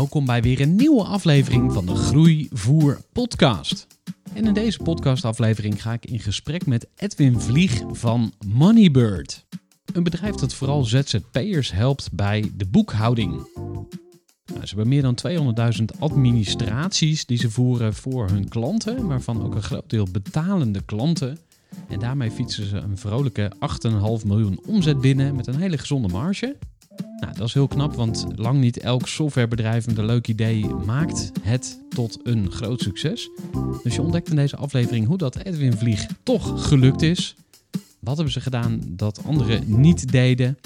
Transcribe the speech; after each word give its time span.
Welkom 0.00 0.26
bij 0.26 0.42
weer 0.42 0.60
een 0.60 0.76
nieuwe 0.76 1.04
aflevering 1.04 1.72
van 1.72 1.86
de 1.86 1.94
Groeivoer 1.94 3.00
podcast. 3.12 3.86
En 4.34 4.44
in 4.44 4.54
deze 4.54 4.78
podcastaflevering 4.78 5.82
ga 5.82 5.92
ik 5.92 6.06
in 6.06 6.18
gesprek 6.18 6.66
met 6.66 6.86
Edwin 6.96 7.40
Vlieg 7.40 7.82
van 7.90 8.32
Moneybird. 8.46 9.46
Een 9.92 10.02
bedrijf 10.02 10.34
dat 10.34 10.54
vooral 10.54 10.84
ZZP'ers 10.84 11.72
helpt 11.72 12.12
bij 12.12 12.50
de 12.56 12.66
boekhouding. 12.66 13.32
Nou, 14.46 14.66
ze 14.66 14.66
hebben 14.66 14.88
meer 14.88 15.02
dan 15.02 15.18
200.000 15.78 15.98
administraties 15.98 17.26
die 17.26 17.38
ze 17.38 17.50
voeren 17.50 17.94
voor 17.94 18.28
hun 18.28 18.48
klanten, 18.48 19.06
waarvan 19.06 19.42
ook 19.42 19.54
een 19.54 19.62
groot 19.62 19.90
deel 19.90 20.06
betalende 20.12 20.82
klanten. 20.84 21.38
En 21.88 21.98
daarmee 21.98 22.30
fietsen 22.30 22.66
ze 22.66 22.76
een 22.76 22.98
vrolijke 22.98 23.52
8,5 24.20 24.26
miljoen 24.26 24.60
omzet 24.66 25.00
binnen 25.00 25.36
met 25.36 25.46
een 25.46 25.58
hele 25.58 25.78
gezonde 25.78 26.08
marge. 26.08 26.56
Nou, 27.20 27.32
dat 27.36 27.46
is 27.46 27.54
heel 27.54 27.68
knap, 27.68 27.94
want 27.94 28.26
lang 28.34 28.60
niet 28.60 28.78
elk 28.78 29.08
softwarebedrijf 29.08 29.86
met 29.86 29.98
een 29.98 30.04
leuk 30.04 30.28
idee 30.28 30.66
maakt 30.66 31.30
het 31.42 31.80
tot 31.88 32.18
een 32.22 32.50
groot 32.50 32.80
succes. 32.80 33.30
Dus 33.82 33.94
je 33.94 34.02
ontdekt 34.02 34.30
in 34.30 34.36
deze 34.36 34.56
aflevering 34.56 35.06
hoe 35.06 35.18
dat 35.18 35.36
Edwin 35.36 35.76
Vlieg 35.76 36.06
toch 36.22 36.68
gelukt 36.68 37.02
is. 37.02 37.36
Wat 37.98 38.14
hebben 38.14 38.32
ze 38.32 38.40
gedaan 38.40 38.80
dat 38.86 39.24
anderen 39.24 39.80
niet 39.80 40.12
deden? 40.12 40.58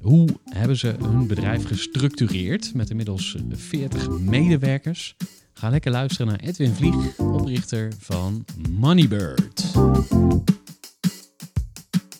Hoe 0.00 0.28
hebben 0.44 0.76
ze 0.76 0.94
hun 1.02 1.26
bedrijf 1.26 1.66
gestructureerd 1.66 2.74
met 2.74 2.90
inmiddels 2.90 3.36
40 3.50 4.10
medewerkers? 4.10 5.16
Ga 5.52 5.68
lekker 5.68 5.90
luisteren 5.90 6.26
naar 6.26 6.40
Edwin 6.40 6.74
Vlieg, 6.74 7.18
oprichter 7.18 7.92
van 7.98 8.44
Moneybird. 8.70 9.64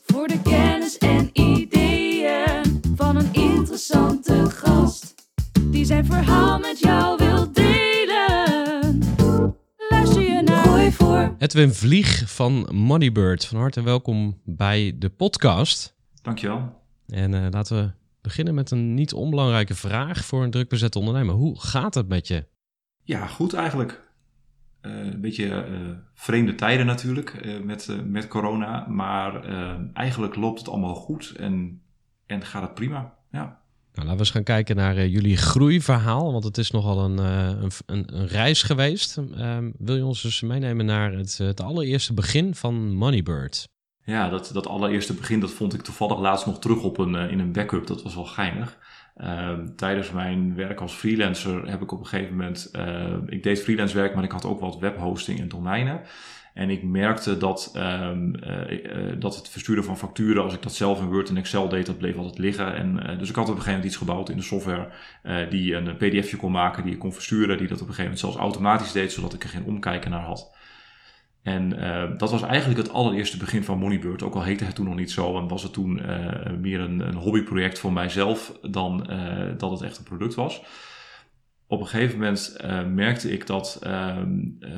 Voor 0.05 0.29
de 0.29 0.41
kennis 0.43 0.99
en 0.99 1.31
een 1.33 1.74
interessante 3.75 4.51
gast. 4.51 5.15
Die 5.71 5.85
zijn 5.85 6.05
verhaal 6.05 6.59
met 6.59 6.79
jou 6.79 7.17
wil 7.17 7.53
delen. 7.53 8.99
Luister 9.89 10.23
je 10.23 10.43
naar 10.43 10.65
Gooi 10.65 10.93
voor. 10.93 11.35
Edwin 11.39 11.73
Vlieg 11.73 12.35
van 12.35 12.69
Moneybird, 12.73 13.47
van 13.47 13.59
harte 13.59 13.83
welkom 13.83 14.41
bij 14.45 14.97
de 14.99 15.09
podcast. 15.09 15.97
Dankjewel. 16.23 16.83
En 17.07 17.35
eh, 17.35 17.47
laten 17.51 17.77
we 17.77 17.93
beginnen 18.21 18.55
met 18.55 18.71
een 18.71 18.95
niet 18.95 19.13
onbelangrijke 19.13 19.75
vraag 19.75 20.25
voor 20.25 20.43
een 20.43 20.51
druk 20.51 20.69
bezette 20.69 20.99
ondernemer. 20.99 21.35
Hoe 21.35 21.61
gaat 21.61 21.95
het 21.95 22.09
met 22.09 22.29
je? 22.29 22.47
Ja, 23.03 23.27
goed 23.27 23.55
eigenlijk. 23.55 24.03
Eh, 24.81 24.93
een 24.93 25.21
beetje 25.21 25.51
eh, 25.51 25.79
vreemde 26.15 26.55
tijden 26.55 26.87
natuurlijk 26.87 27.31
eh, 27.31 27.61
met, 27.61 27.89
eh, 27.89 28.01
met 28.01 28.29
corona. 28.29 28.87
Maar 28.89 29.45
eigenlijk 29.93 30.37
loopt 30.37 30.59
het 30.59 30.69
allemaal 30.69 30.95
goed 30.95 31.35
en, 31.37 31.83
en 32.27 32.43
gaat 32.43 32.63
het 32.63 32.75
prima. 32.75 33.15
Ja. 33.31 33.63
Nou, 33.95 34.07
laten 34.07 34.13
we 34.13 34.19
eens 34.19 34.31
gaan 34.31 34.43
kijken 34.43 34.77
naar 34.77 34.97
eh, 34.97 35.13
jullie 35.13 35.37
groeiverhaal, 35.37 36.33
want 36.33 36.45
het 36.45 36.59
is 36.59 36.71
nogal 36.71 37.05
een, 37.05 37.19
eh, 37.19 37.63
een, 37.87 38.05
een, 38.17 38.27
reis 38.27 38.63
geweest. 38.63 39.17
Ehm, 39.17 39.71
wil 39.79 39.97
je 39.97 40.05
ons 40.05 40.25
eens 40.25 40.41
meenemen 40.41 40.87
naar 40.87 41.13
het, 41.13 41.39
het 41.39 41.61
allereerste 41.61 42.15
begin 42.15 42.55
van 42.55 42.95
Moneybird? 42.95 43.69
Ja, 44.05 44.29
dat, 44.29 44.51
dat 44.53 44.67
allereerste 44.67 45.15
begin, 45.15 45.41
dat 45.41 45.51
vond 45.51 45.75
ik 45.75 45.83
toevallig 45.83 46.19
laatst 46.19 46.47
nog 46.47 46.59
terug 46.59 46.83
op 46.83 46.99
een, 46.99 47.15
eh, 47.15 47.31
in 47.31 47.39
een 47.39 47.53
backup. 47.53 47.87
Dat 47.87 48.03
was 48.03 48.15
wel 48.15 48.25
geinig. 48.25 48.79
Ehm, 49.15 49.67
tijdens 49.77 50.11
mijn 50.11 50.55
werk 50.55 50.81
als 50.81 50.93
freelancer 50.93 51.69
heb 51.69 51.83
ik 51.83 51.93
op 51.93 52.01
een 52.01 52.07
gegeven 52.07 52.37
moment... 52.37 52.69
eh, 52.73 53.17
ik 53.27 53.43
deed 53.43 53.63
freelance 53.63 53.95
werk, 53.95 54.15
maar 54.15 54.25
ik 54.25 54.33
had 54.33 54.45
ook 54.45 54.61
wat 54.61 54.79
webhosting 54.79 55.41
en 55.41 55.49
domeinen. 55.49 56.01
En 56.55 56.71
ik 56.71 56.83
merkte 56.83 57.37
dat, 57.37 57.71
ehm, 57.75 58.35
eh, 58.35 59.11
eh, 59.11 59.21
dat 59.21 59.37
het 59.37 59.49
versturen 59.49 59.85
van 59.85 59.99
facturen, 59.99 60.43
als 60.43 60.55
ik 60.55 60.63
dat 60.63 60.75
zelf 60.75 61.01
in 61.01 61.11
Word 61.11 61.29
en 61.29 61.37
Excel 61.37 61.69
deed, 61.69 61.87
dat 61.87 61.99
bleef 61.99 62.17
altijd 62.17 62.39
liggen. 62.39 62.75
En, 62.75 63.07
eh, 63.07 63.19
dus 63.19 63.29
ik 63.29 63.35
had 63.35 63.45
op 63.45 63.51
een 63.51 63.63
gegeven 63.63 63.73
moment 63.73 63.91
iets 63.91 63.97
gebouwd 63.97 64.29
in 64.29 64.37
de 64.37 64.43
software 64.43 64.89
die 65.51 65.75
een 65.75 65.97
pdfje 65.97 66.37
kon 66.37 66.53
maken, 66.53 66.85
die 66.85 66.93
ik 66.93 66.99
kon 66.99 67.13
versturen, 67.13 67.59
die 67.59 67.69
dat 67.69 67.81
op 67.81 67.89
een 67.89 67.95
gegeven 67.95 68.03
moment 68.03 68.21
zelfs 68.21 68.37
automatisch 68.37 68.93
deed, 68.93 69.13
zodat 69.13 69.35
ik 69.35 69.43
er 69.43 69.49
geen 69.49 69.65
omkijken 69.65 70.11
naar 70.11 70.25
had. 70.25 70.57
En 71.43 71.69
dat 72.19 72.31
was 72.31 72.43
eigenlijk 72.43 72.81
het 72.81 72.93
allereerste 72.93 73.37
begin 73.37 73.65
van 73.65 73.79
Moneybird. 73.79 74.23
Ook 74.23 74.35
al 74.35 74.43
heette 74.43 74.65
het 74.65 74.75
toen 74.75 74.85
nog 74.85 74.95
niet 74.95 75.11
zo 75.11 75.39
en 75.39 75.49
was 75.49 75.63
het 75.63 75.73
toen 75.73 76.01
meer 76.61 76.81
een, 76.81 77.01
een 77.01 77.15
hobbyproject 77.15 77.79
voor 77.79 77.93
mijzelf 77.93 78.59
dan 78.63 79.07
dat 79.59 79.71
het 79.71 79.83
echt 79.83 79.99
een 79.99 80.05
product 80.05 80.35
was. 80.35 80.63
Op 81.75 81.81
een 81.81 81.87
gegeven 81.87 82.19
moment 82.19 82.57
eh, 82.57 82.85
merkte 82.85 83.33
ik 83.33 83.47
dat, 83.47 83.79
ehm, 83.83 84.39
eh, 84.61 84.71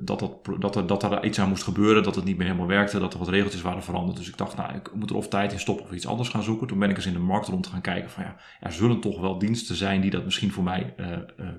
dat, 0.00 0.18
dat, 0.18 0.60
dat, 0.60 0.76
er, 0.76 0.86
dat 0.86 1.02
er 1.02 1.24
iets 1.24 1.40
aan 1.40 1.48
moest 1.48 1.62
gebeuren, 1.62 2.02
dat 2.02 2.14
het 2.14 2.24
niet 2.24 2.36
meer 2.36 2.46
helemaal 2.46 2.66
werkte, 2.66 2.98
dat 2.98 3.12
er 3.12 3.18
wat 3.18 3.28
regeltjes 3.28 3.62
waren 3.62 3.82
veranderd. 3.82 4.16
Dus 4.16 4.28
ik 4.28 4.36
dacht, 4.36 4.56
nou, 4.56 4.74
ik 4.74 4.94
moet 4.94 5.10
er 5.10 5.16
of 5.16 5.28
tijd 5.28 5.52
in 5.52 5.60
stoppen 5.60 5.84
of 5.84 5.92
iets 5.92 6.06
anders 6.06 6.28
gaan 6.28 6.42
zoeken. 6.42 6.66
Toen 6.66 6.78
ben 6.78 6.90
ik 6.90 6.96
eens 6.96 7.06
in 7.06 7.12
de 7.12 7.18
markt 7.18 7.46
rond 7.46 7.66
gaan 7.66 7.80
kijken 7.80 8.10
van 8.10 8.22
ja, 8.22 8.36
er 8.60 8.72
zullen 8.72 9.00
toch 9.00 9.20
wel 9.20 9.38
diensten 9.38 9.76
zijn 9.76 10.00
die 10.00 10.10
dat 10.10 10.24
misschien 10.24 10.52
voor 10.52 10.64
mij 10.64 10.94
eh, 10.96 11.06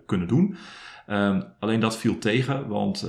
kunnen 0.05 0.27
doen. 0.27 0.57
Ehm, 1.07 1.41
alleen 1.59 1.79
dat 1.79 1.97
viel 1.97 2.17
tegen, 2.17 2.67
want 2.67 3.07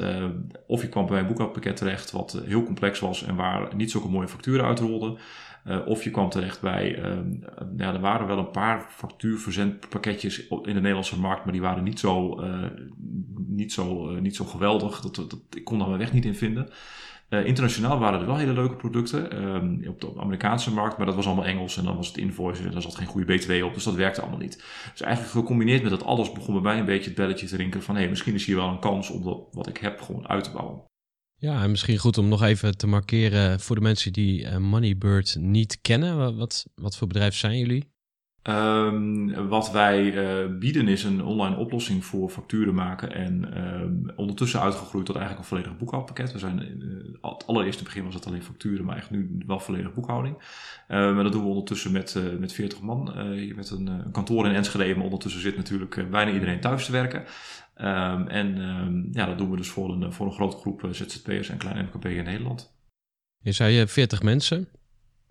of 0.67 0.83
je 0.83 0.89
kwam 0.89 1.07
bij 1.07 1.21
een 1.21 1.27
boekhoudpakket 1.27 1.77
terecht 1.77 2.11
wat 2.11 2.43
heel 2.45 2.63
complex 2.63 3.01
was 3.01 3.23
en 3.25 3.35
waar 3.35 3.77
niet 3.77 3.91
zulke 3.91 4.09
mooie 4.09 4.29
facturen 4.29 4.67
uitrolden. 4.67 5.19
Eh, 5.65 5.87
of 5.87 6.05
je 6.05 6.11
kwam 6.11 6.29
terecht 6.29 6.61
bij, 6.61 6.95
ehm, 6.95 7.33
eh, 7.43 7.67
ja, 7.77 7.95
er 7.95 8.01
waren 8.01 8.27
wel 8.27 8.39
een 8.39 8.51
paar 8.51 8.87
factuurverzendpakketjes 8.91 10.49
in 10.49 10.63
de 10.63 10.73
Nederlandse 10.73 11.21
markt, 11.21 11.45
maar 11.45 11.53
die 11.53 11.63
waren 11.63 11.85
niet 11.85 11.99
zo, 11.99 12.41
eh, 12.41 12.71
niet 13.47 13.73
zo, 13.73 14.09
eh, 14.09 14.21
niet 14.21 14.37
zo 14.37 14.45
geweldig. 14.45 15.01
Dat, 15.01 15.39
ik 15.51 15.65
kon 15.65 15.79
daar 15.79 15.87
mijn 15.87 16.01
weg 16.01 16.13
niet 16.13 16.25
in 16.25 16.35
vinden. 16.35 16.69
Internationaal 17.45 17.99
waren 17.99 18.21
er 18.21 18.27
wel 18.27 18.37
hele 18.37 18.53
leuke 18.53 18.77
producten 18.77 19.31
ehm, 19.31 19.89
op 19.89 20.01
de 20.01 20.13
Amerikaanse 20.21 20.73
markt, 20.73 20.97
maar 20.97 21.07
dat 21.07 21.15
was 21.15 21.27
allemaal 21.27 21.45
Engels 21.45 21.77
en 21.77 21.85
dan 21.85 21.97
was 21.97 22.07
het 22.07 22.17
invoice 22.17 22.65
en 22.65 22.71
daar 22.71 22.83
zat 22.83 22.95
geen 22.95 23.07
goede 23.07 23.35
BTW 23.35 23.65
op, 23.65 23.75
dus 23.75 23.85
dat 23.85 23.95
werkte 23.95 24.21
allemaal 24.21 24.39
niet. 24.39 24.65
Dus 24.91 25.01
eigenlijk 25.01 25.33
gecombineerd 25.33 25.83
met 25.83 25.91
dat 25.91 26.05
alles 26.05 26.33
begon 26.33 26.55
bij 26.55 26.63
mij 26.63 26.79
een 26.79 26.85
beetje 26.85 27.11
het 27.11 27.19
belletje 27.19 27.47
te 27.47 27.57
rinkelen 27.57 27.85
van 27.85 27.97
hé, 27.97 28.09
misschien 28.09 28.35
is 28.35 28.47
hier 28.47 28.57
wel 28.57 28.69
een 28.69 28.79
kans 28.79 29.11
om 29.11 29.47
wat 29.53 29.69
ik 29.69 29.77
heb 29.77 30.01
gewoon 30.01 30.29
uit 30.29 30.45
te 30.45 30.51
bouwen. 30.51 30.92
Ja, 31.43 31.63
en 31.63 31.71
misschien 31.71 31.99
goed 31.99 32.19
om 32.19 32.29
nog 32.29 32.43
even 32.43 32.77
te 32.77 32.87
markeren 32.87 33.61
voor 33.61 33.77
de 33.77 33.83
mensen 33.83 34.13
die 34.13 34.47
eh, 34.47 34.57
Moneybird 34.57 35.37
niet 35.39 35.79
kennen. 35.81 36.17
Wa- 36.17 36.33
Wat, 36.35 36.67
wat 36.75 36.97
voor 36.97 37.07
bedrijf 37.07 37.35
zijn 37.35 37.59
jullie? 37.59 37.91
Ehm, 38.43 39.49
wat 39.49 39.71
wij 39.71 40.15
eh, 40.17 40.59
bieden 40.59 40.89
is 40.89 41.05
een 41.05 41.25
online 41.25 41.57
oplossing 41.57 42.05
voor 42.05 42.29
facturen 42.31 42.75
maken 42.75 43.13
en 43.15 43.55
ehm, 43.55 44.17
ondertussen 44.17 44.61
uitgegroeid 44.61 45.07
tot 45.07 45.17
eigenlijk 45.17 45.45
een 45.45 45.57
volledig 45.57 45.79
boekhoudpakket. 45.79 46.33
We 46.33 46.39
zijn, 46.39 46.61
eh, 46.61 47.31
het 47.33 47.47
allereerste 47.47 47.85
begin 47.85 48.05
was 48.05 48.15
het 48.15 48.27
alleen 48.27 48.43
facturen, 48.43 48.85
maar 48.85 48.97
echt 48.97 49.11
nu 49.11 49.43
wel 49.47 49.61
volledig 49.61 49.95
boekhouding. 49.95 50.37
Ehm, 50.89 51.17
en 51.19 51.23
dat 51.23 51.33
doen 51.33 51.43
we 51.43 51.49
ondertussen 51.49 51.93
met, 51.93 52.15
eh, 52.17 52.23
met 52.39 52.53
40 52.53 52.81
man, 52.81 53.13
met 53.57 53.71
een, 53.71 54.11
kantoor 54.13 54.47
in 54.47 54.55
Enschede, 54.55 54.95
maar 54.95 55.05
ondertussen 55.05 55.41
zit 55.41 55.57
natuurlijk 55.57 56.11
bijna 56.11 56.33
iedereen 56.33 56.61
thuis 56.61 56.85
te 56.87 56.93
werken. 56.93 57.25
Ehm, 57.83 58.27
en 58.27 58.59
ehm, 58.59 59.19
ja, 59.19 59.27
dat 59.27 59.39
doen 59.39 59.51
we 59.51 59.57
dus 59.57 59.69
voor 59.69 59.91
een, 59.91 60.13
voor 60.13 60.27
een 60.27 60.33
grote 60.33 60.57
groep 60.57 60.85
eh, 60.85 60.91
ZZP'ers 60.91 61.49
en 61.49 61.57
kleine 61.57 61.83
MKB 61.83 62.05
in 62.05 62.25
Nederland. 62.25 62.75
Je 63.39 63.53
zei 63.53 63.75
je 63.75 63.87
40 63.87 64.23
mensen. 64.23 64.69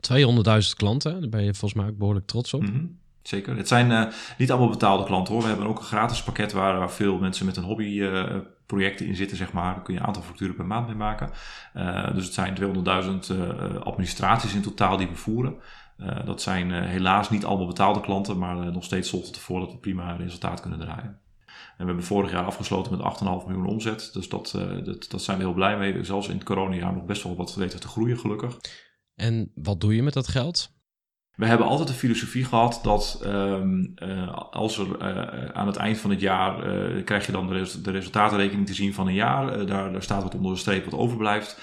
200.000 0.01 0.75
klanten, 0.75 1.21
daar 1.21 1.29
ben 1.29 1.43
je 1.43 1.53
volgens 1.53 1.81
mij 1.81 1.91
ook 1.91 1.97
behoorlijk 1.97 2.25
trots 2.25 2.53
op. 2.53 2.61
Mhm, 2.61 2.85
Zeker. 3.21 3.57
Het 3.57 3.67
zijn 3.67 3.91
eh, 3.91 4.13
niet 4.37 4.51
allemaal 4.51 4.69
betaalde 4.69 5.03
klanten 5.03 5.33
hoor. 5.33 5.43
We 5.43 5.49
hebben 5.49 5.67
ook 5.67 5.79
een 5.79 5.85
gratis 5.85 6.23
pakket 6.23 6.51
waar, 6.51 6.77
waar 6.77 6.91
veel 6.91 7.19
mensen 7.19 7.45
met 7.45 7.57
een 7.57 7.63
hobbyprojecten 7.63 9.05
in 9.05 9.15
zitten, 9.15 9.37
zeg 9.37 9.51
maar. 9.51 9.73
Daar 9.73 9.83
kun 9.83 9.93
je 9.93 9.99
een 9.99 10.05
aantal 10.05 10.23
facturen 10.23 10.55
per 10.55 10.65
maand 10.65 10.87
mee 10.87 10.95
maken. 10.95 11.31
Eh, 11.73 12.13
dus 12.13 12.25
het 12.25 12.33
zijn 12.33 12.55
200.000 12.55 13.29
eh, 13.29 13.75
administraties 13.75 14.53
in 14.53 14.61
totaal 14.61 14.97
die 14.97 15.07
we 15.07 15.15
voeren. 15.15 15.55
Eh, 16.01 16.25
dat 16.25 16.41
zijn 16.41 16.71
eh, 16.71 16.81
helaas 16.81 17.29
niet 17.29 17.45
allemaal 17.45 17.67
betaalde 17.67 18.01
klanten, 18.01 18.37
maar 18.37 18.59
eh, 18.59 18.73
nog 18.73 18.83
steeds 18.83 19.09
zorgt 19.09 19.27
het 19.27 19.35
ervoor 19.35 19.59
dat 19.59 19.71
we 19.71 19.77
prima 19.77 20.15
resultaat 20.15 20.61
kunnen 20.61 20.79
draaien. 20.79 21.19
En 21.81 21.87
we 21.87 21.93
hebben 21.93 22.09
vorig 22.09 22.31
jaar 22.31 22.45
afgesloten 22.45 22.97
met 22.97 23.19
8,5 23.19 23.47
miljoen 23.47 23.65
omzet. 23.65 24.09
Dus 24.13 24.29
dat, 24.29 24.53
eh, 24.55 24.85
dat, 24.85 25.09
dat 25.09 25.21
zijn 25.21 25.37
we 25.37 25.43
heel 25.43 25.53
blij 25.53 25.77
mee. 25.77 26.03
Zelfs 26.03 26.27
in 26.27 26.35
het 26.35 26.43
coronajaar 26.43 26.93
nog 26.93 27.05
best 27.05 27.23
wel 27.23 27.35
wat 27.35 27.55
weten 27.55 27.79
te 27.79 27.87
groeien, 27.87 28.17
gelukkig. 28.19 28.57
En 29.15 29.51
wat 29.55 29.81
doe 29.81 29.95
je 29.95 30.03
met 30.03 30.13
dat 30.13 30.27
geld? 30.27 30.71
We 31.31 31.45
hebben 31.45 31.67
altijd 31.67 31.87
de 31.87 31.93
filosofie 31.93 32.45
gehad 32.45 32.79
dat 32.83 33.21
ehm, 33.23 33.83
eh, 33.95 34.33
als 34.51 34.77
er 34.77 34.97
eh, 34.97 35.45
aan 35.45 35.67
het 35.67 35.75
eind 35.75 35.97
van 35.97 36.09
het 36.09 36.19
jaar 36.19 36.63
krijg 37.03 37.25
je 37.25 37.31
dan 37.31 37.47
de, 37.47 37.53
res- 37.53 37.81
de 37.81 37.91
resultatenrekening 37.91 38.67
te 38.67 38.73
zien 38.73 38.93
van 38.93 39.07
een 39.07 39.13
jaar. 39.13 39.65
Daar, 39.65 39.91
daar 39.91 40.03
staat 40.03 40.23
wat 40.23 40.35
onder 40.35 40.51
de 40.51 40.59
streep 40.59 40.85
wat 40.85 40.99
overblijft. 40.99 41.59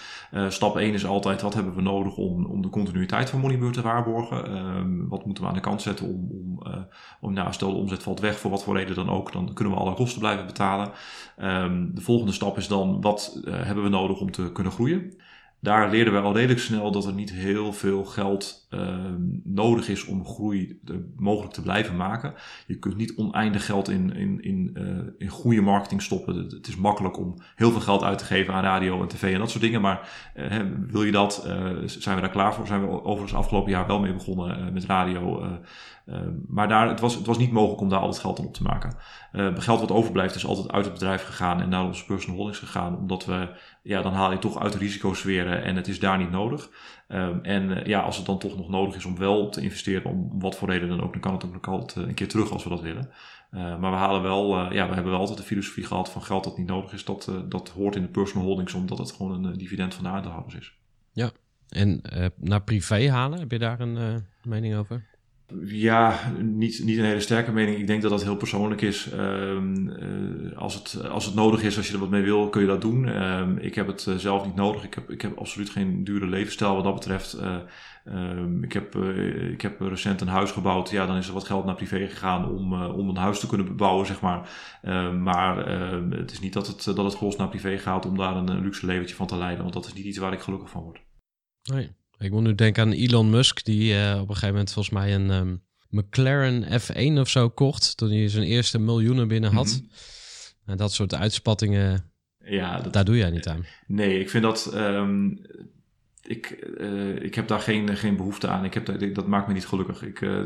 Stap 0.48 0.76
1 0.76 0.94
is 0.94 1.06
altijd 1.06 1.42
wat 1.42 1.54
hebben 1.54 1.74
we 1.74 1.82
nodig 1.82 2.16
om, 2.16 2.46
om 2.46 2.62
de 2.62 2.68
continuïteit 2.68 3.30
van 3.30 3.40
Moneybird 3.40 3.72
te 3.72 3.82
waarborgen. 3.82 4.46
Ehm, 4.46 5.08
wat 5.08 5.24
moeten 5.24 5.42
we 5.42 5.48
aan 5.48 5.54
de 5.54 5.60
kant 5.60 5.82
zetten 5.82 6.06
om, 6.06 6.28
om, 6.68 6.74
eh, 6.74 6.80
om 7.20 7.32
nou, 7.32 7.52
stel 7.52 7.70
de 7.70 7.78
omzet 7.78 8.02
valt 8.02 8.20
weg 8.20 8.38
voor 8.38 8.50
wat 8.50 8.64
voor 8.64 8.76
reden 8.76 8.94
dan 8.94 9.10
ook, 9.10 9.32
dan 9.32 9.52
kunnen 9.52 9.74
we 9.74 9.80
alle 9.80 9.94
kosten 9.94 10.20
blijven 10.20 10.46
betalen. 10.46 10.90
Ehm, 11.36 11.86
de 11.94 12.00
volgende 12.00 12.32
stap 12.32 12.56
is 12.56 12.68
dan 12.68 13.00
wat 13.00 13.40
eh, 13.44 13.62
hebben 13.62 13.84
we 13.84 13.90
nodig 13.90 14.20
om 14.20 14.30
te 14.30 14.52
kunnen 14.52 14.72
groeien. 14.72 15.12
Daar 15.60 15.90
leerden 15.90 16.12
wij 16.12 16.22
al 16.22 16.34
redelijk 16.34 16.60
snel 16.60 16.90
dat 16.90 17.06
er 17.06 17.12
niet 17.12 17.32
heel 17.32 17.72
veel 17.72 18.04
geld 18.04 18.66
ehm, 18.70 19.22
nodig 19.44 19.88
is 19.88 20.04
om 20.04 20.26
groei 20.26 20.80
mogelijk 21.16 21.52
te 21.52 21.62
blijven 21.62 21.96
maken. 21.96 22.34
Je 22.66 22.78
kunt 22.78 22.96
niet 22.96 23.16
oneindig 23.16 23.66
geld 23.66 23.88
in, 23.88 24.14
in, 24.14 24.40
in, 24.40 24.70
eh, 24.74 24.84
in 25.18 25.28
goede 25.28 25.60
marketing 25.60 26.02
stoppen. 26.02 26.36
Het, 26.36 26.66
is 26.66 26.76
makkelijk 26.76 27.18
om 27.18 27.34
heel 27.54 27.70
veel 27.70 27.80
geld 27.80 28.02
uit 28.02 28.18
te 28.18 28.24
geven 28.24 28.54
aan 28.54 28.62
radio 28.62 29.02
en 29.02 29.08
tv 29.08 29.32
en 29.32 29.38
dat 29.38 29.50
soort 29.50 29.62
dingen. 29.62 29.80
Maar 29.80 30.30
wil 30.86 31.02
je 31.02 31.12
dat, 31.12 31.42
zijn 31.86 32.14
we 32.14 32.20
daar 32.20 32.30
klaar 32.30 32.54
voor? 32.54 32.66
Zijn 32.66 32.80
we 32.80 33.04
overigens 33.04 33.34
afgelopen 33.34 33.70
jaar 33.70 33.86
wel 33.86 34.00
mee 34.00 34.12
begonnen 34.12 34.72
met 34.72 34.84
radio. 34.84 35.42
Eh, 36.08 36.16
eh, 36.16 36.26
maar 36.48 36.68
daar, 36.68 36.88
het, 36.88 37.00
was, 37.00 37.14
het 37.14 37.26
was 37.26 37.38
niet 37.38 37.52
mogelijk 37.52 37.80
om 37.80 37.88
daar 37.88 38.00
al 38.00 38.08
het 38.08 38.18
geld 38.18 38.38
aan 38.38 38.46
op 38.46 38.54
te 38.54 38.62
maken. 38.62 38.96
Eh, 39.32 39.54
geld 39.54 39.80
wat 39.80 39.90
overblijft 39.90 40.34
is 40.34 40.46
altijd 40.46 40.72
uit 40.72 40.84
het 40.84 40.94
bedrijf 40.94 41.24
gegaan 41.24 41.60
en 41.60 41.68
naar 41.68 41.84
onze 41.84 42.04
personal 42.04 42.36
holdings 42.36 42.58
gegaan. 42.58 42.96
Omdat 42.96 43.24
we, 43.24 43.48
ja, 43.82 44.02
dan 44.02 44.12
haal 44.12 44.30
je 44.30 44.38
toch 44.38 44.58
uit 44.58 44.72
de 44.72 44.78
risicosferen 44.78 45.62
en 45.62 45.76
het 45.76 45.88
is 45.88 46.00
daar 46.00 46.18
niet 46.18 46.30
nodig. 46.30 46.70
Ehm, 47.08 47.38
en 47.42 47.76
eh, 47.76 47.86
ja, 47.86 48.00
als 48.00 48.16
het 48.16 48.26
dan 48.26 48.38
toch 48.38 48.56
nog 48.56 48.68
nodig 48.68 48.96
is 48.96 49.04
om 49.04 49.18
wel 49.18 49.48
te 49.48 49.60
investeren, 49.60 50.10
om, 50.10 50.40
wat 50.40 50.56
voor 50.56 50.70
reden 50.70 50.88
dan 50.88 51.02
ook, 51.02 51.12
dan 51.12 51.20
kan 51.20 51.32
het 51.32 51.44
ook 51.44 51.52
nog 51.52 51.68
altijd 51.68 52.02
eh, 52.02 52.08
een 52.08 52.14
keer 52.14 52.28
terug 52.28 52.50
als 52.50 52.64
we 52.64 52.70
dat 52.70 52.80
willen. 52.80 53.10
Maar 53.50 53.90
we 53.90 53.96
halen 53.96 54.22
wel, 54.22 54.72
ja, 54.72 54.88
we 54.88 54.94
hebben 54.94 55.12
wel 55.12 55.20
altijd 55.20 55.38
de 55.38 55.44
filosofie 55.44 55.84
gehad 55.84 56.10
van 56.10 56.22
geld 56.22 56.44
dat 56.44 56.58
niet 56.58 56.66
nodig 56.66 56.92
is, 56.92 57.04
dat, 57.04 57.32
dat 57.48 57.68
hoort 57.68 57.96
in 57.96 58.02
de 58.02 58.08
personal 58.08 58.46
holdings, 58.46 58.74
omdat 58.74 58.98
het 58.98 59.12
gewoon 59.12 59.44
een 59.44 59.58
dividend 59.58 59.94
van 59.94 60.04
de 60.04 60.10
aandeelhouders 60.10 60.54
is. 60.54 60.76
En 61.68 62.00
eh, 62.02 62.26
naar 62.36 62.62
privé 62.62 63.10
halen, 63.10 63.38
heb 63.38 63.50
je 63.50 63.58
daar 63.58 63.80
een 63.80 64.26
mening 64.42 64.74
over? 64.76 65.17
Ja, 65.64 66.32
niet, 66.40 66.84
niet 66.84 66.98
een 66.98 67.04
hele 67.04 67.20
sterke 67.20 67.52
mening. 67.52 67.78
Ik 67.78 67.86
denk 67.86 68.02
dat 68.02 68.10
dat 68.10 68.22
heel 68.22 68.36
persoonlijk 68.36 68.80
is. 68.80 69.10
Ehm, 69.10 69.88
eh, 69.88 70.58
als, 70.58 70.74
het, 70.74 71.08
als 71.08 71.24
het 71.24 71.34
nodig 71.34 71.62
is, 71.62 71.76
als 71.76 71.86
je 71.86 71.92
er 71.92 71.98
wat 71.98 72.10
mee 72.10 72.22
wil, 72.22 72.48
kun 72.48 72.60
je 72.60 72.66
dat 72.66 72.80
doen. 72.80 73.08
Ehm, 73.08 73.56
ik 73.56 73.74
heb 73.74 73.86
het 73.86 74.06
eh, 74.06 74.14
zelf 74.14 74.44
niet 74.44 74.54
nodig. 74.54 74.84
Ik 74.84 74.94
heb, 74.94 75.10
ik 75.10 75.22
heb 75.22 75.38
absoluut 75.38 75.70
geen 75.70 76.04
dure 76.04 76.26
levensstijl 76.26 76.74
wat 76.74 76.84
dat 76.84 76.94
betreft. 76.94 77.32
Eh, 77.32 77.56
ehm, 78.04 78.64
ik, 78.64 78.72
heb, 78.72 78.94
ik 79.52 79.60
heb 79.60 79.80
recent 79.80 80.20
een 80.20 80.28
huis 80.28 80.50
gebouwd. 80.50 80.90
Ja, 80.90 81.06
dan 81.06 81.16
is 81.16 81.26
er 81.28 81.34
wat 81.34 81.44
geld 81.44 81.64
naar 81.64 81.74
privé 81.74 82.08
gegaan 82.08 82.50
om, 82.50 82.82
om 82.82 83.08
een 83.08 83.16
huis 83.16 83.40
te 83.40 83.46
kunnen 83.46 83.66
bebouwen, 83.66 84.06
zeg 84.06 84.20
maar. 84.20 84.48
Maar 85.14 85.68
het 86.10 86.30
is 86.30 86.40
niet 86.40 86.52
dat 86.52 86.66
het, 86.66 86.84
dat 86.84 87.04
het 87.04 87.14
gros 87.14 87.36
naar 87.36 87.48
privé 87.48 87.78
gaat 87.78 88.06
om 88.06 88.16
daar 88.16 88.36
een, 88.36 88.60
luxe 88.60 88.86
leventje 88.86 89.14
van 89.14 89.26
te 89.26 89.36
leiden. 89.36 89.62
Want 89.62 89.74
dat 89.74 89.86
is 89.86 89.92
niet 89.92 90.04
iets 90.04 90.18
waar 90.18 90.32
ik 90.32 90.40
gelukkig 90.40 90.70
van 90.70 90.82
word. 90.82 91.00
Nee. 91.62 91.97
Ik 92.18 92.30
moet 92.30 92.42
nu 92.42 92.54
denken 92.54 92.82
aan 92.82 92.92
Elon 92.92 93.30
Musk, 93.30 93.64
die 93.64 93.94
eh, 93.94 94.12
op 94.14 94.20
een 94.28 94.34
gegeven 94.34 94.48
moment 94.48 94.72
volgens 94.72 94.94
mij 94.94 95.14
een 95.14 95.30
ehm, 95.30 95.54
McLaren 95.90 96.80
F1 96.80 97.18
of 97.20 97.28
zo 97.28 97.48
kocht. 97.48 97.96
Toen 97.96 98.10
hij 98.10 98.28
zijn 98.28 98.44
eerste 98.44 98.78
miljoenen 98.78 99.28
binnen 99.28 99.52
had. 99.52 99.66
Mhm. 99.66 100.70
En 100.70 100.76
dat 100.76 100.92
soort 100.92 101.14
uitspattingen, 101.14 102.10
Ja, 102.44 102.80
dat, 102.80 102.92
daar 102.92 103.04
doe 103.04 103.16
jij 103.16 103.30
niet 103.30 103.48
aan. 103.48 103.66
Nee, 103.86 104.20
ik 104.20 104.30
vind 104.30 104.42
dat. 104.42 104.70
ehm, 104.74 105.30
ik, 106.22 106.46
eh, 106.78 107.22
ik 107.22 107.34
heb 107.34 107.48
daar 107.48 107.60
geen, 107.60 107.96
geen 107.96 108.16
behoefte 108.16 108.48
aan. 108.48 108.64
Ik 108.64 108.74
heb, 108.74 108.86
dat- 108.86 109.14
dat 109.14 109.26
maakt 109.26 109.46
me 109.48 109.52
niet 109.54 109.66
gelukkig. 109.66 110.02
Ik 110.02 110.20
eh, 110.22 110.40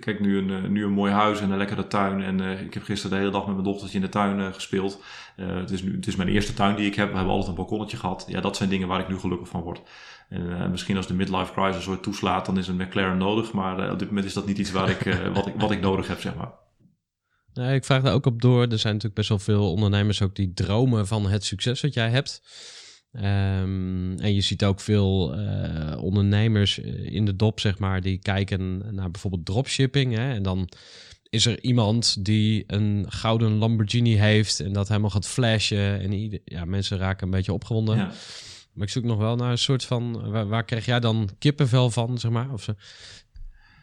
kijk 0.00 0.20
nu 0.20 0.36
een, 0.38 0.72
nu 0.72 0.84
een 0.84 0.92
mooi 0.92 1.12
huis 1.12 1.40
en 1.40 1.50
een 1.50 1.58
lekkere 1.58 1.86
tuin. 1.86 2.22
En 2.22 2.60
ik 2.60 2.74
heb 2.74 2.82
gisteren 2.82 3.10
de 3.16 3.22
hele 3.22 3.32
dag 3.32 3.44
met 3.46 3.54
mijn 3.54 3.66
dochtertje 3.66 3.96
in 3.96 4.04
de 4.04 4.10
tuin 4.10 4.54
gespeeld. 4.54 5.02
Het, 5.36 5.70
is 5.70 5.82
nu, 5.82 5.94
het 5.96 6.06
is 6.06 6.16
mijn 6.16 6.28
eerste 6.28 6.54
tuin 6.54 6.76
die 6.76 6.86
ik 6.86 6.94
heb. 6.94 7.08
We 7.10 7.14
hebben 7.14 7.32
altijd 7.32 7.50
een 7.50 7.56
balkonnetje 7.56 7.96
gehad. 7.96 8.24
Ja, 8.28 8.40
dat 8.40 8.56
zijn 8.56 8.68
dingen 8.68 8.88
waar 8.88 9.00
ik 9.00 9.08
nu 9.08 9.18
gelukkig 9.18 9.48
van 9.48 9.60
word. 9.60 9.82
En 10.32 10.60
eh, 10.60 10.70
misschien 10.70 10.96
als 10.96 11.06
de 11.06 11.14
midlife 11.14 11.52
crisis 11.52 11.88
ooit 11.88 12.02
toeslaat, 12.02 12.46
dan 12.46 12.58
is 12.58 12.68
een 12.68 12.76
McLaren 12.76 13.18
nodig. 13.18 13.52
Maar 13.52 13.78
eh, 13.78 13.92
op 13.92 13.98
dit 13.98 14.08
moment 14.08 14.26
is 14.26 14.32
dat 14.32 14.46
niet 14.46 14.58
iets 14.58 14.70
waar 14.70 14.90
ik, 14.90 15.06
eh, 15.06 15.34
wat, 15.34 15.46
ik, 15.46 15.54
wat 15.56 15.70
ik 15.70 15.80
nodig 15.80 16.08
heb, 16.08 16.20
zeg 16.20 16.34
maar. 16.34 16.52
Nee, 17.54 17.74
ik 17.74 17.84
vraag 17.84 18.02
daar 18.02 18.14
ook 18.14 18.26
op 18.26 18.42
door. 18.42 18.62
Er 18.62 18.78
zijn 18.78 18.92
natuurlijk 18.92 19.14
best 19.14 19.28
wel 19.28 19.38
veel 19.38 19.72
ondernemers 19.72 20.22
ook 20.22 20.34
die 20.34 20.52
dromen 20.54 21.06
van 21.06 21.28
het 21.28 21.44
succes 21.44 21.80
wat 21.80 21.94
jij 21.94 22.10
hebt. 22.10 22.42
Ehm, 23.12 24.18
en 24.18 24.34
je 24.34 24.40
ziet 24.40 24.64
ook 24.64 24.80
veel 24.80 25.36
ondernemers 26.00 26.78
in 26.78 27.24
de 27.24 27.36
dop, 27.36 27.60
zeg 27.60 27.78
maar, 27.78 28.00
die 28.00 28.18
kijken 28.18 28.94
naar 28.94 29.10
bijvoorbeeld 29.10 29.44
dropshipping. 29.44 30.14
Hè? 30.14 30.32
En 30.32 30.42
dan 30.42 30.68
is 31.30 31.46
er 31.46 31.62
iemand 31.62 32.24
die 32.24 32.64
een 32.66 33.06
gouden 33.08 33.58
Lamborghini 33.58 34.16
heeft 34.16 34.60
en 34.60 34.72
dat 34.72 34.88
helemaal 34.88 35.10
gaat 35.10 35.28
flashen. 35.28 36.00
En 36.00 36.40
ja, 36.44 36.64
mensen 36.64 36.98
raken 36.98 37.24
een 37.24 37.32
beetje 37.32 37.52
opgewonden. 37.52 37.96
Ja. 37.96 38.12
Maar 38.72 38.86
ik 38.86 38.92
zoek 38.92 39.04
nog 39.04 39.18
wel 39.18 39.36
naar 39.36 39.50
een 39.50 39.58
soort 39.58 39.84
van... 39.84 40.30
Waar, 40.30 40.46
waar 40.46 40.64
krijg 40.64 40.84
jij 40.84 41.00
dan 41.00 41.28
kippenvel 41.38 41.90
van, 41.90 42.18
zeg 42.18 42.30
maar? 42.30 42.52
Of 42.52 42.62
zo? 42.62 42.74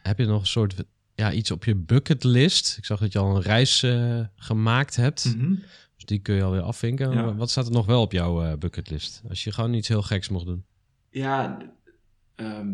Heb 0.02 0.18
je 0.18 0.26
nog 0.26 0.40
een 0.40 0.46
soort... 0.46 0.84
Ja, 1.14 1.32
iets 1.32 1.50
op 1.50 1.64
je 1.64 1.74
bucketlist? 1.74 2.76
Ik 2.78 2.84
zag 2.84 3.00
dat 3.00 3.12
je 3.12 3.18
al 3.18 3.36
een 3.36 3.42
reis 3.42 3.82
eh, 3.82 4.20
gemaakt 4.36 4.96
hebt. 4.96 5.36
Mhm. 5.36 5.54
Dus 5.96 6.04
die 6.04 6.18
kun 6.18 6.34
je 6.34 6.42
alweer 6.42 6.60
afvinken. 6.60 7.10
Ja. 7.12 7.34
Wat 7.34 7.50
staat 7.50 7.66
er 7.66 7.72
nog 7.72 7.86
wel 7.86 8.02
op 8.02 8.12
jouw 8.12 8.42
eh, 8.42 8.58
bucketlist? 8.58 9.22
Als 9.28 9.44
je 9.44 9.52
gewoon 9.52 9.74
iets 9.74 9.88
heel 9.88 10.02
geks 10.02 10.28
mocht 10.28 10.46
doen. 10.46 10.64
Ja, 11.10 11.58
ehm, 12.34 12.68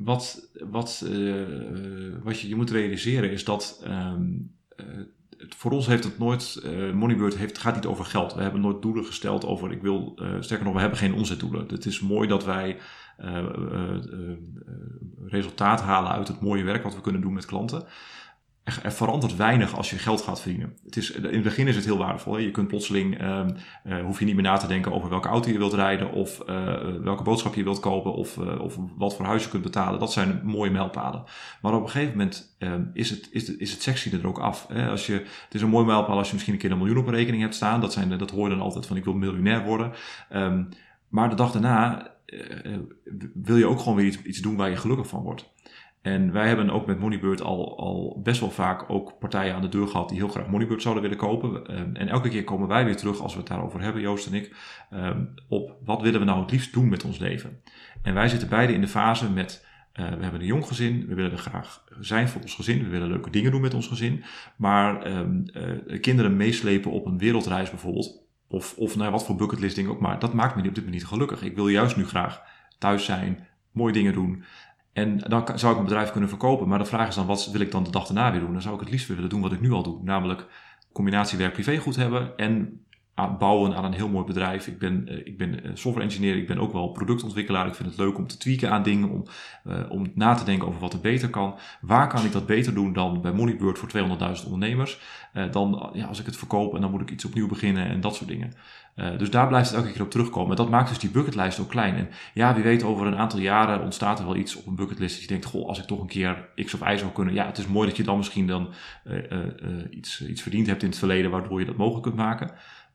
wat, 0.00 0.48
wat, 0.70 1.02
eh, 1.04 1.42
eh, 1.42 2.22
wat 2.22 2.40
je, 2.40 2.48
je 2.48 2.56
moet 2.56 2.70
realiseren 2.70 3.30
is 3.30 3.44
dat 3.44 3.80
ehm, 3.84 4.28
eh, 4.76 4.86
voor 5.48 5.70
ons 5.70 5.86
heeft 5.86 6.04
het 6.04 6.18
nooit, 6.18 6.60
eh 6.64 6.92
Moneybird 6.92 7.36
heeft, 7.36 7.58
gaat 7.58 7.74
niet 7.74 7.86
over 7.86 8.04
geld. 8.04 8.34
We 8.34 8.42
hebben 8.42 8.60
nooit 8.60 8.82
doelen 8.82 9.04
gesteld 9.04 9.44
over, 9.44 9.72
ik 9.72 9.82
wil, 9.82 10.12
eh, 10.16 10.28
sterker 10.40 10.64
nog, 10.64 10.74
we 10.74 10.80
hebben 10.80 10.98
geen 10.98 11.14
omzetdoelen. 11.14 11.66
Het 11.68 11.86
is 11.86 12.00
mooi 12.00 12.28
dat 12.28 12.44
wij 12.44 12.78
eh, 13.16 13.44
resultaat 15.26 15.80
halen 15.80 16.12
uit 16.12 16.28
het 16.28 16.40
mooie 16.40 16.64
werk 16.64 16.82
wat 16.82 16.94
we 16.94 17.00
kunnen 17.00 17.20
doen 17.20 17.32
met 17.32 17.46
klanten. 17.46 17.84
Er, 18.76 18.84
er 18.84 18.92
verandert 18.92 19.36
weinig 19.36 19.76
als 19.76 19.90
je 19.90 19.98
geld 19.98 20.22
gaat 20.22 20.40
verdienen. 20.40 20.76
Het 20.84 20.96
is, 20.96 21.10
in 21.10 21.24
het 21.24 21.42
begin 21.42 21.68
is 21.68 21.76
het 21.76 21.84
heel 21.84 21.98
waardevol. 21.98 22.34
Hè? 22.34 22.40
Je 22.40 22.50
kunt 22.50 22.68
plotseling, 22.68 23.18
ehm, 23.18 23.50
eh, 23.84 24.00
hoef 24.04 24.18
je 24.18 24.24
niet 24.24 24.34
meer 24.34 24.44
na 24.44 24.56
te 24.56 24.66
denken 24.66 24.92
over 24.92 25.08
welke 25.08 25.28
auto 25.28 25.50
je 25.50 25.58
wilt 25.58 25.72
rijden, 25.72 26.12
of 26.12 26.40
eh, 26.40 26.74
welke 27.02 27.22
boodschap 27.22 27.54
je 27.54 27.62
wilt 27.62 27.80
kopen, 27.80 28.12
of, 28.12 28.38
eh, 28.38 28.60
of 28.60 28.78
wat 28.96 29.16
voor 29.16 29.24
huis 29.24 29.42
je 29.44 29.48
kunt 29.48 29.62
betalen. 29.62 30.00
Dat 30.00 30.12
zijn 30.12 30.40
mooie 30.44 30.70
mijlpalen. 30.70 31.24
Maar 31.62 31.74
op 31.74 31.82
een 31.82 31.90
gegeven 31.90 32.16
moment 32.16 32.56
ehm, 32.58 32.84
is, 32.92 33.10
het, 33.10 33.28
is, 33.30 33.56
is 33.56 33.72
het 33.72 33.82
sexy 33.82 34.12
er 34.12 34.26
ook 34.26 34.38
af. 34.38 34.66
Hè? 34.68 34.88
Als 34.88 35.06
je, 35.06 35.12
het 35.12 35.54
is 35.54 35.62
een 35.62 35.68
mooi 35.68 35.86
mijlpaal 35.86 36.18
als 36.18 36.26
je 36.26 36.32
misschien 36.32 36.54
een 36.54 36.60
keer 36.60 36.70
een 36.70 36.78
miljoen 36.78 36.98
op 36.98 37.06
een 37.06 37.14
rekening 37.14 37.42
hebt 37.42 37.54
staan. 37.54 37.80
Dat, 37.80 37.92
zijn, 37.92 38.18
dat 38.18 38.30
hoor 38.30 38.48
je 38.48 38.54
dan 38.54 38.64
altijd 38.64 38.86
van 38.86 38.96
ik 38.96 39.04
wil 39.04 39.14
miljonair 39.14 39.64
worden. 39.64 39.92
Ehm, 40.28 40.64
maar 41.08 41.28
de 41.28 41.34
dag 41.34 41.52
daarna 41.52 42.10
wil 43.34 43.56
je 43.56 43.66
ook 43.66 43.78
gewoon 43.78 43.96
weer 43.96 44.06
iets, 44.06 44.22
iets 44.22 44.38
doen 44.38 44.56
waar 44.56 44.70
je 44.70 44.76
gelukkig 44.76 45.06
van 45.06 45.22
wordt. 45.22 45.52
En 46.02 46.32
wij 46.32 46.48
hebben 46.48 46.70
ook 46.70 46.86
met 46.86 46.98
Moneybird 46.98 47.42
al, 47.42 47.78
al 47.78 48.20
best 48.22 48.40
wel 48.40 48.50
vaak 48.50 48.90
ook 48.90 49.18
partijen 49.18 49.54
aan 49.54 49.60
de 49.60 49.68
deur 49.68 49.88
gehad 49.88 50.08
die 50.08 50.18
heel 50.18 50.28
graag 50.28 50.46
Moneybird 50.46 50.82
zouden 50.82 51.02
willen 51.02 51.18
kopen. 51.18 51.66
Ehm, 51.66 51.94
en 51.94 52.08
elke 52.08 52.28
keer 52.28 52.44
komen 52.44 52.68
wij 52.68 52.84
weer 52.84 52.96
terug, 52.96 53.20
als 53.20 53.32
we 53.32 53.38
het 53.38 53.48
daarover 53.48 53.80
hebben, 53.80 54.02
Joost 54.02 54.26
en 54.26 54.34
ik, 54.34 54.56
ehm, 54.90 55.24
op 55.48 55.76
wat 55.84 56.02
willen 56.02 56.20
we 56.20 56.26
nou 56.26 56.40
het 56.40 56.50
liefst 56.50 56.72
doen 56.72 56.88
met 56.88 57.04
ons 57.04 57.18
leven. 57.18 57.60
En 58.02 58.14
wij 58.14 58.28
zitten 58.28 58.48
beide 58.48 58.72
in 58.72 58.80
de 58.80 58.88
fase 58.88 59.30
met, 59.30 59.66
eh, 59.92 60.08
we 60.08 60.22
hebben 60.22 60.40
een 60.40 60.46
jong 60.46 60.66
gezin, 60.66 61.06
we 61.06 61.14
willen 61.14 61.32
er 61.32 61.38
graag 61.38 61.84
zijn 62.00 62.28
voor 62.28 62.40
ons 62.40 62.54
gezin, 62.54 62.82
we 62.84 62.88
willen 62.88 63.08
leuke 63.08 63.30
dingen 63.30 63.50
doen 63.50 63.60
met 63.60 63.74
ons 63.74 63.88
gezin. 63.88 64.24
Maar 64.56 65.02
ehm, 65.02 65.42
eh, 65.44 66.00
kinderen 66.00 66.36
meeslepen 66.36 66.90
op 66.90 67.06
een 67.06 67.18
wereldreis 67.18 67.70
bijvoorbeeld, 67.70 68.22
of, 68.48 68.74
of 68.76 68.96
naar 68.96 69.10
wat 69.10 69.24
voor 69.24 69.36
bucketlist 69.36 69.76
ding 69.76 69.88
ook 69.88 70.00
maar, 70.00 70.18
dat 70.18 70.32
maakt 70.32 70.54
me 70.54 70.60
op 70.60 70.64
dit 70.64 70.76
moment 70.76 70.94
niet 70.94 71.06
gelukkig. 71.06 71.42
Ik 71.42 71.54
wil 71.54 71.68
juist 71.68 71.96
nu 71.96 72.06
graag 72.06 72.42
thuis 72.78 73.04
zijn, 73.04 73.46
mooie 73.72 73.92
dingen 73.92 74.12
doen. 74.12 74.44
En 74.92 75.18
dan 75.18 75.42
zou 75.46 75.72
ik 75.72 75.78
mijn 75.78 75.84
bedrijf 75.84 76.10
kunnen 76.10 76.28
verkopen. 76.28 76.68
Maar 76.68 76.78
de 76.78 76.84
vraag 76.84 77.08
is 77.08 77.14
dan, 77.14 77.26
wat 77.26 77.50
wil 77.52 77.60
ik 77.60 77.70
dan 77.70 77.84
de 77.84 77.90
dag 77.90 78.06
daarna 78.06 78.30
weer 78.30 78.40
doen? 78.40 78.52
Dan 78.52 78.62
zou 78.62 78.74
ik 78.74 78.80
het 78.80 78.90
liefst 78.90 79.08
willen 79.08 79.28
doen 79.28 79.40
wat 79.40 79.52
ik 79.52 79.60
nu 79.60 79.72
al 79.72 79.82
doe. 79.82 80.02
Namelijk 80.02 80.46
combinatie 80.92 81.38
werk-privé 81.38 81.76
goed 81.76 81.96
hebben 81.96 82.36
en 82.36 82.84
aan 83.20 83.38
bouwen 83.38 83.76
aan 83.76 83.84
een 83.84 83.92
heel 83.92 84.08
mooi 84.08 84.24
bedrijf. 84.24 84.66
Ik 84.66 84.78
ben, 84.78 85.06
uh, 85.08 85.26
ik 85.26 85.38
ben 85.38 85.60
software 85.74 86.06
engineer, 86.06 86.36
ik 86.36 86.46
ben 86.46 86.58
ook 86.58 86.72
wel 86.72 86.88
productontwikkelaar. 86.88 87.66
Ik 87.66 87.74
vind 87.74 87.88
het 87.88 87.98
leuk 87.98 88.18
om 88.18 88.26
te 88.26 88.36
tweaken 88.36 88.70
aan 88.70 88.82
dingen, 88.82 89.10
om, 89.10 89.24
om 89.88 90.12
na 90.14 90.34
te 90.34 90.44
denken 90.44 90.68
over 90.68 90.80
wat 90.80 90.92
er 90.92 91.00
beter 91.00 91.30
kan. 91.30 91.58
Waar 91.80 92.08
kan 92.08 92.24
ik 92.24 92.32
dat 92.32 92.46
beter 92.46 92.74
doen 92.74 92.92
dan 92.92 93.20
bij 93.20 93.32
Moneybird 93.32 93.78
voor 93.78 93.90
200.000 94.38 94.44
ondernemers? 94.44 95.00
dan 95.50 95.90
ja, 95.92 96.06
als 96.06 96.20
ik 96.20 96.26
het 96.26 96.36
verkoop 96.36 96.74
en 96.74 96.80
dan 96.80 96.90
moet 96.90 97.00
ik 97.00 97.10
iets 97.10 97.24
opnieuw 97.24 97.48
beginnen 97.48 97.86
en 97.86 98.00
dat 98.00 98.14
soort 98.14 98.28
dingen. 98.28 98.52
Dus 99.18 99.30
daar 99.30 99.48
blijft 99.48 99.68
het 99.68 99.78
elke 99.78 99.92
keer 99.92 100.02
op 100.02 100.10
terugkomen. 100.10 100.56
Dat 100.56 100.70
maakt 100.70 100.88
dus 100.88 100.98
die 100.98 101.10
bucketlijst 101.10 101.60
ook 101.60 101.68
klein. 101.68 101.94
En 101.94 102.08
ja, 102.34 102.54
wie 102.54 102.62
weet, 102.62 102.82
over 102.82 103.06
een 103.06 103.16
aantal 103.16 103.38
jaren 103.38 103.82
ontstaat 103.82 104.18
er 104.18 104.24
wel 104.24 104.36
iets 104.36 104.56
op 104.56 104.66
een 104.66 104.74
bucketlist. 104.74 105.12
Dat 105.12 105.22
je 105.22 105.28
denkt, 105.28 105.44
goh, 105.44 105.68
als 105.68 105.78
ik 105.78 105.84
toch 105.84 106.00
een 106.00 106.06
keer 106.06 106.48
X 106.54 106.74
of 106.74 106.88
Y 106.92 106.96
zou 106.96 107.10
kunnen. 107.10 107.34
Ja, 107.34 107.46
het 107.46 107.58
is 107.58 107.66
mooi 107.66 107.88
dat 107.88 107.96
je 107.96 108.02
dan 108.02 108.16
misschien 108.16 108.46
dan 108.46 108.68
iets, 109.90 110.26
iets 110.26 110.42
verdiend 110.42 110.66
hebt 110.66 110.82
in 110.82 110.88
het 110.88 110.98
verleden, 110.98 111.30
waardoor 111.30 111.60
je 111.60 111.66
dat 111.66 111.76
mogelijk 111.76 112.02
kunt 112.02 112.16
maken. 112.16 112.50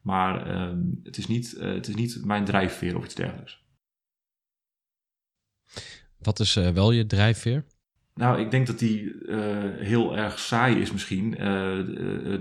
Maar 0.05 0.47
ehm, 0.47 0.79
het, 1.03 1.17
is 1.17 1.27
niet, 1.27 1.55
het 1.59 1.87
is 1.87 1.95
niet 1.95 2.25
mijn 2.25 2.45
drijfveer 2.45 2.97
of 2.97 3.05
iets 3.05 3.15
dergelijks. 3.15 3.63
Wat 6.17 6.39
is 6.39 6.53
wel 6.53 6.91
je 6.91 7.05
drijfveer? 7.05 7.65
Nou, 8.13 8.39
ik 8.39 8.51
denk 8.51 8.67
dat 8.67 8.79
die 8.79 9.01
uh, 9.03 9.37
heel 9.77 10.17
erg 10.17 10.39
saai 10.39 10.75
is 10.75 10.91
misschien. 10.91 11.37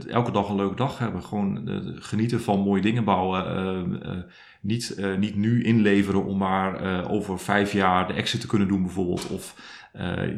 Elke 0.06 0.30
dag 0.30 0.49
een 0.49 0.56
leuke 0.56 0.76
dag 0.76 0.99
hebben. 0.99 1.23
Gewoon 1.23 1.68
genieten 2.00 2.40
van 2.40 2.61
mooie 2.61 2.83
dingen 2.83 3.04
bouwen. 3.04 4.33
Niet, 4.64 4.97
niet 5.18 5.37
nu 5.37 5.64
inleveren 5.64 6.25
om 6.25 6.38
maar 6.38 7.04
over 7.11 7.38
vijf 7.38 7.73
jaar 7.73 8.06
de 8.06 8.12
exit 8.12 8.40
te 8.40 8.47
kunnen 8.47 8.68
doen 8.68 8.83
bijvoorbeeld. 8.83 9.26
Of 9.26 9.54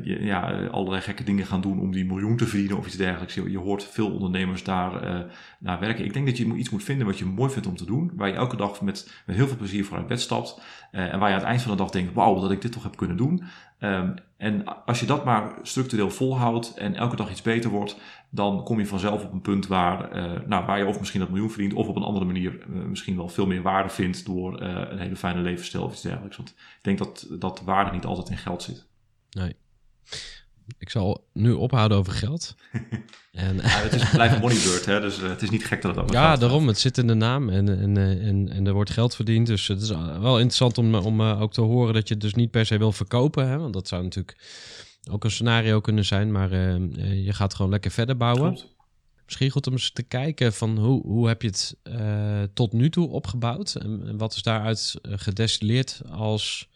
je, 0.02 0.18
ja, 0.20 0.66
allerlei 0.66 1.02
gekke 1.02 1.24
dingen 1.24 1.46
gaan 1.46 1.60
doen 1.60 1.80
om 1.80 1.92
die 1.92 2.04
miljoen 2.04 2.36
te 2.36 2.46
verdienen 2.46 2.78
of 2.78 2.86
iets 2.86 2.96
dergelijks. 2.96 3.34
Je, 3.34 3.58
hoort 3.58 3.84
veel 3.84 4.10
ondernemers 4.12 4.64
daar 4.64 5.26
naar 5.58 5.80
werken. 5.80 6.04
Ik 6.04 6.12
denk 6.12 6.26
dat 6.26 6.36
je 6.36 6.54
iets 6.54 6.70
moet 6.70 6.84
vinden 6.84 7.06
wat 7.06 7.18
je 7.18 7.24
mooi 7.24 7.50
vindt 7.50 7.68
om 7.68 7.76
te 7.76 7.86
doen. 7.86 8.12
Waar 8.14 8.28
je 8.28 8.34
elke 8.34 8.56
dag 8.56 8.80
met, 8.80 9.22
met 9.26 9.36
heel 9.36 9.46
veel 9.46 9.56
plezier 9.56 9.84
voor 9.84 9.96
uit 9.96 10.06
bed 10.06 10.20
stapt. 10.20 10.60
en 10.90 11.18
waar 11.18 11.28
je 11.28 11.34
aan 11.34 11.40
het 11.40 11.48
eind 11.48 11.62
van 11.62 11.70
de 11.70 11.76
dag 11.76 11.90
denkt, 11.90 12.14
wauw, 12.14 12.40
dat 12.40 12.50
ik 12.50 12.62
dit 12.62 12.72
toch 12.72 12.82
heb 12.82 12.96
kunnen 12.96 13.16
doen. 13.16 13.42
Um, 13.80 14.14
en 14.36 14.84
als 14.84 15.00
je 15.00 15.06
dat 15.06 15.24
maar 15.24 15.54
structureel 15.62 16.10
volhoudt 16.10 16.74
en 16.76 16.94
elke 16.94 17.16
dag 17.16 17.30
iets 17.30 17.42
beter 17.42 17.70
wordt, 17.70 17.96
dan 18.30 18.64
kom 18.64 18.78
je 18.78 18.86
vanzelf 18.86 19.24
op 19.24 19.32
een 19.32 19.40
punt 19.40 19.66
waar, 19.66 20.16
uh, 20.16 20.40
nou, 20.46 20.66
waar 20.66 20.78
je 20.78 20.86
of 20.86 20.98
misschien 20.98 21.20
dat 21.20 21.28
miljoen 21.28 21.50
verdient, 21.50 21.74
of 21.74 21.88
op 21.88 21.96
een 21.96 22.02
andere 22.02 22.24
manier 22.24 22.66
uh, 22.68 22.84
misschien 22.84 23.16
wel 23.16 23.28
veel 23.28 23.46
meer 23.46 23.62
waarde 23.62 23.88
vindt 23.88 24.26
door 24.26 24.62
uh, 24.62 24.82
een 24.88 24.98
hele 24.98 25.16
fijne 25.16 25.40
levensstijl 25.40 25.84
of 25.84 25.92
iets 25.92 26.02
dergelijks. 26.02 26.36
Want 26.36 26.48
ik 26.48 26.78
denk 26.82 26.98
dat, 26.98 27.26
dat 27.38 27.62
waarde 27.64 27.90
niet 27.90 28.04
altijd 28.04 28.30
in 28.30 28.36
geld 28.36 28.62
zit. 28.62 28.86
Nee 29.30 29.56
ik 30.78 30.90
zal 30.90 31.26
nu 31.32 31.52
ophouden 31.52 31.98
over 31.98 32.12
geld. 32.12 32.54
en, 33.32 33.56
ja, 33.56 33.62
het 33.62 33.92
is 33.92 34.10
blijft 34.10 34.40
moneybird, 34.40 34.86
hè? 34.86 35.00
dus 35.00 35.16
het 35.16 35.42
is 35.42 35.50
niet 35.50 35.66
gek 35.66 35.82
dat 35.82 35.90
het 35.90 36.04
allemaal 36.04 36.22
Ja, 36.22 36.36
daarom. 36.36 36.66
Het 36.66 36.78
zit 36.78 36.98
in 36.98 37.06
de 37.06 37.14
naam 37.14 37.48
en, 37.48 37.80
en, 37.80 37.96
eh, 37.96 38.28
en, 38.28 38.48
en 38.52 38.66
er 38.66 38.72
wordt 38.72 38.90
geld 38.90 39.14
verdiend. 39.14 39.46
Dus 39.46 39.66
het 39.66 39.82
is 39.82 39.88
wel 40.20 40.34
interessant 40.34 40.78
om, 40.78 40.94
om 40.94 41.22
ook 41.22 41.52
te 41.52 41.60
horen 41.60 41.94
dat 41.94 42.08
je 42.08 42.14
het 42.14 42.22
dus 42.22 42.34
niet 42.34 42.50
per 42.50 42.66
se 42.66 42.78
wil 42.78 42.92
verkopen. 42.92 43.48
Hè? 43.48 43.58
Want 43.58 43.72
dat 43.72 43.88
zou 43.88 44.02
natuurlijk 44.02 44.36
ook 45.10 45.24
een 45.24 45.30
scenario 45.30 45.80
kunnen 45.80 46.04
zijn. 46.04 46.32
Maar 46.32 46.52
uh, 46.52 47.24
je 47.24 47.32
gaat 47.32 47.54
gewoon 47.54 47.70
lekker 47.70 47.90
verder 47.90 48.16
bouwen. 48.16 48.54
Klopt. 48.54 48.74
Misschien 49.24 49.50
goed 49.50 49.66
om 49.66 49.72
eens 49.72 49.90
te 49.90 50.02
kijken 50.02 50.52
van 50.52 50.78
hoe, 50.78 51.02
hoe 51.02 51.28
heb 51.28 51.42
je 51.42 51.48
het 51.48 51.76
tot 52.54 52.72
nu 52.72 52.90
toe 52.90 53.08
opgebouwd? 53.08 53.74
En, 53.74 54.02
en 54.06 54.16
wat 54.16 54.34
is 54.34 54.42
daaruit 54.42 54.94
gedestilleerd 55.02 56.02
als 56.10 56.68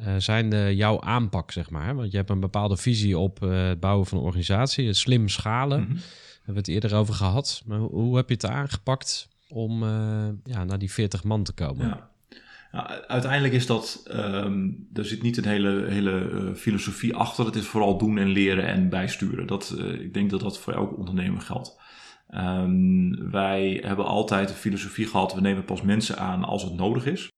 uh, 0.00 0.16
zijn 0.16 0.50
de 0.50 0.72
jouw 0.76 1.00
aanpak, 1.00 1.50
zeg 1.50 1.70
maar? 1.70 1.94
Want 1.94 2.10
je 2.10 2.16
hebt 2.16 2.30
een 2.30 2.40
bepaalde 2.40 2.76
visie 2.76 3.18
op 3.18 3.42
uh, 3.42 3.68
het 3.68 3.80
bouwen 3.80 4.06
van 4.06 4.18
een 4.18 4.24
organisatie, 4.24 4.86
het 4.86 4.96
slim 4.96 5.28
schalen. 5.28 5.80
Mm 5.80 5.86
-hmm. 5.86 5.96
Hebben 6.36 6.64
we 6.64 6.72
het 6.72 6.82
eerder 6.82 6.98
over 6.98 7.14
gehad. 7.14 7.62
Maar 7.66 7.78
hoe, 7.78 7.90
hoe 7.90 8.16
heb 8.16 8.28
je 8.28 8.34
het 8.34 8.46
aangepakt 8.46 9.28
om 9.48 9.82
uh, 9.82 10.28
ja, 10.44 10.64
naar 10.64 10.78
die 10.78 10.92
40 10.92 11.24
man 11.24 11.42
te 11.42 11.52
komen? 11.52 11.86
Ja. 11.86 12.10
Ja, 12.72 13.06
uiteindelijk 13.06 13.54
is 13.54 13.66
dat, 13.66 14.04
um, 14.14 14.88
er 14.92 15.04
zit 15.04 15.22
niet 15.22 15.36
een 15.36 15.44
hele, 15.44 15.86
hele 15.88 16.52
filosofie 16.56 17.14
achter. 17.14 17.44
Het 17.44 17.56
is 17.56 17.66
vooral 17.66 17.98
doen 17.98 18.18
en 18.18 18.28
leren 18.28 18.66
en 18.66 18.88
bijsturen. 18.88 19.46
Dat, 19.46 19.76
ik 19.78 20.14
denk 20.14 20.30
dat 20.30 20.40
dat 20.40 20.58
voor 20.58 20.72
elke 20.72 20.96
ondernemer 20.96 21.40
geldt. 21.40 21.80
Um, 22.34 23.30
wij 23.30 23.80
hebben 23.84 24.04
altijd 24.04 24.48
de 24.48 24.54
filosofie 24.54 25.06
gehad, 25.06 25.34
we 25.34 25.40
nemen 25.40 25.64
pas 25.64 25.82
mensen 25.82 26.18
aan 26.18 26.44
als 26.44 26.62
het 26.62 26.74
nodig 26.74 27.06
is 27.06 27.30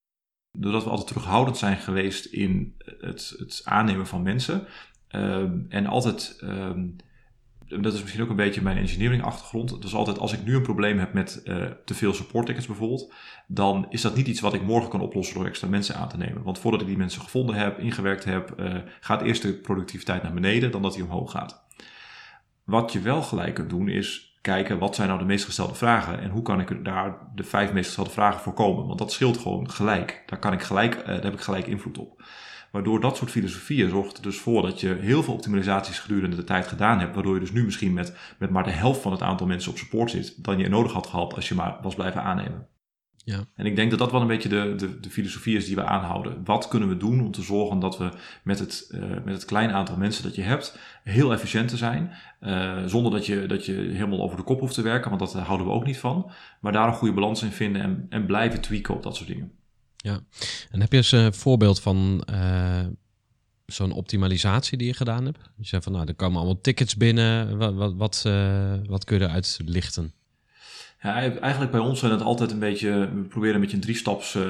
doordat 0.58 0.84
we 0.84 0.90
altijd 0.90 1.08
terughoudend 1.08 1.56
zijn 1.56 1.76
geweest 1.76 2.24
in 2.24 2.74
het, 3.00 3.34
het 3.38 3.60
aannemen 3.64 4.06
van 4.06 4.22
mensen. 4.22 4.66
Ehm, 5.08 5.58
en 5.68 5.86
altijd, 5.86 6.42
dat 7.80 7.94
is 7.94 8.00
misschien 8.00 8.22
ook 8.22 8.30
een 8.30 8.36
beetje 8.36 8.62
mijn 8.62 8.76
engineering 8.76 9.22
achtergrond. 9.22 9.82
Dus 9.82 9.94
altijd 9.94 10.18
als 10.18 10.32
ik 10.32 10.44
nu 10.44 10.54
een 10.54 10.62
probleem 10.62 10.98
heb 10.98 11.12
met 11.12 11.42
uh, 11.44 11.64
te 11.84 11.94
veel 11.94 12.14
support 12.14 12.46
tickets 12.46 12.66
bijvoorbeeld, 12.66 13.12
dan 13.46 13.86
is 13.90 14.00
dat 14.00 14.16
niet 14.16 14.26
iets 14.26 14.40
wat 14.40 14.54
ik 14.54 14.62
morgen 14.62 14.90
kan 14.90 15.00
oplossen 15.00 15.34
door 15.34 15.46
extra 15.46 15.68
mensen 15.68 15.96
aan 15.96 16.08
te 16.08 16.16
nemen. 16.16 16.42
Want 16.42 16.58
voordat 16.58 16.80
ik 16.80 16.86
die 16.86 16.96
mensen 16.96 17.20
gevonden 17.20 17.54
heb, 17.54 17.78
ingewerkt 17.78 18.24
heb, 18.24 18.54
uh, 18.60 18.74
gaat 19.00 19.22
eerst 19.22 19.42
de 19.42 19.52
productiviteit 19.54 20.22
naar 20.22 20.34
beneden 20.34 20.70
dan 20.70 20.82
dat 20.82 20.94
die 20.94 21.04
omhoog 21.04 21.30
gaat. 21.30 21.64
Wat 22.64 22.92
je 22.92 23.00
wel 23.00 23.22
gelijk 23.22 23.54
kunt 23.54 23.70
doen 23.70 23.88
is 23.88 24.34
kijken 24.44 24.78
wat 24.78 24.94
zijn 24.94 25.08
nou 25.08 25.20
de 25.20 25.26
meest 25.26 25.44
gestelde 25.44 25.74
vragen 25.74 26.20
en 26.20 26.30
hoe 26.30 26.42
kan 26.42 26.60
ik 26.60 26.84
daar 26.84 27.18
de 27.34 27.44
vijf 27.44 27.72
meest 27.72 27.86
gestelde 27.86 28.10
vragen 28.10 28.40
voorkomen. 28.40 28.86
Want 28.86 28.98
dat 28.98 29.12
scheelt 29.12 29.38
gewoon 29.38 29.70
gelijk. 29.70 30.22
Daar, 30.26 30.38
kan 30.38 30.52
ik 30.52 30.62
gelijk, 30.62 30.96
uh, 30.96 31.06
daar 31.06 31.22
heb 31.22 31.32
ik 31.32 31.40
gelijk 31.40 31.66
invloed 31.66 31.98
op. 31.98 32.22
Waardoor 32.74 33.00
dat 33.00 33.16
soort 33.16 33.30
filosofieën 33.30 33.88
zorgt 33.88 34.16
er 34.16 34.22
dus 34.22 34.38
voor 34.38 34.62
dat 34.62 34.80
je 34.80 34.96
heel 35.00 35.22
veel 35.22 35.34
optimalisaties 35.34 35.98
gedurende 35.98 36.36
de 36.36 36.44
tijd 36.44 36.66
gedaan 36.66 36.98
hebt. 36.98 37.14
Waardoor 37.14 37.34
je 37.34 37.40
dus 37.40 37.52
nu 37.52 37.64
misschien 37.64 37.92
met, 37.92 38.16
met 38.38 38.50
maar 38.50 38.64
de 38.64 38.70
helft 38.70 39.00
van 39.00 39.12
het 39.12 39.22
aantal 39.22 39.46
mensen 39.46 39.70
op 39.70 39.78
support 39.78 40.10
zit 40.10 40.44
dan 40.44 40.58
je 40.58 40.68
nodig 40.68 40.92
had 40.92 41.06
gehad 41.06 41.34
als 41.34 41.48
je 41.48 41.54
maar 41.54 41.78
was 41.82 41.94
blijven 41.94 42.22
aannemen. 42.22 42.66
Ja. 43.24 43.44
En 43.54 43.66
ik 43.66 43.76
denk 43.76 43.90
dat 43.90 43.98
dat 43.98 44.10
wel 44.10 44.20
een 44.20 44.26
beetje 44.26 44.48
de, 44.48 44.74
de, 44.76 45.00
de, 45.00 45.10
filosofie 45.10 45.56
is 45.56 45.66
die 45.66 45.74
we 45.74 45.84
aanhouden. 45.84 46.44
Wat 46.44 46.68
kunnen 46.68 46.88
we 46.88 46.96
doen 46.96 47.20
om 47.20 47.30
te 47.30 47.42
zorgen 47.42 47.78
dat 47.78 47.98
we 47.98 48.08
met 48.44 48.58
het, 48.58 48.90
uh, 48.94 49.00
met 49.24 49.34
het 49.34 49.44
kleine 49.44 49.72
aantal 49.72 49.96
mensen 49.96 50.22
dat 50.22 50.34
je 50.34 50.42
hebt 50.42 50.78
heel 51.04 51.32
efficiënt 51.32 51.68
te 51.68 51.76
zijn. 51.76 52.12
Uh, 52.40 52.84
zonder 52.86 53.12
dat 53.12 53.26
je, 53.26 53.46
dat 53.46 53.66
je 53.66 53.72
helemaal 53.72 54.22
over 54.22 54.36
de 54.36 54.42
kop 54.42 54.60
hoeft 54.60 54.74
te 54.74 54.82
werken, 54.82 55.10
want 55.10 55.20
dat 55.20 55.42
houden 55.42 55.66
we 55.66 55.72
ook 55.72 55.86
niet 55.86 55.98
van. 55.98 56.30
Maar 56.60 56.72
daar 56.72 56.88
een 56.88 56.94
goede 56.94 57.14
balans 57.14 57.42
in 57.42 57.50
vinden 57.50 57.82
en, 57.82 58.06
en 58.08 58.26
blijven 58.26 58.60
tweaken 58.60 58.94
op 58.94 59.02
dat 59.02 59.16
soort 59.16 59.28
dingen. 59.28 59.52
Ja, 60.04 60.20
en 60.70 60.80
heb 60.80 60.90
je 60.90 60.96
eens 60.96 61.12
een 61.12 61.34
voorbeeld 61.34 61.80
van 61.80 62.26
uh, 62.30 62.86
zo'n 63.66 63.92
optimalisatie 63.92 64.78
die 64.78 64.86
je 64.86 64.94
gedaan 64.94 65.24
hebt? 65.24 65.38
Je 65.56 65.66
zei 65.66 65.82
van 65.82 65.92
nou, 65.92 66.06
er 66.06 66.14
komen 66.14 66.36
allemaal 66.36 66.60
tickets 66.60 66.96
binnen. 66.96 67.58
Wat, 67.58 67.74
wat, 67.74 67.94
wat, 67.94 68.22
wat 68.86 69.04
kun 69.04 69.18
je 69.18 69.24
eruit 69.24 69.60
lichten? 69.64 70.12
Ja, 71.02 71.14
eigenlijk 71.40 71.70
bij 71.70 71.80
ons 71.80 71.98
zijn 71.98 72.12
het 72.12 72.22
altijd 72.22 72.50
een 72.50 72.58
beetje, 72.58 72.90
we 73.14 73.22
proberen 73.22 73.54
een 73.54 73.60
beetje 73.60 73.76
een 73.76 73.82
drie-staps 73.82 74.34
uh, 74.34 74.42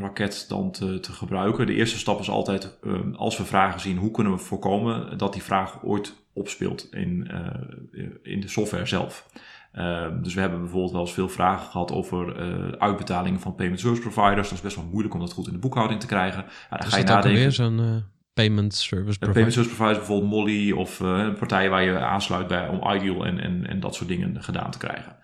raket 0.00 0.44
dan 0.48 0.70
te, 0.70 1.00
te, 1.00 1.12
gebruiken. 1.12 1.66
De 1.66 1.74
eerste 1.74 1.98
stap 1.98 2.20
is 2.20 2.30
altijd, 2.30 2.78
uh, 2.82 3.00
als 3.14 3.36
we 3.36 3.44
vragen 3.44 3.80
zien, 3.80 3.96
hoe 3.96 4.10
kunnen 4.10 4.32
we 4.32 4.38
voorkomen 4.38 5.18
dat 5.18 5.32
die 5.32 5.42
vraag 5.42 5.84
ooit 5.84 6.14
opspeelt 6.32 6.92
in, 6.92 7.30
in 8.22 8.40
de 8.40 8.48
software 8.48 8.86
zelf. 8.86 9.28
Dus 10.22 10.34
we 10.34 10.40
hebben 10.40 10.60
bijvoorbeeld 10.60 10.92
wel 10.92 11.00
eens 11.00 11.12
veel 11.12 11.28
vragen 11.28 11.70
gehad 11.70 11.92
over 11.92 12.36
uitbetalingen 12.78 13.40
van 13.40 13.54
payment 13.54 13.80
service 13.80 14.02
providers. 14.02 14.48
Dat 14.48 14.58
is 14.58 14.64
best 14.64 14.76
wel 14.76 14.84
moeilijk 14.90 15.14
om 15.14 15.20
dat 15.20 15.32
goed 15.32 15.46
in 15.46 15.52
de 15.52 15.58
boekhouding 15.58 16.00
te 16.00 16.06
krijgen. 16.06 16.44
Ja, 16.70 16.76
dan 16.76 16.88
ga 16.88 16.96
je 16.96 17.04
nadenken. 17.04 17.40
weer 17.40 17.52
zo'n 17.52 18.04
payment 18.34 18.74
service 18.74 19.18
provider. 19.18 19.32
Payment 19.32 19.52
service 19.52 19.74
providers, 19.74 20.06
bijvoorbeeld 20.06 20.30
Molly 20.30 20.72
of 20.72 21.00
uh, 21.00 21.34
partijen 21.34 21.70
waar 21.70 21.82
je 21.82 21.98
aansluit 21.98 22.46
bij 22.46 22.68
om 22.68 22.92
Ideal 22.92 23.26
en, 23.26 23.40
en, 23.40 23.66
en 23.66 23.80
dat 23.80 23.94
soort 23.94 24.08
dingen 24.08 24.42
gedaan 24.42 24.70
te 24.70 24.78
krijgen. 24.78 25.16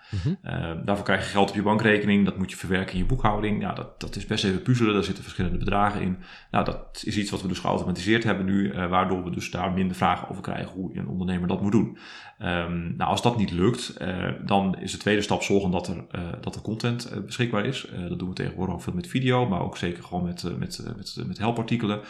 Uh 0.44 0.76
daarvoor 0.84 1.04
krijg 1.04 1.24
je 1.24 1.30
geld 1.30 1.48
op 1.48 1.54
je 1.54 1.62
bankrekening, 1.62 2.24
dat 2.24 2.38
moet 2.38 2.50
je 2.50 2.56
verwerken 2.56 2.92
in 2.92 2.98
je 2.98 3.06
boekhouding. 3.06 3.60
Ja, 3.60 3.72
dat, 3.72 4.00
dat 4.00 4.16
is 4.16 4.26
best 4.26 4.44
even 4.44 4.62
puzzelen, 4.62 4.94
daar 4.94 5.04
zitten 5.04 5.22
verschillende 5.22 5.58
bedragen 5.58 6.00
in. 6.00 6.18
Nou, 6.50 6.64
dat 6.64 7.02
is 7.04 7.16
iets 7.16 7.30
wat 7.30 7.42
we 7.42 7.48
dus 7.48 7.58
geautomatiseerd 7.58 8.24
hebben 8.24 8.44
nu, 8.44 8.72
uh, 8.72 8.88
waardoor 8.88 9.24
we 9.24 9.30
dus 9.30 9.50
daar 9.50 9.72
minder 9.72 9.96
vragen 9.96 10.28
over 10.28 10.42
krijgen 10.42 10.72
hoe 10.72 10.96
een 10.96 11.08
ondernemer 11.08 11.48
dat 11.48 11.62
moet 11.62 11.72
doen. 11.72 11.98
Um, 12.42 12.94
nou, 12.96 13.10
als 13.10 13.22
dat 13.22 13.36
niet 13.36 13.50
lukt, 13.50 13.94
uh, 14.02 14.28
dan 14.44 14.78
is 14.78 14.92
de 14.92 14.98
tweede 14.98 15.22
stap 15.22 15.42
zorgen 15.42 15.70
dat 15.70 15.88
er, 15.88 16.04
dat 16.40 16.54
er 16.54 16.60
content 16.60 17.12
beschikbaar 17.26 17.64
is. 17.64 17.86
dat 18.08 18.18
doen 18.18 18.28
we 18.28 18.34
tegenwoordig 18.34 18.74
ook 18.74 18.82
veel 18.82 18.92
met 18.92 19.06
video, 19.06 19.48
maar 19.48 19.60
ook 19.60 19.76
zeker 19.76 20.02
gewoon 20.02 20.24
met, 20.24 20.58
met, 20.58 20.84
met, 20.96 21.24
met 21.26 21.38
helpartikelen. 21.38 22.00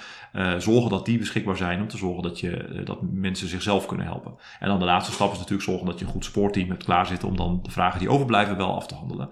zorgen 0.58 0.90
dat 0.90 1.06
die 1.06 1.18
beschikbaar 1.18 1.56
zijn 1.56 1.80
om 1.80 1.88
te 1.88 1.96
zorgen 1.96 2.22
dat, 2.22 2.40
je, 2.40 2.82
dat 2.84 2.98
mensen 3.02 3.48
zichzelf 3.48 3.86
kunnen 3.86 4.06
helpen. 4.06 4.34
En 4.60 4.68
dan 4.68 4.78
de 4.78 4.84
laatste 4.84 5.12
stap 5.12 5.32
is 5.32 5.38
natuurlijk 5.38 5.68
zorgen 5.68 5.86
dat 5.86 5.98
je 5.98 6.04
een 6.04 6.10
goed 6.10 6.24
sportteam 6.24 6.68
hebt 6.68 6.84
klaarzitten 6.84 7.28
om 7.28 7.36
dan 7.36 7.60
de 7.62 7.70
vraag 7.70 7.87
die 7.96 8.10
overblijven 8.10 8.56
wel 8.56 8.74
af 8.74 8.86
te 8.86 8.94
handelen. 8.94 9.30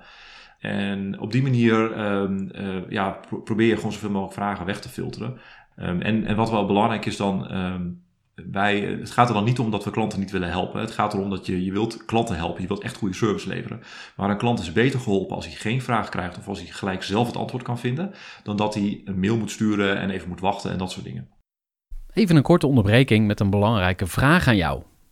En 0.58 1.20
op 1.20 1.32
die 1.32 1.42
manier 1.42 1.98
um, 1.98 2.50
uh, 2.54 2.90
ja, 2.90 3.20
probeer 3.44 3.68
je 3.68 3.76
gewoon 3.76 3.92
zoveel 3.92 4.10
mogelijk 4.10 4.34
vragen 4.34 4.66
weg 4.66 4.80
te 4.80 4.88
filteren. 4.88 5.38
Um, 5.76 6.00
en, 6.00 6.24
en 6.24 6.36
wat 6.36 6.50
wel 6.50 6.66
belangrijk 6.66 7.06
is 7.06 7.16
dan, 7.16 7.56
um, 7.56 8.02
wij, 8.34 8.80
het 8.80 9.10
gaat 9.10 9.28
er 9.28 9.34
dan 9.34 9.44
niet 9.44 9.58
om 9.58 9.70
dat 9.70 9.84
we 9.84 9.90
klanten 9.90 10.18
niet 10.18 10.30
willen 10.30 10.48
helpen. 10.48 10.80
Het 10.80 10.90
gaat 10.90 11.14
erom 11.14 11.30
dat 11.30 11.46
je, 11.46 11.64
je 11.64 11.72
wilt 11.72 12.04
klanten 12.04 12.36
helpen, 12.36 12.62
je 12.62 12.68
wilt 12.68 12.82
echt 12.82 12.96
goede 12.96 13.14
service 13.14 13.48
leveren. 13.48 13.80
Maar 14.16 14.30
een 14.30 14.38
klant 14.38 14.60
is 14.60 14.72
beter 14.72 15.00
geholpen 15.00 15.36
als 15.36 15.46
hij 15.46 15.54
geen 15.54 15.82
vraag 15.82 16.08
krijgt 16.08 16.38
of 16.38 16.48
als 16.48 16.58
hij 16.58 16.68
gelijk 16.68 17.02
zelf 17.02 17.26
het 17.26 17.36
antwoord 17.36 17.62
kan 17.62 17.78
vinden, 17.78 18.14
dan 18.42 18.56
dat 18.56 18.74
hij 18.74 19.00
een 19.04 19.20
mail 19.20 19.36
moet 19.36 19.50
sturen 19.50 19.98
en 19.98 20.10
even 20.10 20.28
moet 20.28 20.40
wachten 20.40 20.70
en 20.70 20.78
dat 20.78 20.90
soort 20.90 21.04
dingen. 21.04 21.28
Even 22.12 22.36
een 22.36 22.42
korte 22.42 22.66
onderbreking 22.66 23.26
met 23.26 23.40
een 23.40 23.50
belangrijke 23.50 24.06
vraag 24.06 24.48
aan 24.48 24.56
jou. 24.56 24.82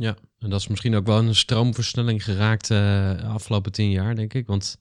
Ja, 0.00 0.16
en 0.38 0.50
dat 0.50 0.60
is 0.60 0.68
misschien 0.68 0.94
ook 0.94 1.06
wel 1.06 1.18
een 1.18 1.34
stroomversnelling 1.34 2.24
geraakt 2.24 2.68
de 2.68 3.16
uh, 3.20 3.34
afgelopen 3.34 3.72
tien 3.72 3.90
jaar, 3.90 4.14
denk 4.14 4.34
ik. 4.34 4.46
Want 4.46 4.78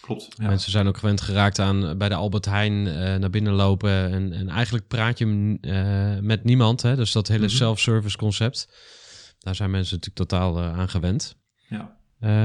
Klopt. 0.00 0.28
Ja. 0.36 0.48
mensen 0.48 0.70
zijn 0.70 0.86
ook 0.86 0.96
gewend 0.98 1.20
geraakt 1.20 1.58
aan 1.58 1.98
bij 1.98 2.08
de 2.08 2.14
Albert 2.14 2.44
Heijn 2.44 2.86
uh, 2.86 2.94
naar 2.94 3.30
binnen 3.30 3.52
lopen. 3.52 3.90
En, 3.90 4.32
en 4.32 4.48
eigenlijk 4.48 4.86
praat 4.86 5.18
je 5.18 5.26
uh, 5.60 6.22
met 6.22 6.44
niemand. 6.44 6.82
Hè? 6.82 6.96
Dus 6.96 7.12
dat 7.12 7.28
hele 7.28 7.46
Mhm. 7.46 7.54
self-service 7.54 8.16
concept. 8.16 8.68
Daar 9.38 9.54
zijn 9.54 9.70
mensen 9.70 9.96
natuurlijk 9.96 10.28
totaal 10.30 10.62
aan 10.62 10.88
gewend. 10.88 11.36
Ja. 11.68 11.96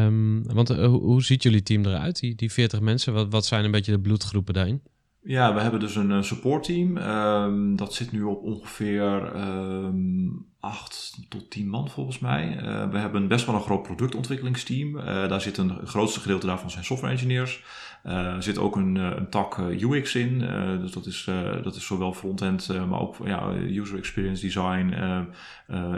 Um, 0.06 0.54
want 0.54 0.68
hoe, 0.68 1.02
hoe, 1.02 1.24
ziet 1.24 1.44
jullie 1.44 1.64
team 1.64 1.86
eruit, 1.86 2.20
die, 2.20 2.36
die 2.36 2.52
40 2.52 2.80
mensen? 2.80 3.14
Wat, 3.14 3.28
wat 3.30 3.46
zijn 3.46 3.66
een 3.66 3.72
beetje 3.72 3.92
de 3.92 4.00
bloedgroepen 4.00 4.54
daarin? 4.54 4.82
Ja, 5.26 5.54
we 5.54 5.60
hebben 5.60 5.80
dus 5.80 5.96
een 5.96 6.10
uh, 6.10 6.22
supportteam. 6.22 6.98
Um, 6.98 7.76
dat 7.76 7.94
zit 7.94 8.12
nu 8.12 8.24
op 8.24 8.44
ongeveer 8.44 9.36
um, 9.36 10.46
8 10.60 11.18
tot 11.30 11.50
10 11.50 11.68
man 11.68 11.90
volgens 11.90 12.20
mij. 12.20 12.58
Uh, 12.64 12.90
we 12.90 12.98
hebben 12.98 13.28
best 13.28 13.46
wel 13.46 13.56
een 13.56 13.62
groot 13.62 13.84
productontwikkelingsteam. 13.84 14.98
Uh, 14.98 15.06
daar 15.06 15.42
zit 15.42 15.58
een 15.58 15.88
grootste 15.88 16.20
gedeelte 16.20 16.46
daarvan 16.46 16.72
zijn 16.72 16.84
software 16.84 17.14
engineers. 17.14 17.64
Er 18.04 18.44
zit 18.44 18.58
ook 18.58 18.76
een, 18.76 18.96
een 18.96 19.30
tak 19.30 19.58
UX 19.58 20.16
in. 20.16 20.40
dus 20.82 20.92
dat 20.92 21.06
is, 21.06 21.30
dat 21.64 21.76
is 21.76 21.86
zowel 21.86 22.14
frontend, 22.14 22.88
maar 22.90 23.00
ook 23.00 23.16
ja, 23.26 23.54
user 23.54 23.98
experience 23.98 24.42
design, 24.42 24.94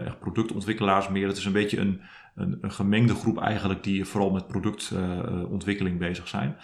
echt 0.05 0.19
productontwikkelaars 0.19 1.09
meer. 1.09 1.27
Het 1.27 1.37
is 1.37 1.45
een 1.45 1.51
beetje 1.51 1.79
een, 1.79 2.01
een, 2.35 2.57
een 2.61 2.71
gemengde 2.71 3.15
groep 3.15 3.39
eigenlijk 3.41 3.83
die 3.83 4.05
vooral 4.05 4.31
met 4.31 4.47
productontwikkeling 4.47 5.99
bezig 5.99 6.27
zijn. 6.27 6.55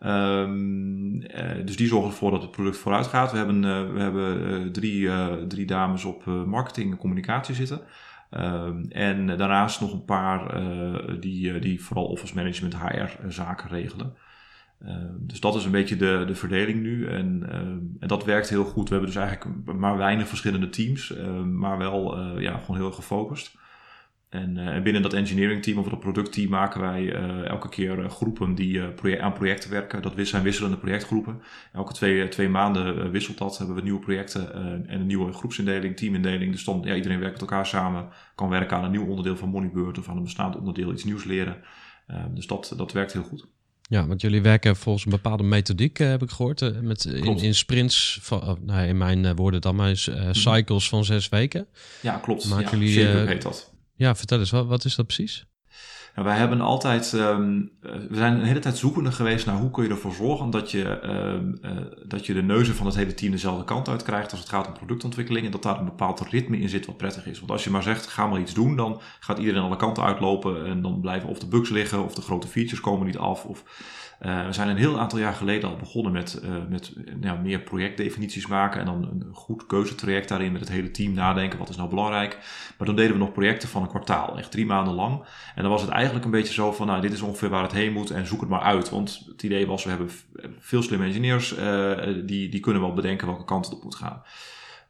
Um, 0.00 1.22
uh, 1.22 1.64
dus 1.64 1.76
die 1.76 1.86
zorgen 1.86 2.10
ervoor 2.10 2.30
dat 2.30 2.42
het 2.42 2.50
product 2.50 2.76
vooruit 2.76 3.06
gaat. 3.06 3.30
We 3.30 3.36
hebben, 3.36 3.62
uh, 3.62 3.92
we 3.92 4.00
hebben 4.00 4.40
uh, 4.40 4.70
drie, 4.70 5.10
drie 5.46 5.66
dames 5.66 6.04
op 6.04 6.24
marketing 6.26 6.90
en 6.90 6.98
communicatie 6.98 7.54
zitten. 7.54 7.80
Um, 8.30 8.86
en 8.88 9.26
daarnaast 9.26 9.80
nog 9.80 9.92
een 9.92 10.04
paar 10.04 10.60
die, 11.20 11.58
die 11.58 11.82
vooral 11.82 12.06
office 12.06 12.34
management, 12.34 12.76
HR 12.76 13.28
zaken 13.28 13.68
regelen. 13.68 14.14
dus 15.18 15.40
dat 15.40 15.54
is 15.54 15.64
een 15.64 15.70
beetje 15.70 15.96
de, 15.96 16.24
de 16.26 16.34
verdeling 16.34 16.82
nu. 16.82 17.06
En, 17.06 17.46
en 18.00 18.08
dat 18.08 18.24
werkt 18.24 18.48
heel 18.48 18.64
goed. 18.64 18.88
We 18.88 18.94
hebben 18.94 19.12
dus 19.12 19.22
eigenlijk 19.22 19.64
maar 19.78 19.96
weinig 19.96 20.28
verschillende 20.28 20.68
teams, 20.68 21.14
maar 21.44 21.78
wel 21.78 22.18
ja, 22.38 22.58
gewoon 22.58 22.76
heel 22.76 22.92
gefocust. 22.92 23.56
En 24.34 24.56
uh, 24.56 24.82
binnen 24.82 25.02
dat 25.02 25.12
engineering 25.12 25.62
team 25.62 25.78
of 25.78 25.88
dat 25.88 26.00
productteam 26.00 26.50
maken 26.50 26.80
wij 26.80 27.02
uh, 27.02 27.48
elke 27.48 27.68
keer 27.68 27.98
uh, 27.98 28.10
groepen 28.10 28.54
die 28.54 28.82
aan 29.20 29.32
projecten 29.32 29.70
werken. 29.70 30.02
Dat 30.02 30.12
zijn 30.16 30.42
wisselende 30.42 30.76
projectgroepen. 30.76 31.42
Elke 31.72 31.92
twee, 31.92 32.28
twee 32.28 32.48
maanden 32.48 33.10
wisselt 33.10 33.38
dat. 33.38 33.58
Hebben 33.58 33.76
we 33.76 33.82
nieuwe 33.82 34.00
projecten 34.00 34.54
en 34.88 35.00
een 35.00 35.06
nieuwe 35.06 35.32
groepsindeling, 35.32 35.96
teamindeling. 35.96 36.52
Dus 36.52 36.64
dan 36.64 36.82
ja, 36.84 36.94
iedereen 36.94 37.18
werkt 37.18 37.40
met 37.40 37.50
elkaar 37.50 37.66
samen. 37.66 38.08
Kan 38.34 38.48
werken 38.48 38.76
aan 38.76 38.84
een 38.84 38.90
nieuw 38.90 39.06
onderdeel 39.06 39.36
van 39.36 39.48
Moneybeurt 39.48 39.98
of 39.98 40.08
aan 40.08 40.16
een 40.16 40.22
bestaand 40.22 40.56
onderdeel 40.56 40.92
iets 40.92 41.04
nieuws 41.04 41.24
leren. 41.24 41.56
dus 42.34 42.46
dat, 42.46 42.74
dat 42.76 42.92
werkt 42.92 43.12
heel 43.12 43.22
goed. 43.22 43.46
Ja, 43.88 44.06
want 44.06 44.20
jullie 44.20 44.42
werken 44.42 44.76
volgens 44.76 45.04
een 45.04 45.10
bepaalde 45.10 45.42
methodiek, 45.42 45.98
heb 45.98 46.22
ik 46.22 46.30
gehoord. 46.30 46.82
met, 46.82 47.04
in, 47.04 47.38
in, 47.38 47.54
sprints, 47.54 48.18
van, 48.22 48.42
oh, 48.42 48.60
nou, 48.60 48.86
in 48.86 48.96
mijn 48.96 49.34
woorden 49.34 49.60
dan 49.60 49.76
maar, 49.76 49.90
is, 49.90 50.10
cycles 50.30 50.88
van 50.88 51.04
zes 51.04 51.28
weken. 51.28 51.66
Ja, 52.02 52.16
klopt. 52.16 52.48
Maken 52.48 52.78
ja, 52.78 52.84
jullie, 52.84 53.26
heet 53.26 53.42
dat. 53.42 53.73
Ja, 53.94 54.14
vertel 54.14 54.38
eens, 54.38 54.50
wat, 54.50 54.66
wat 54.66 54.84
is 54.84 54.94
dat 54.94 55.06
precies? 55.06 55.46
Nou, 56.14 56.26
wij 56.26 56.36
hebben 56.36 56.60
altijd, 56.60 57.12
um, 57.12 57.70
we 57.80 58.08
zijn 58.10 58.34
een 58.34 58.44
hele 58.44 58.58
tijd 58.58 58.76
zoekende 58.76 59.12
geweest 59.12 59.46
naar 59.46 59.56
hoe 59.56 59.70
kun 59.70 59.84
je 59.84 59.90
ervoor 59.90 60.12
zorgen 60.12 60.50
dat 60.50 60.70
je, 60.70 61.00
um, 61.08 61.58
uh, 61.62 61.70
dat 62.06 62.26
je 62.26 62.34
de 62.34 62.42
neuzen 62.42 62.74
van 62.74 62.86
het 62.86 62.94
hele 62.94 63.14
team 63.14 63.32
dezelfde 63.32 63.64
kant 63.64 63.88
uit 63.88 64.02
krijgt 64.02 64.30
als 64.30 64.40
het 64.40 64.48
gaat 64.48 64.66
om 64.66 64.72
productontwikkeling 64.72 65.46
en 65.46 65.52
dat 65.52 65.62
daar 65.62 65.78
een 65.78 65.84
bepaald 65.84 66.20
ritme 66.20 66.58
in 66.58 66.68
zit 66.68 66.86
wat 66.86 66.96
prettig 66.96 67.26
is. 67.26 67.38
Want 67.38 67.50
als 67.50 67.64
je 67.64 67.70
maar 67.70 67.82
zegt, 67.82 68.06
ga 68.06 68.26
maar 68.26 68.40
iets 68.40 68.54
doen, 68.54 68.76
dan 68.76 69.00
gaat 69.20 69.38
iedereen 69.38 69.62
alle 69.62 69.76
kanten 69.76 70.04
uitlopen 70.04 70.66
en 70.66 70.82
dan 70.82 71.00
blijven 71.00 71.28
of 71.28 71.38
de 71.38 71.46
bugs 71.46 71.70
liggen 71.70 72.04
of 72.04 72.14
de 72.14 72.22
grote 72.22 72.46
features 72.46 72.80
komen 72.80 73.06
niet 73.06 73.18
af. 73.18 73.44
Of, 73.44 73.64
uh, 74.26 74.46
we 74.46 74.52
zijn 74.52 74.68
een 74.68 74.76
heel 74.76 75.00
aantal 75.00 75.18
jaar 75.18 75.34
geleden 75.34 75.68
al 75.68 75.76
begonnen 75.76 76.12
met, 76.12 76.40
uh, 76.44 76.50
met 76.68 76.92
nou, 77.20 77.40
meer 77.40 77.60
projectdefinities 77.60 78.46
maken 78.46 78.80
en 78.80 78.86
dan 78.86 79.02
een 79.02 79.26
goed 79.32 79.66
keuzetraject 79.66 80.28
daarin 80.28 80.52
met 80.52 80.60
het 80.60 80.70
hele 80.70 80.90
team 80.90 81.12
nadenken, 81.12 81.58
wat 81.58 81.68
is 81.68 81.76
nou 81.76 81.88
belangrijk. 81.88 82.38
Maar 82.78 82.86
dan 82.86 82.96
deden 82.96 83.12
we 83.12 83.18
nog 83.18 83.32
projecten 83.32 83.68
van 83.68 83.82
een 83.82 83.88
kwartaal, 83.88 84.38
echt 84.38 84.50
drie 84.50 84.66
maanden 84.66 84.94
lang. 84.94 85.24
En 85.54 85.62
dan 85.62 85.70
was 85.70 85.82
het 85.82 85.90
eigenlijk 85.90 86.24
een 86.24 86.30
beetje 86.30 86.54
zo 86.54 86.72
van, 86.72 86.86
nou, 86.86 87.00
dit 87.00 87.12
is 87.12 87.20
ongeveer 87.20 87.48
waar 87.48 87.62
het 87.62 87.72
heen 87.72 87.92
moet 87.92 88.10
en 88.10 88.26
zoek 88.26 88.40
het 88.40 88.48
maar 88.48 88.60
uit. 88.60 88.90
Want 88.90 89.24
het 89.26 89.42
idee 89.42 89.66
was, 89.66 89.84
we 89.84 89.90
hebben 89.90 90.10
veel 90.58 90.82
slimme 90.82 91.06
engineers, 91.06 91.58
uh, 91.58 91.92
die, 92.26 92.48
die 92.48 92.60
kunnen 92.60 92.82
wel 92.82 92.92
bedenken 92.92 93.26
welke 93.26 93.44
kant 93.44 93.64
het 93.64 93.74
op 93.74 93.82
moet 93.82 93.94
gaan. 93.94 94.22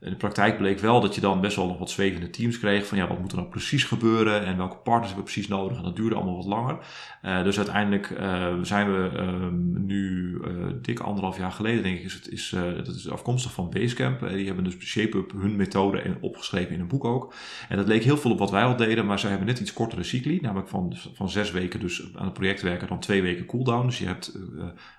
In 0.04 0.10
de 0.10 0.16
praktijk 0.16 0.56
bleek 0.56 0.78
wel 0.78 1.00
dat 1.00 1.14
je 1.14 1.20
dan 1.20 1.40
best 1.40 1.56
wel 1.56 1.66
nog 1.66 1.78
wat 1.78 1.90
zwevende 1.90 2.30
teams 2.30 2.58
kreeg. 2.58 2.86
Van 2.86 2.98
ja, 2.98 3.08
wat 3.08 3.20
moet 3.20 3.30
er 3.30 3.36
nou 3.36 3.48
precies 3.48 3.84
gebeuren 3.84 4.44
en 4.44 4.56
welke 4.56 4.76
partners 4.76 5.06
hebben 5.06 5.26
we 5.26 5.32
precies 5.32 5.48
nodig. 5.48 5.76
En 5.76 5.82
dat 5.82 5.96
duurde 5.96 6.14
allemaal 6.14 6.36
wat 6.36 6.44
langer. 6.44 6.78
Uh, 7.22 7.42
dus 7.42 7.56
uiteindelijk 7.56 8.10
uh, 8.10 8.54
zijn 8.62 8.92
we 8.92 9.10
uh, 9.16 9.48
nu 9.82 10.30
uh, 10.44 10.66
dik 10.82 11.00
anderhalf 11.00 11.38
jaar 11.38 11.52
geleden, 11.52 11.82
denk 11.82 11.98
ik, 11.98 12.04
is 12.04 12.12
het 12.12 12.28
is, 12.28 12.54
dat 12.76 12.94
is 12.94 13.10
afkomstig 13.10 13.52
van 13.52 13.70
Basecamp. 13.70 14.28
die 14.28 14.46
hebben 14.46 14.64
dus 14.64 14.76
ShapeUp 14.78 15.32
hun 15.32 15.56
methode 15.56 16.02
in, 16.02 16.16
opgeschreven 16.20 16.74
in 16.74 16.80
een 16.80 16.88
boek 16.88 17.04
ook. 17.04 17.34
En 17.68 17.76
dat 17.76 17.86
leek 17.86 18.02
heel 18.02 18.16
veel 18.16 18.30
op 18.30 18.38
wat 18.38 18.50
wij 18.50 18.64
al 18.64 18.76
deden, 18.76 19.06
maar 19.06 19.18
zij 19.18 19.30
hebben 19.30 19.48
net 19.48 19.60
iets 19.60 19.72
kortere 19.72 20.02
cycli. 20.02 20.38
Namelijk 20.40 20.68
van, 20.68 20.96
van 21.14 21.30
zes 21.30 21.50
weken 21.50 21.80
dus 21.80 22.10
aan 22.14 22.24
het 22.24 22.34
project 22.34 22.62
werken, 22.62 22.88
dan 22.88 23.00
twee 23.00 23.22
weken 23.22 23.46
cooldown. 23.46 23.86
Dus 23.86 23.98
je 23.98 24.06
hebt 24.06 24.38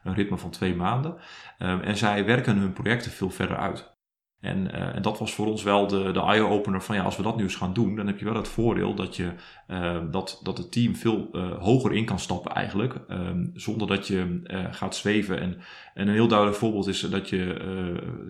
een 0.04 0.14
ritme 0.14 0.38
van 0.38 0.50
twee 0.50 0.76
maanden. 0.76 1.16
en 1.58 1.98
zij 1.98 2.26
werken 2.26 2.58
hun 2.58 2.74
projecten 2.74 3.12
veel 3.12 3.30
verder 3.30 3.58
uit. 3.58 3.95
En, 4.46 4.68
uh, 4.76 4.96
en, 4.96 5.02
dat 5.02 5.20
was 5.20 5.34
voor 5.34 5.48
ons 5.48 5.64
wel 5.64 5.88
de, 5.88 6.12
de 6.12 6.20
eye-opener 6.20 6.82
van 6.82 6.96
ja, 6.96 7.04
als 7.04 7.18
we 7.18 7.24
dat 7.24 7.38
nu 7.38 7.44
eens 7.44 7.56
gaan 7.56 7.74
doen, 7.74 7.96
dan 7.96 8.08
heb 8.08 8.20
je 8.20 8.26
wel 8.26 8.36
het 8.36 8.48
voordeel 8.48 8.96
dat, 8.96 9.16
je, 9.16 9.32
uh, 9.68 9.98
dat, 10.12 10.40
dat 10.44 10.58
het 10.58 10.72
team 10.72 10.96
veel 10.96 11.30
uh, 11.32 11.52
hoger 11.60 11.94
in 11.94 12.06
kan 12.06 12.20
stappen 12.20 12.52
eigenlijk, 12.52 12.96
um, 13.10 13.52
zonder 13.54 13.88
dat 13.88 14.08
je 14.08 14.42
gaat 14.72 14.96
zweven. 14.96 15.40
En, 15.42 15.58
en 15.94 16.08
een 16.08 16.14
heel 16.14 16.28
duidelijk 16.28 16.58
voorbeeld 16.58 16.88
is 16.88 17.00
dat 17.00 17.30
je, 17.30 17.56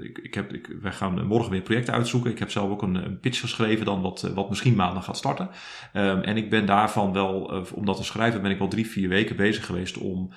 ik, 0.01 0.17
ik 0.17 0.33
heb, 0.33 0.53
ik, 0.53 0.75
wij 0.81 0.91
gaan 0.91 1.27
morgen 1.27 1.51
weer 1.51 1.61
projecten 1.61 1.93
uitzoeken. 1.93 2.31
Ik 2.31 2.39
heb 2.39 2.51
zelf 2.51 2.69
ook 2.69 2.81
een, 2.81 2.95
een 2.95 3.19
pitch 3.19 3.39
geschreven 3.39 3.85
dan 3.85 4.01
wat, 4.01 4.21
wat 4.21 4.49
misschien 4.49 4.75
maandag 4.75 5.05
gaat 5.05 5.17
starten. 5.17 5.49
Um, 5.93 6.21
en 6.21 6.37
ik 6.37 6.49
ben 6.49 6.65
daarvan 6.65 7.13
wel, 7.13 7.65
om 7.73 7.85
dat 7.85 7.97
te 7.97 8.03
schrijven, 8.03 8.41
ben 8.41 8.51
ik 8.51 8.59
wel 8.59 8.67
drie, 8.67 8.87
vier 8.87 9.09
weken 9.09 9.35
bezig 9.35 9.65
geweest 9.65 9.97
om 9.97 10.31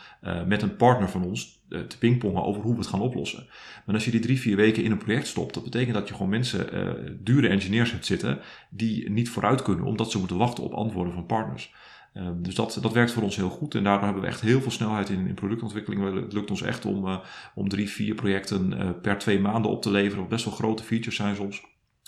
met 0.46 0.62
een 0.62 0.76
partner 0.76 1.08
van 1.08 1.24
ons 1.24 1.57
te 1.68 1.98
pingpongen 1.98 2.44
over 2.44 2.62
hoe 2.62 2.72
we 2.72 2.78
het 2.78 2.88
gaan 2.88 3.00
oplossen. 3.00 3.46
Maar 3.86 3.94
als 3.94 4.04
je 4.04 4.10
die 4.10 4.20
drie, 4.20 4.40
vier 4.40 4.56
weken 4.56 4.84
in 4.84 4.90
een 4.90 4.98
project 4.98 5.26
stopt, 5.26 5.54
dat 5.54 5.64
betekent 5.64 5.94
dat 5.94 6.08
je 6.08 6.14
gewoon 6.14 6.28
mensen, 6.28 6.74
uh, 6.74 7.10
dure 7.20 7.48
engineers 7.48 7.90
hebt 7.90 8.06
zitten, 8.06 8.38
die 8.70 9.10
niet 9.10 9.28
vooruit 9.28 9.62
kunnen, 9.62 9.84
omdat 9.84 10.10
ze 10.10 10.18
moeten 10.18 10.36
wachten 10.36 10.64
op 10.64 10.72
antwoorden 10.72 11.12
van 11.12 11.26
partners. 11.26 11.74
Uh, 12.14 12.28
dus 12.36 12.54
dat, 12.54 12.78
dat 12.82 12.92
werkt 12.92 13.12
voor 13.12 13.22
ons 13.22 13.36
heel 13.36 13.48
goed 13.50 13.74
en 13.74 13.84
daardoor 13.84 14.04
hebben 14.04 14.22
we 14.22 14.28
echt 14.28 14.40
heel 14.40 14.60
veel 14.60 14.70
snelheid 14.70 15.08
in, 15.08 15.26
in 15.26 15.34
productontwikkeling. 15.34 16.22
Het 16.22 16.32
lukt 16.32 16.50
ons 16.50 16.62
echt 16.62 16.84
om, 16.84 17.06
uh, 17.06 17.18
om 17.54 17.68
drie, 17.68 17.88
vier 17.88 18.14
projecten 18.14 18.96
per 19.02 19.18
twee 19.18 19.40
maanden 19.40 19.70
op 19.70 19.82
te 19.82 19.90
leveren, 19.90 20.28
best 20.28 20.44
wel 20.44 20.54
grote 20.54 20.82
features 20.82 21.16
zijn 21.16 21.36
soms, 21.36 21.62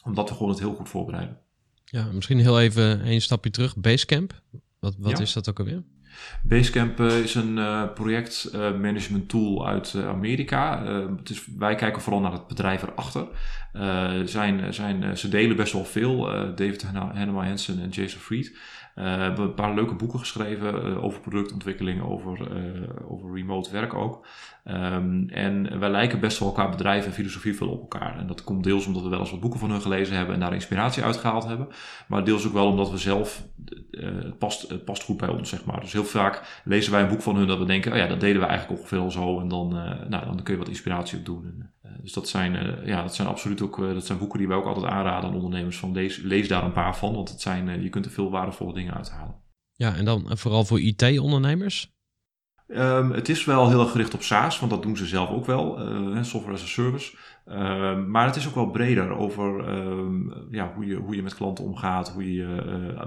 omdat 0.04 0.28
we 0.28 0.34
gewoon 0.34 0.50
het 0.50 0.60
heel 0.60 0.74
goed 0.74 0.88
voorbereiden. 0.88 1.38
Ja, 1.84 2.08
misschien 2.12 2.38
heel 2.38 2.60
even 2.60 3.06
een 3.06 3.20
stapje 3.20 3.50
terug. 3.50 3.76
Basecamp, 3.76 4.42
wat, 4.78 4.96
wat 4.98 5.10
ja. 5.10 5.18
is 5.18 5.32
dat 5.32 5.48
ook 5.48 5.58
alweer? 5.58 5.82
Basecamp 6.42 7.00
uh, 7.00 7.18
is 7.18 7.34
een 7.34 7.56
uh, 7.56 7.82
projectmanagement 7.94 9.22
uh, 9.22 9.28
tool 9.28 9.68
uit 9.68 9.94
Amerika. 10.06 10.84
het 11.16 11.30
is, 11.30 11.46
wij 11.58 11.74
kijken 11.74 12.02
vooral 12.02 12.20
naar 12.20 12.32
het 12.32 12.46
bedrijf 12.46 12.82
erachter. 12.82 13.26
zijn, 14.28 14.74
zijn, 14.74 15.18
ze 15.18 15.28
delen 15.28 15.56
best 15.56 15.72
wel 15.72 15.84
veel, 15.84 16.24
David 16.54 16.82
Hannema 16.82 17.44
Hansen 17.44 17.82
en 17.82 17.88
Jason 17.88 18.20
Fried. 18.20 18.56
We 18.94 19.02
hebben 19.02 19.44
een 19.44 19.54
paar 19.54 19.74
leuke 19.74 19.94
boeken 19.94 20.18
geschreven 20.18 21.02
over 21.02 21.20
productontwikkeling, 21.20 22.02
over, 22.02 22.48
over 23.08 23.34
remote 23.34 23.70
werk 23.70 23.94
ook. 23.94 24.26
Ehm, 24.64 25.28
en 25.28 25.78
wij 25.78 25.90
lijken 25.90 26.20
best 26.20 26.38
wel 26.38 26.48
elkaar 26.48 26.70
bedrijven 26.70 27.08
en 27.08 27.14
filosofie 27.14 27.56
veel 27.56 27.68
op 27.68 27.80
elkaar. 27.80 28.18
En 28.18 28.26
dat 28.26 28.44
komt 28.44 28.64
deels 28.64 28.86
omdat 28.86 29.02
we 29.02 29.08
wel 29.08 29.18
eens 29.20 29.30
wat 29.30 29.40
boeken 29.40 29.60
van 29.60 29.70
hun 29.70 29.80
gelezen 29.80 30.16
hebben 30.16 30.34
en 30.34 30.40
daar 30.40 30.54
inspiratie 30.54 31.02
uitgehaald 31.02 31.46
hebben. 31.46 31.68
Maar 32.08 32.24
deels 32.24 32.46
ook 32.46 32.52
wel 32.52 32.66
omdat 32.66 32.90
we 32.90 32.98
zelf, 32.98 33.44
het, 33.90 34.38
past, 34.38 34.84
past 34.84 35.02
goed 35.02 35.16
bij 35.16 35.28
ons, 35.28 35.48
zeg 35.48 35.64
maar. 35.64 35.80
Dus 35.80 35.92
heel 35.92 36.04
vaak 36.04 36.60
lezen 36.64 36.92
wij 36.92 37.02
een 37.02 37.08
boek 37.08 37.22
van 37.22 37.36
hun 37.36 37.46
dat 37.46 37.58
we 37.58 37.64
denken, 37.64 37.92
oh 37.92 37.98
ja, 37.98 38.06
dat 38.06 38.20
deden 38.20 38.40
we 38.40 38.46
eigenlijk 38.46 38.80
ongeveer 38.80 38.98
al 38.98 39.10
zo. 39.10 39.40
En 39.40 39.48
dan, 39.48 39.68
nou, 40.08 40.24
dan 40.24 40.42
kun 40.42 40.52
je 40.52 40.60
wat 40.60 40.68
inspiratie 40.68 41.18
op 41.18 41.24
doen. 41.24 41.68
Dus 42.00 42.12
dat 42.12 42.28
zijn, 42.28 42.80
ja, 42.86 43.02
dat 43.02 43.14
zijn 43.14 43.28
absoluut 43.28 43.62
ook 43.62 43.76
dat 43.76 44.06
zijn 44.06 44.18
boeken 44.18 44.38
die 44.38 44.48
wij 44.48 44.56
ook 44.56 44.66
altijd 44.66 44.92
aanraden 44.92 45.30
aan 45.30 45.36
ondernemers. 45.36 45.78
Van 45.78 45.92
lees, 45.92 46.16
lees 46.16 46.48
daar 46.48 46.64
een 46.64 46.72
paar 46.72 46.96
van, 46.96 47.14
want 47.14 47.28
het 47.28 47.40
zijn, 47.40 47.82
je 47.82 47.88
kunt 47.88 48.04
er 48.04 48.10
veel 48.10 48.30
waardevolle 48.30 48.74
dingen 48.74 48.94
uithalen. 48.94 49.34
Ja, 49.72 49.96
en 49.96 50.04
dan 50.04 50.38
vooral 50.38 50.64
voor 50.64 50.80
IT-ondernemers? 50.80 51.92
Um, 52.66 53.10
het 53.10 53.28
is 53.28 53.44
wel 53.44 53.68
heel 53.68 53.80
erg 53.80 53.90
gericht 53.90 54.14
op 54.14 54.22
SaaS, 54.22 54.58
want 54.58 54.70
dat 54.70 54.82
doen 54.82 54.96
ze 54.96 55.06
zelf 55.06 55.28
ook 55.30 55.46
wel, 55.46 55.92
uh, 55.92 56.22
software 56.22 56.56
as 56.56 56.62
a 56.62 56.66
service. 56.66 57.16
Um, 57.46 58.10
maar 58.10 58.26
het 58.26 58.36
is 58.36 58.48
ook 58.48 58.54
wel 58.54 58.70
breder 58.70 59.10
over 59.10 59.68
um, 59.68 60.46
ja, 60.50 60.72
hoe, 60.74 60.86
je, 60.86 60.94
hoe 60.94 61.16
je 61.16 61.22
met 61.22 61.34
klanten 61.34 61.64
omgaat, 61.64 62.12
hoe 62.12 62.34
je 62.34 62.42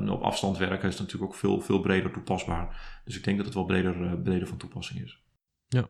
uh, 0.01 0.11
op 0.11 0.21
afstand 0.21 0.57
werken 0.57 0.89
is 0.89 0.99
natuurlijk 0.99 1.31
ook 1.31 1.37
veel, 1.37 1.61
veel 1.61 1.79
breder 1.79 2.11
toepasbaar. 2.11 3.01
Dus 3.05 3.17
ik 3.17 3.23
denk 3.23 3.37
dat 3.37 3.45
het 3.45 3.55
wel 3.55 3.65
breder, 3.65 4.19
breder 4.19 4.47
van 4.47 4.57
toepassing 4.57 5.03
is. 5.03 5.21
Ja, 5.67 5.87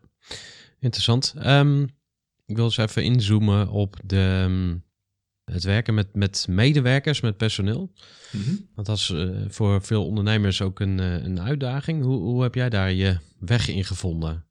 interessant. 0.78 1.34
Ik 2.46 2.56
wil 2.56 2.64
eens 2.64 2.76
even 2.76 3.04
inzoomen 3.04 3.68
op 3.68 3.96
de, 4.04 4.80
het 5.44 5.62
werken 5.62 5.94
met, 5.94 6.14
met 6.14 6.46
medewerkers, 6.48 7.20
met 7.20 7.36
personeel. 7.36 7.92
Mm 8.32 8.68
Want 8.74 8.86
dat 8.86 8.96
is 8.96 9.10
uh, 9.10 9.44
voor 9.48 9.82
veel 9.82 10.06
ondernemers 10.06 10.62
ook 10.62 10.80
een, 10.80 10.98
uh, 10.98 11.24
een 11.24 11.40
uitdaging. 11.40 12.02
Hoe, 12.02 12.18
hoe 12.18 12.42
heb 12.42 12.54
jij 12.54 12.68
daar 12.68 12.92
je 12.92 13.18
weg 13.38 13.68
in 13.68 13.84
gevonden? 13.84 14.46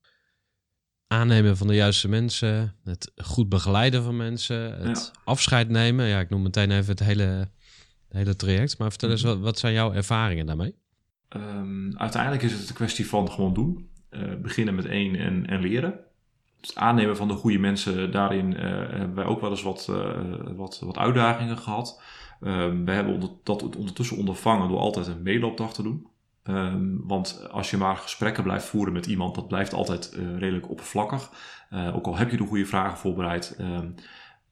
Aannemen 1.08 1.58
van 1.58 1.67
de 1.67 1.75
juiste 1.75 2.08
mensen, 2.08 2.75
het 2.84 3.12
goed 3.15 3.49
begeleiden 3.49 4.03
van 4.03 4.17
mensen, 4.17 4.88
het 4.88 5.12
ja. 5.13 5.21
afscheid 5.23 5.69
nemen. 5.69 6.06
Ja, 6.06 6.19
ik 6.19 6.29
noem 6.29 6.41
meteen 6.41 6.71
even 6.71 6.91
het 6.91 6.99
hele, 6.99 7.23
het 8.08 8.17
hele 8.17 8.36
traject. 8.36 8.77
Maar 8.77 8.89
vertel 8.89 9.10
eens, 9.10 9.21
wat, 9.21 9.39
wat 9.39 9.60
zijn 9.60 9.73
jouw 9.73 9.93
ervaringen 9.93 10.45
daarmee? 10.45 10.75
Um, 11.29 11.97
uiteindelijk 11.97 12.43
is 12.43 12.51
het 12.51 12.69
een 12.69 12.75
kwestie 12.75 13.08
van 13.08 13.32
gewoon 13.32 13.53
doen. 13.53 13.89
Uh, 14.10 14.36
beginnen 14.41 14.75
met 14.75 14.86
één 14.86 15.15
en, 15.15 15.45
en 15.45 15.62
leren 15.62 15.99
het 16.67 16.76
aannemen 16.76 17.17
van 17.17 17.28
de 17.28 17.34
goede 17.34 17.60
mensen, 17.60 18.12
daarin 18.12 18.52
uh, 18.52 18.60
hebben 18.89 19.15
wij 19.15 19.26
ook 19.26 19.41
wel 19.41 19.49
eens 19.49 19.63
wat, 19.63 19.88
uh, 19.89 20.12
wat, 20.56 20.80
wat 20.80 20.97
uitdagingen 20.97 21.58
gehad. 21.58 22.02
Um, 22.41 22.86
we 22.86 22.91
hebben 22.91 23.13
onder, 23.13 23.30
dat 23.43 23.76
ondertussen 23.76 24.17
ondervangen 24.17 24.67
door 24.67 24.80
altijd 24.80 25.08
een 25.08 25.21
meeloopdag 25.21 25.73
te 25.73 25.84
doen. 25.84 26.08
Um, 26.43 27.02
want 27.08 27.47
als 27.52 27.69
je 27.69 27.78
maar 27.78 27.97
gesprekken 27.97 28.43
blijft 28.43 28.65
voeren 28.65 28.93
met 28.93 29.06
iemand, 29.06 29.36
dat 29.36 29.47
blijft 29.47 29.73
altijd 29.73 30.13
uh, 30.17 30.38
redelijk 30.38 30.69
oppervlakkig. 30.69 31.32
ook 31.93 32.06
al 32.06 32.17
heb 32.17 32.32
je 32.32 32.38
de 32.38 32.45
goede 32.45 32.65
vragen 32.65 32.97
voorbereid, 32.97 33.58
um, 33.60 33.95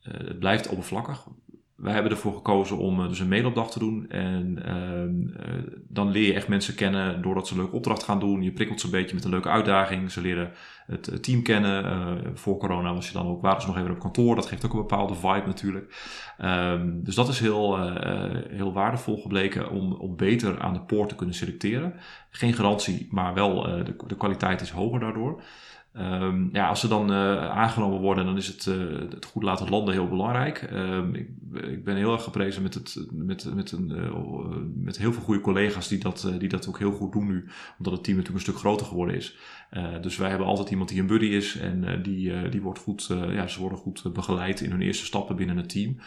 het 0.02 0.40
blijft 0.40 0.70
oppervlakkig 0.70 1.28
wij 1.82 1.94
hebben 1.94 2.12
ervoor 2.12 2.34
gekozen 2.34 2.78
om 2.78 3.08
dus 3.08 3.20
een 3.20 3.28
mailopdag 3.28 3.72
te 3.72 3.80
doen. 3.80 4.10
En 4.10 4.60
uh, 4.66 5.74
dan 5.88 6.12
leer 6.12 6.26
je 6.26 6.34
echt 6.34 6.48
mensen 6.48 6.76
kennen 6.76 7.22
doordat 7.22 7.48
ze 7.48 7.54
een 7.54 7.60
leuke 7.60 7.76
opdracht 7.76 8.04
gaan 8.04 8.20
doen. 8.20 8.44
Je 8.44 8.52
prikkelt 8.52 8.80
ze 8.80 8.86
een 8.86 8.92
beetje 8.92 9.16
met 9.16 9.24
een 9.24 9.30
leuke 9.30 9.50
uitdaging. 9.50 10.12
Ze 10.12 10.22
leren 10.22 10.52
het 10.86 11.24
team 11.24 11.42
kennen. 11.42 12.22
Voor 12.38 12.58
corona 12.58 12.94
was 12.94 13.08
je 13.08 13.14
dan 13.14 13.28
ook, 13.28 13.42
waren 13.42 13.62
ze 13.62 13.68
nog 13.68 13.78
even 13.78 13.92
op 13.92 14.00
kantoor. 14.00 14.36
Dat 14.36 14.46
geeft 14.46 14.66
ook 14.66 14.74
een 14.74 14.80
bepaalde 14.80 15.16
vibe 15.16 15.44
natuurlijk. 15.46 15.96
Um, 16.46 17.04
dus 17.04 17.16
dat 17.16 17.28
is 17.28 17.40
heel, 17.40 17.92
heel 18.50 18.74
waardevol 18.74 19.18
gebleken 19.18 19.70
om, 19.70 19.94
om 19.94 20.16
beter 20.16 20.60
aan 20.60 20.74
de 20.74 20.82
poort 20.82 21.10
te 21.10 21.16
kunnen 21.16 21.36
selecteren. 21.36 21.94
Geen 22.30 22.54
garantie, 22.54 23.08
maar 23.12 23.34
wel 23.34 23.62
de 24.08 24.16
kwaliteit 24.18 24.62
is 24.62 24.70
hoger 24.70 25.00
daardoor. 25.00 25.42
Um, 25.98 26.50
ja, 26.54 26.68
als 26.68 26.80
ze 26.80 26.88
dan 26.88 27.12
uh, 27.12 27.50
aangenomen 27.50 28.00
worden, 28.00 28.26
dan 28.26 28.38
is 28.38 28.48
het, 28.48 28.66
uh, 28.66 29.00
het 29.10 29.26
goed 29.26 29.44
laten 29.44 29.70
landen 29.70 29.94
heel 29.94 30.08
belangrijk. 30.08 30.70
Um, 30.74 31.16
ik, 31.16 31.30
ik, 31.54 31.84
ben 31.84 31.96
heel 31.96 32.14
erg 32.14 32.24
geprezen 32.24 32.62
met, 32.62 32.74
het, 32.74 33.08
met, 33.12 33.56
met, 33.56 33.72
een, 33.72 33.90
uh, 33.90 34.16
met 34.76 34.98
heel 34.98 35.14
veel 35.14 35.24
goede 35.24 35.42
collega's 35.42 35.88
die 35.88 36.00
dat, 36.00 36.32
die 36.38 36.50
dat 36.50 36.68
ook 36.68 36.80
heel 36.80 36.92
goed 36.92 37.12
doen 37.12 37.28
nu, 37.28 37.48
omdat 37.78 37.94
het 37.94 38.04
team 38.04 38.18
natuurlijk 38.18 38.46
een 38.46 38.52
stuk 38.52 38.62
groter 38.64 38.86
geworden 38.86 39.16
is. 39.16 39.38
dus 40.02 40.18
wij 40.18 40.30
hebben 40.30 40.48
altijd 40.48 40.70
iemand 40.70 40.90
die 40.90 41.00
een 41.00 41.08
buddy 41.08 41.26
is 41.26 41.58
en 41.58 42.02
die, 42.04 42.50
die 42.50 42.62
wordt 42.62 42.80
goed, 42.80 43.08
ja, 43.10 43.48
ze 43.48 43.60
worden 43.60 43.78
goed 43.78 44.14
begeleid 44.14 44.62
in 44.62 44.72
hun 44.72 44.82
eerste 44.82 45.06
stappen 45.06 45.36
binnen 45.36 45.58
het 45.58 45.70
team 45.70 45.98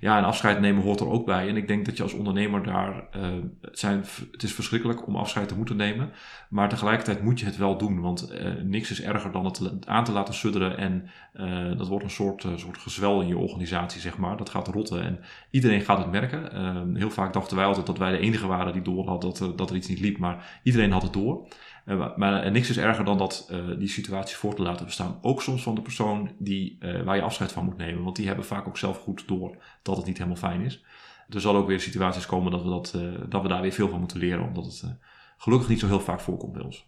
ja, 0.00 0.18
een 0.18 0.24
afscheid 0.24 0.60
nemen 0.60 0.82
hoort 0.82 1.00
er 1.00 1.08
ook 1.08 1.26
bij. 1.26 1.48
En 1.48 1.56
ik 1.56 1.68
denk 1.68 1.86
dat 1.86 1.96
je 1.96 2.02
als 2.02 2.12
ondernemer 2.12 2.62
daar, 2.62 3.04
uh, 3.16 3.22
het, 3.60 3.78
zijn, 3.78 4.04
het 4.32 4.42
is 4.42 4.54
verschrikkelijk 4.54 5.06
om 5.06 5.16
afscheid 5.16 5.48
te 5.48 5.56
moeten 5.56 5.76
nemen. 5.76 6.10
Maar 6.48 6.68
tegelijkertijd 6.68 7.22
moet 7.22 7.40
je 7.40 7.46
het 7.46 7.56
wel 7.56 7.78
doen. 7.78 8.00
Want 8.00 8.32
uh, 8.32 8.52
niks 8.62 8.90
is 8.90 9.02
erger 9.02 9.32
dan 9.32 9.44
het 9.44 9.86
aan 9.86 10.04
te 10.04 10.12
laten 10.12 10.34
sudderen. 10.34 10.78
En 10.78 11.10
uh, 11.34 11.78
dat 11.78 11.88
wordt 11.88 12.04
een 12.04 12.10
soort, 12.10 12.46
soort 12.56 12.78
gezwel 12.78 13.20
in 13.20 13.28
je 13.28 13.38
organisatie, 13.38 14.00
zeg 14.00 14.18
maar. 14.18 14.36
Dat 14.36 14.50
gaat 14.50 14.68
rotten. 14.68 15.02
En 15.02 15.20
iedereen 15.50 15.80
gaat 15.80 15.98
het 15.98 16.10
merken. 16.10 16.96
heel 16.96 17.10
vaak 17.10 17.32
dachten 17.32 17.56
wij 17.56 17.66
altijd 17.66 17.86
dat 17.86 17.98
wij 17.98 18.10
de 18.10 18.18
enige 18.18 18.46
waren 18.46 18.72
die 18.72 18.82
door 18.82 19.08
had 19.08 19.20
dat, 19.20 19.52
dat 19.56 19.70
er 19.70 19.76
iets 19.76 19.88
niet 19.88 20.00
liep. 20.00 20.18
Maar 20.18 20.60
iedereen 20.62 20.92
had 20.92 21.02
het 21.02 21.12
door. 21.12 21.46
Uh, 21.88 22.16
maar 22.16 22.42
en 22.42 22.52
niks 22.52 22.70
is 22.70 22.78
erger 22.78 23.04
dan 23.04 23.18
dat, 23.18 23.48
uh, 23.50 23.78
die 23.78 23.88
situatie 23.88 24.36
voor 24.36 24.54
te 24.54 24.62
laten 24.62 24.84
bestaan. 24.84 25.18
Ook 25.22 25.42
soms 25.42 25.62
van 25.62 25.74
de 25.74 25.80
persoon 25.82 26.30
die, 26.38 26.78
waar 27.04 27.16
je 27.16 27.22
afscheid 27.22 27.52
van 27.52 27.64
moet 27.64 27.76
nemen. 27.76 28.02
Want 28.02 28.16
die 28.16 28.26
hebben 28.26 28.44
vaak 28.44 28.66
ook 28.66 28.78
zelf 28.78 28.98
goed 28.98 29.28
door 29.28 29.56
dat 29.82 29.96
het 29.96 30.06
niet 30.06 30.18
helemaal 30.18 30.38
fijn 30.38 30.60
is. 30.60 30.84
Er 31.28 31.40
zal 31.40 31.56
ook 31.56 31.66
weer 31.66 31.80
situaties 31.80 32.26
komen 32.26 32.52
dat 32.52 32.62
we, 32.62 32.68
dat, 32.68 32.94
dat 33.28 33.42
we 33.42 33.48
daar 33.48 33.62
weer 33.62 33.72
veel 33.72 33.88
van 33.88 33.98
moeten 33.98 34.18
leren. 34.18 34.46
Omdat 34.46 34.64
het 34.64 34.96
gelukkig 35.38 35.68
niet 35.68 35.80
zo 35.80 35.86
heel 35.86 36.00
vaak 36.00 36.20
voorkomt 36.20 36.52
bij 36.52 36.62
ons. 36.62 36.86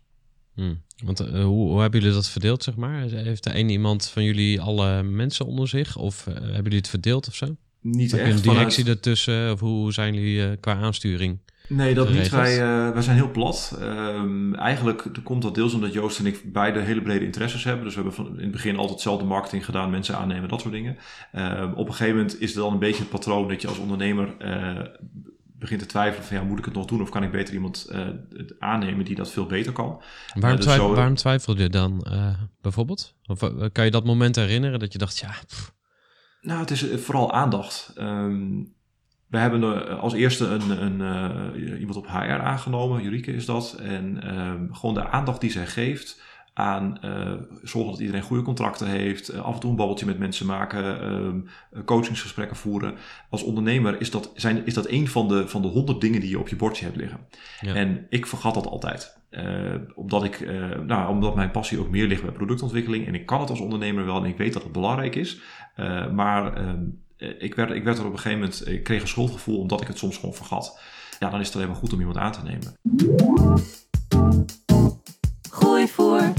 Hmm. 0.55 0.83
Want 1.05 1.19
hoe, 1.19 1.45
hoe, 1.45 1.81
hebben 1.81 2.01
jullie 2.01 2.15
dat 2.15 2.29
verdeeld, 2.29 2.63
zeg 2.63 2.77
maar? 2.77 3.03
Heeft 3.03 3.47
er 3.47 3.55
één 3.55 3.69
iemand 3.69 4.09
van 4.09 4.25
jullie 4.25 4.61
alle 4.61 5.03
mensen 5.03 5.47
onder 5.47 5.69
zich? 5.69 5.97
Of 5.97 6.25
hebben 6.25 6.63
jullie 6.63 6.79
het 6.79 6.89
verdeeld 6.89 7.29
of 7.29 7.35
zo? 7.35 7.57
Niet 7.81 8.11
Heb 8.11 8.21
echt. 8.21 8.29
je 8.29 8.35
een 8.35 8.43
directie 8.43 8.83
vanuit... 8.83 8.97
ertussen? 8.97 9.53
Of 9.53 9.61
hoe 9.61 9.93
zijn 9.93 10.15
jullie 10.15 10.57
qua 10.57 10.75
aansturing? 10.75 11.39
Nee, 11.70 11.94
dat 11.94 12.11
niet. 12.11 12.28
Wij, 12.28 12.52
uh, 12.61 12.92
wij 12.92 13.02
zijn 13.02 13.16
heel 13.16 13.30
plat. 13.30 13.78
Um, 13.80 14.54
eigenlijk 14.54 15.06
komt 15.24 15.42
dat 15.42 15.54
deels 15.54 15.74
omdat 15.74 15.92
Joost 15.92 16.18
en 16.18 16.26
ik 16.26 16.52
beide 16.52 16.80
hele 16.80 17.02
brede 17.02 17.24
interesses 17.24 17.64
hebben. 17.64 17.85
Dus 17.85 17.94
we 17.94 18.00
hebben 18.00 18.24
van 18.24 18.37
in 18.37 18.42
het 18.42 18.50
begin 18.50 18.74
altijd 18.74 18.90
hetzelfde 18.90 19.24
marketing 19.24 19.64
gedaan, 19.64 19.90
mensen 19.90 20.16
aannemen, 20.16 20.48
dat 20.48 20.61
soort 20.61 20.72
dingen. 20.72 20.96
Um, 21.33 21.72
op 21.72 21.87
een 21.87 21.94
gegeven 21.94 22.16
moment 22.16 22.40
is 22.40 22.50
het 22.50 22.62
dan 22.62 22.72
een 22.72 22.78
beetje 22.78 23.00
het 23.00 23.11
patroon 23.11 23.48
dat 23.48 23.62
je 23.62 23.68
als 23.68 23.78
ondernemer 23.78 24.35
uh, 24.38 24.80
begint 25.44 25.80
te 25.80 25.87
twijfelen 25.87 26.26
van 26.26 26.37
ja, 26.37 26.42
moet 26.42 26.59
ik 26.59 26.64
het 26.64 26.74
nog 26.74 26.87
doen 26.87 27.00
of 27.00 27.11
kan 27.11 27.22
ik 27.22 27.30
beter 27.30 27.54
iemand 27.54 27.90
uh, 27.92 28.09
aannemen 28.59 29.04
die 29.04 29.16
dat 29.16 29.30
veel 29.30 29.46
beter 29.46 29.72
kan. 29.72 30.02
Waarom, 30.35 30.56
dus 30.56 30.66
twijfel, 30.66 30.88
zo, 30.88 30.94
waarom 30.94 31.14
twijfel 31.14 31.56
je 31.56 31.68
dan 31.68 32.06
bijvoorbeeld? 32.61 33.14
Of 33.26 33.38
kan 33.72 33.85
je 33.85 33.90
dat 33.90 34.04
moment 34.04 34.37
herinneren 34.37 34.78
dat 34.78 34.92
je 34.92 34.98
dacht, 34.98 35.18
ja... 35.18 35.35
Pff. 35.46 35.72
Nou, 36.40 36.61
het 36.61 36.70
is 36.70 36.87
vooral 36.96 37.33
aandacht. 37.33 37.92
Um, 37.98 38.78
we 39.31 39.38
hebben 39.38 39.99
als 40.01 40.12
eerste 40.12 40.47
een, 40.47 40.83
een, 40.83 41.01
uh, 41.55 41.81
iemand 41.81 41.97
op 41.97 42.07
HR 42.07 42.40
aangenomen, 42.43 43.03
Jurike 43.03 43.33
is 43.33 43.45
dat. 43.47 43.77
En 43.83 44.21
uh, 44.25 44.77
gewoon 44.77 44.95
de 44.95 45.09
aandacht 45.09 45.40
die 45.40 45.51
zij 45.51 45.66
geeft 45.66 46.23
aan 46.55 46.99
uh, 47.05 47.33
zorgen 47.62 47.90
dat 47.90 48.01
iedereen 48.01 48.23
goede 48.23 48.43
contracten 48.43 48.87
heeft, 48.87 49.35
af 49.35 49.55
en 49.55 49.61
toe 49.61 49.71
een 49.71 49.77
babbeltje 49.77 50.07
met 50.07 50.19
mensen 50.19 50.47
maken, 50.47 51.01
ehm, 51.01 51.40
coachingsgesprekken 51.85 52.57
voeren. 52.57 52.95
Als 53.29 53.43
ondernemer 53.43 54.01
is 54.01 54.11
dat, 54.11 54.33
zijn, 54.35 54.66
is 54.66 54.75
dat 54.75 54.88
een 54.88 55.09
van 55.09 55.29
de, 55.29 55.49
van 55.49 55.62
de 55.62 55.69
honderd 55.69 56.01
dingen 56.01 56.21
die 56.21 56.31
je 56.31 56.38
op 56.38 56.49
je 56.49 56.57
bordje 56.57 56.85
hebt 56.85 56.97
liggen. 56.97 57.21
Ja. 57.61 57.75
En 57.75 58.07
ik 58.09 58.27
vergat 58.27 58.55
dat 58.55 58.66
altijd. 58.66 59.19
omdat, 59.95 60.25
ik, 60.25 60.51
nou, 60.87 61.09
omdat 61.09 61.35
mijn 61.35 61.51
passie 61.51 61.79
ook 61.79 61.90
meer 61.90 62.07
ligt 62.07 62.23
bij 62.23 62.33
productontwikkeling. 62.33 63.07
En 63.07 63.14
ik 63.14 63.27
kan 63.27 63.40
het 63.40 63.51
als 63.51 63.61
ondernemer 63.61 64.05
wel 64.05 64.16
en 64.16 64.31
ik 64.31 64.37
weet 64.37 64.53
dat 64.53 64.62
het 64.62 64.73
belangrijk 64.73 65.14
is. 65.14 65.40
maar 66.12 66.57
ehm, 66.57 66.66
eh, 66.66 66.77
ik, 67.20 67.54
werd, 67.54 67.70
ik 67.70 67.85
werd 67.85 67.98
er 67.98 68.06
op 68.06 68.12
een 68.12 68.18
gegeven 68.18 68.38
moment, 68.38 68.68
ik 68.68 68.85
kreeg 68.85 69.00
een 69.02 69.09
schuldgevoel 69.09 69.59
omdat 69.59 69.80
ik 69.80 69.87
het 69.87 69.98
soms 69.98 70.16
gewoon 70.16 70.35
vergat. 70.35 70.80
Ja, 71.18 71.30
dan 71.30 71.40
is 71.40 71.46
het 71.46 71.56
alleen 71.56 71.68
maar 71.68 71.76
goed 71.76 71.92
om 71.92 71.98
iemand 71.98 72.16
aan 72.16 72.33
te 72.33 72.42
nemen. 72.42 72.74
Gooi 75.50 75.88
voor. 75.88 76.33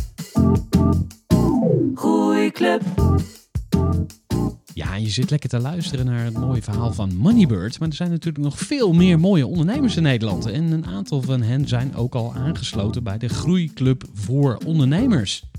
Groeiclub. 1.95 2.81
Ja, 4.73 4.95
je 4.95 5.09
zit 5.09 5.29
lekker 5.29 5.49
te 5.49 5.59
luisteren 5.59 6.05
naar 6.05 6.23
het 6.23 6.37
mooie 6.37 6.61
verhaal 6.61 6.93
van 6.93 7.15
Moneybird. 7.15 7.79
Maar 7.79 7.89
er 7.89 7.95
zijn 7.95 8.09
natuurlijk 8.09 8.43
nog 8.43 8.57
veel 8.57 8.93
meer 8.93 9.19
mooie 9.19 9.47
ondernemers 9.47 9.95
in 9.97 10.03
Nederland. 10.03 10.45
En 10.45 10.71
een 10.71 10.85
aantal 10.85 11.21
van 11.21 11.41
hen 11.41 11.67
zijn 11.67 11.95
ook 11.95 12.15
al 12.15 12.33
aangesloten 12.33 13.03
bij 13.03 13.17
de 13.17 13.29
Groeiclub 13.29 14.03
voor 14.13 14.59
Ondernemers. 14.65 15.50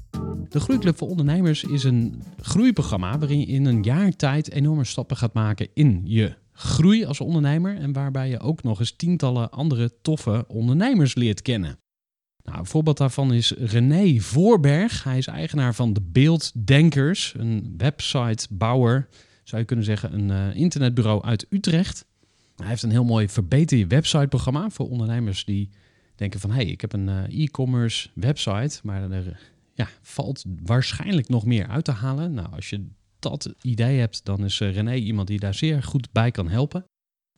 De 0.49 0.61
Groeiclub 0.61 0.99
voor 0.99 1.09
Ondernemers 1.09 1.65
is 1.65 1.85
een 1.85 2.23
groeiprogramma 2.41 3.19
waarin 3.19 3.39
je 3.39 3.47
in 3.47 3.65
een 3.65 3.83
jaar 3.83 4.17
tijd 4.17 4.51
enorme 4.51 4.85
stappen 4.85 5.17
gaat 5.17 5.35
maken 5.35 5.69
in 5.75 6.03
je 6.05 6.35
groei 6.53 7.05
als 7.05 7.21
ondernemer 7.21 7.77
en 7.77 7.93
waarbij 7.93 8.29
je 8.29 8.41
ook 8.41 8.63
nog 8.63 8.79
eens 8.79 8.97
tientallen 8.97 9.51
andere 9.51 9.93
toffe 10.03 10.45
ondernemers 10.49 11.15
leert 11.15 11.43
kennen. 11.43 11.79
Nou, 12.45 12.59
een 12.59 12.67
voorbeeld 12.67 12.97
daarvan 12.97 13.33
is 13.33 13.51
René 13.51 14.19
Voorberg. 14.21 15.05
Hij 15.05 15.19
is 15.19 15.27
eigenaar 15.27 15.75
van 15.75 15.93
De 15.93 16.01
Beelddenkers, 16.01 17.35
een 17.37 17.75
websitebouwer, 17.77 19.09
zou 19.45 19.61
je 19.61 19.67
kunnen 19.67 19.85
zeggen, 19.85 20.15
een 20.15 20.29
uh, 20.29 20.57
internetbureau 20.61 21.25
uit 21.25 21.47
Utrecht. 21.51 22.07
Hij 22.57 22.67
heeft 22.67 22.83
een 22.83 22.91
heel 22.91 23.05
mooi 23.05 23.29
verbeter 23.29 23.79
je 23.79 23.87
website 23.87 24.27
programma 24.27 24.71
voor 24.71 24.89
ondernemers 24.89 25.45
die 25.45 25.71
denken 26.15 26.41
van... 26.41 26.51
hé, 26.51 26.57
hey, 26.57 26.67
ik 26.67 26.81
heb 26.81 26.93
een 26.93 27.09
eh, 27.09 27.43
e-commerce 27.43 28.09
website, 28.15 28.81
maar 28.83 29.11
er 29.11 29.52
ja, 29.75 29.89
valt 30.03 30.45
waarschijnlijk 30.63 31.29
nog 31.29 31.45
meer 31.45 31.67
uit 31.67 31.85
te 31.85 31.93
halen. 31.93 32.35
Nou, 32.35 32.53
als 32.53 32.71
je 32.71 32.87
dat 33.19 33.55
idee 33.63 33.99
hebt, 33.99 34.25
dan 34.25 34.45
is 34.45 34.61
uh, 34.61 34.75
René 34.75 34.95
iemand 34.95 35.29
die 35.29 35.39
daar 35.39 35.55
zeer 35.55 35.83
goed 35.83 36.13
bij 36.13 36.31
kan 36.31 36.49
helpen. 36.49 36.85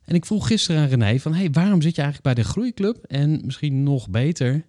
En 0.03 0.15
ik 0.15 0.25
vroeg 0.25 0.47
gisteren 0.47 0.81
aan 0.81 0.87
René 0.87 1.19
van, 1.19 1.33
hey, 1.33 1.51
waarom 1.51 1.81
zit 1.81 1.95
je 1.95 2.01
eigenlijk 2.01 2.35
bij 2.35 2.43
de 2.43 2.49
Groeiclub? 2.49 2.97
En 2.97 3.41
misschien 3.45 3.83
nog 3.83 4.09
beter, 4.09 4.65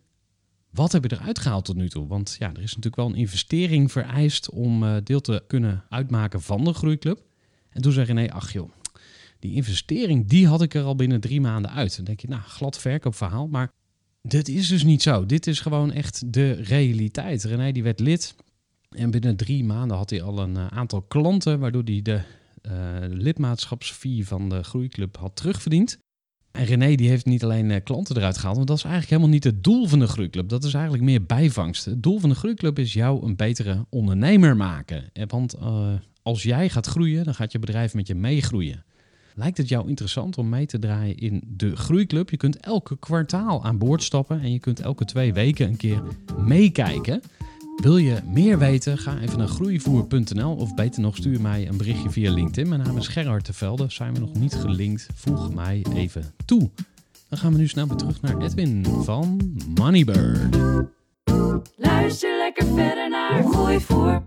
wat 0.70 0.92
heb 0.92 1.04
je 1.04 1.16
eruit 1.16 1.38
gehaald 1.38 1.64
tot 1.64 1.76
nu 1.76 1.88
toe? 1.88 2.06
Want 2.06 2.36
ja, 2.38 2.48
er 2.48 2.62
is 2.62 2.68
natuurlijk 2.68 2.96
wel 2.96 3.06
een 3.06 3.14
investering 3.14 3.92
vereist 3.92 4.50
om 4.50 4.82
uh, 4.82 4.96
deel 5.04 5.20
te 5.20 5.44
kunnen 5.46 5.84
uitmaken 5.88 6.42
van 6.42 6.64
de 6.64 6.72
Groeiclub. 6.72 7.22
En 7.70 7.82
toen 7.82 7.92
zei 7.92 8.06
René, 8.06 8.32
ach 8.32 8.52
joh, 8.52 8.70
die 9.38 9.54
investering, 9.54 10.28
die 10.28 10.46
had 10.46 10.62
ik 10.62 10.74
er 10.74 10.82
al 10.82 10.96
binnen 10.96 11.20
drie 11.20 11.40
maanden 11.40 11.70
uit. 11.70 11.96
Dan 11.96 12.04
denk 12.04 12.20
je, 12.20 12.28
nou, 12.28 12.42
glad 12.42 12.78
verkoopverhaal, 12.78 13.46
maar 13.46 13.72
dit 14.28 14.48
is 14.48 14.68
dus 14.68 14.84
niet 14.84 15.02
zo. 15.02 15.26
Dit 15.26 15.46
is 15.46 15.60
gewoon 15.60 15.92
echt 15.92 16.32
de 16.32 16.52
realiteit. 16.52 17.44
René 17.44 17.72
die 17.72 17.82
werd 17.82 18.00
lid 18.00 18.34
en 18.88 19.10
binnen 19.10 19.36
drie 19.36 19.64
maanden 19.64 19.96
had 19.96 20.10
hij 20.10 20.22
al 20.22 20.38
een 20.38 20.56
uh, 20.56 20.66
aantal 20.66 21.02
klanten, 21.02 21.58
waardoor 21.58 21.82
hij 21.84 22.02
de 22.02 22.20
uh, 22.62 22.72
lidmaatschapsfee 23.08 24.26
van 24.26 24.48
de 24.48 24.62
Groeiclub 24.62 25.16
had 25.16 25.36
terugverdiend. 25.36 25.98
En 26.50 26.64
René 26.64 26.94
die 26.94 27.08
heeft 27.08 27.26
niet 27.26 27.44
alleen 27.44 27.70
uh, 27.70 27.76
klanten 27.84 28.16
eruit 28.16 28.38
gehaald, 28.38 28.56
want 28.56 28.68
dat 28.68 28.76
is 28.76 28.84
eigenlijk 28.84 29.12
helemaal 29.12 29.34
niet 29.34 29.44
het 29.44 29.64
doel 29.64 29.86
van 29.86 29.98
de 29.98 30.06
Groeiclub. 30.06 30.48
Dat 30.48 30.64
is 30.64 30.74
eigenlijk 30.74 31.04
meer 31.04 31.24
bijvangst. 31.24 31.84
Het 31.84 32.02
doel 32.02 32.18
van 32.18 32.28
de 32.28 32.34
Groeiclub 32.34 32.78
is 32.78 32.92
jou 32.92 33.26
een 33.26 33.36
betere 33.36 33.86
ondernemer 33.88 34.56
maken. 34.56 35.04
Want 35.26 35.56
als 36.22 36.42
jij 36.42 36.68
gaat 36.68 36.86
groeien, 36.86 37.24
dan 37.24 37.34
gaat 37.34 37.52
je 37.52 37.58
bedrijf 37.58 37.94
met 37.94 38.06
je 38.06 38.14
meegroeien. 38.14 38.84
Lijkt 39.38 39.56
het 39.56 39.68
jou 39.68 39.88
interessant 39.88 40.38
om 40.38 40.48
mee 40.48 40.66
te 40.66 40.78
draaien 40.78 41.16
in 41.16 41.42
de 41.46 41.76
Groeiclub? 41.76 42.30
Je 42.30 42.36
kunt 42.36 42.60
elke 42.60 42.98
kwartaal 42.98 43.64
aan 43.64 43.78
boord 43.78 44.02
stappen 44.02 44.40
en 44.40 44.52
je 44.52 44.58
kunt 44.58 44.80
elke 44.80 45.04
twee 45.04 45.32
weken 45.32 45.68
een 45.68 45.76
keer 45.76 46.02
meekijken. 46.36 47.22
Wil 47.76 47.96
je 47.96 48.18
meer 48.26 48.58
weten? 48.58 48.98
Ga 48.98 49.18
even 49.18 49.38
naar 49.38 49.48
groeivoer.nl 49.48 50.54
of 50.54 50.74
beter 50.74 51.00
nog 51.00 51.16
stuur 51.16 51.40
mij 51.40 51.68
een 51.68 51.76
berichtje 51.76 52.10
via 52.10 52.32
LinkedIn. 52.32 52.68
Mijn 52.68 52.80
naam 52.80 52.96
is 52.96 53.08
Gerard 53.08 53.44
Tevelde. 53.44 53.86
Zijn 53.88 54.14
we 54.14 54.20
nog 54.20 54.34
niet 54.34 54.54
gelinkt? 54.54 55.08
Voeg 55.14 55.54
mij 55.54 55.84
even 55.94 56.34
toe. 56.44 56.70
Dan 57.28 57.38
gaan 57.38 57.52
we 57.52 57.58
nu 57.58 57.68
snel 57.68 57.86
weer 57.86 57.96
terug 57.96 58.20
naar 58.20 58.38
Edwin 58.38 58.86
van 59.02 59.54
Moneybird. 59.74 60.56
Luister 61.76 62.38
lekker 62.38 62.66
verder 62.66 63.10
naar 63.10 63.44
Groeivoer. 63.44 64.22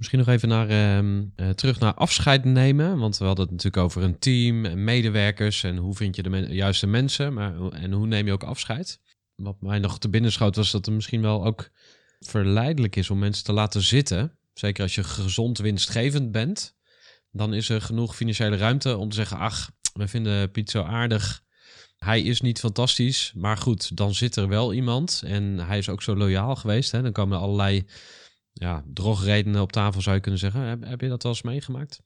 Misschien 0.00 0.18
nog 0.18 0.28
even 0.28 0.48
naar, 0.48 0.70
uh, 0.70 0.98
uh, 1.36 1.50
terug 1.54 1.78
naar 1.78 1.94
afscheid 1.94 2.44
nemen. 2.44 2.98
Want 2.98 3.18
we 3.18 3.24
hadden 3.24 3.44
het 3.44 3.54
natuurlijk 3.54 3.82
over 3.82 4.02
een 4.02 4.18
team 4.18 4.64
en 4.64 4.84
medewerkers. 4.84 5.62
En 5.62 5.76
hoe 5.76 5.94
vind 5.94 6.16
je 6.16 6.22
de 6.22 6.46
juiste 6.54 6.86
mensen? 6.86 7.32
Maar, 7.32 7.70
en 7.70 7.92
hoe 7.92 8.06
neem 8.06 8.26
je 8.26 8.32
ook 8.32 8.42
afscheid? 8.42 9.00
Wat 9.34 9.60
mij 9.60 9.78
nog 9.78 9.98
te 9.98 10.08
binnen 10.08 10.32
schoot 10.32 10.56
was 10.56 10.70
dat 10.70 10.86
er 10.86 10.92
misschien 10.92 11.22
wel 11.22 11.44
ook 11.44 11.70
verleidelijk 12.20 12.96
is 12.96 13.10
om 13.10 13.18
mensen 13.18 13.44
te 13.44 13.52
laten 13.52 13.82
zitten. 13.82 14.36
Zeker 14.54 14.82
als 14.82 14.94
je 14.94 15.04
gezond 15.04 15.58
winstgevend 15.58 16.32
bent. 16.32 16.74
Dan 17.32 17.54
is 17.54 17.68
er 17.68 17.82
genoeg 17.82 18.16
financiële 18.16 18.56
ruimte 18.56 18.96
om 18.96 19.08
te 19.08 19.16
zeggen: 19.16 19.38
Ach, 19.38 19.70
we 19.92 20.08
vinden 20.08 20.50
Piet 20.50 20.70
zo 20.70 20.82
aardig. 20.82 21.42
Hij 21.98 22.22
is 22.22 22.40
niet 22.40 22.58
fantastisch. 22.58 23.32
Maar 23.36 23.56
goed, 23.56 23.96
dan 23.96 24.14
zit 24.14 24.36
er 24.36 24.48
wel 24.48 24.74
iemand. 24.74 25.22
En 25.24 25.58
hij 25.58 25.78
is 25.78 25.88
ook 25.88 26.02
zo 26.02 26.16
loyaal 26.16 26.56
geweest. 26.56 26.92
Hè? 26.92 27.02
Dan 27.02 27.12
komen 27.12 27.36
er 27.36 27.42
allerlei 27.42 27.86
ja, 28.60 28.82
drogredenen 28.94 29.60
op 29.60 29.72
tafel, 29.72 30.00
zou 30.00 30.14
je 30.14 30.22
kunnen 30.22 30.40
zeggen. 30.40 30.60
Heb, 30.60 30.84
heb 30.84 31.00
je 31.00 31.08
dat 31.08 31.22
wel 31.22 31.32
eens 31.32 31.42
meegemaakt? 31.42 32.02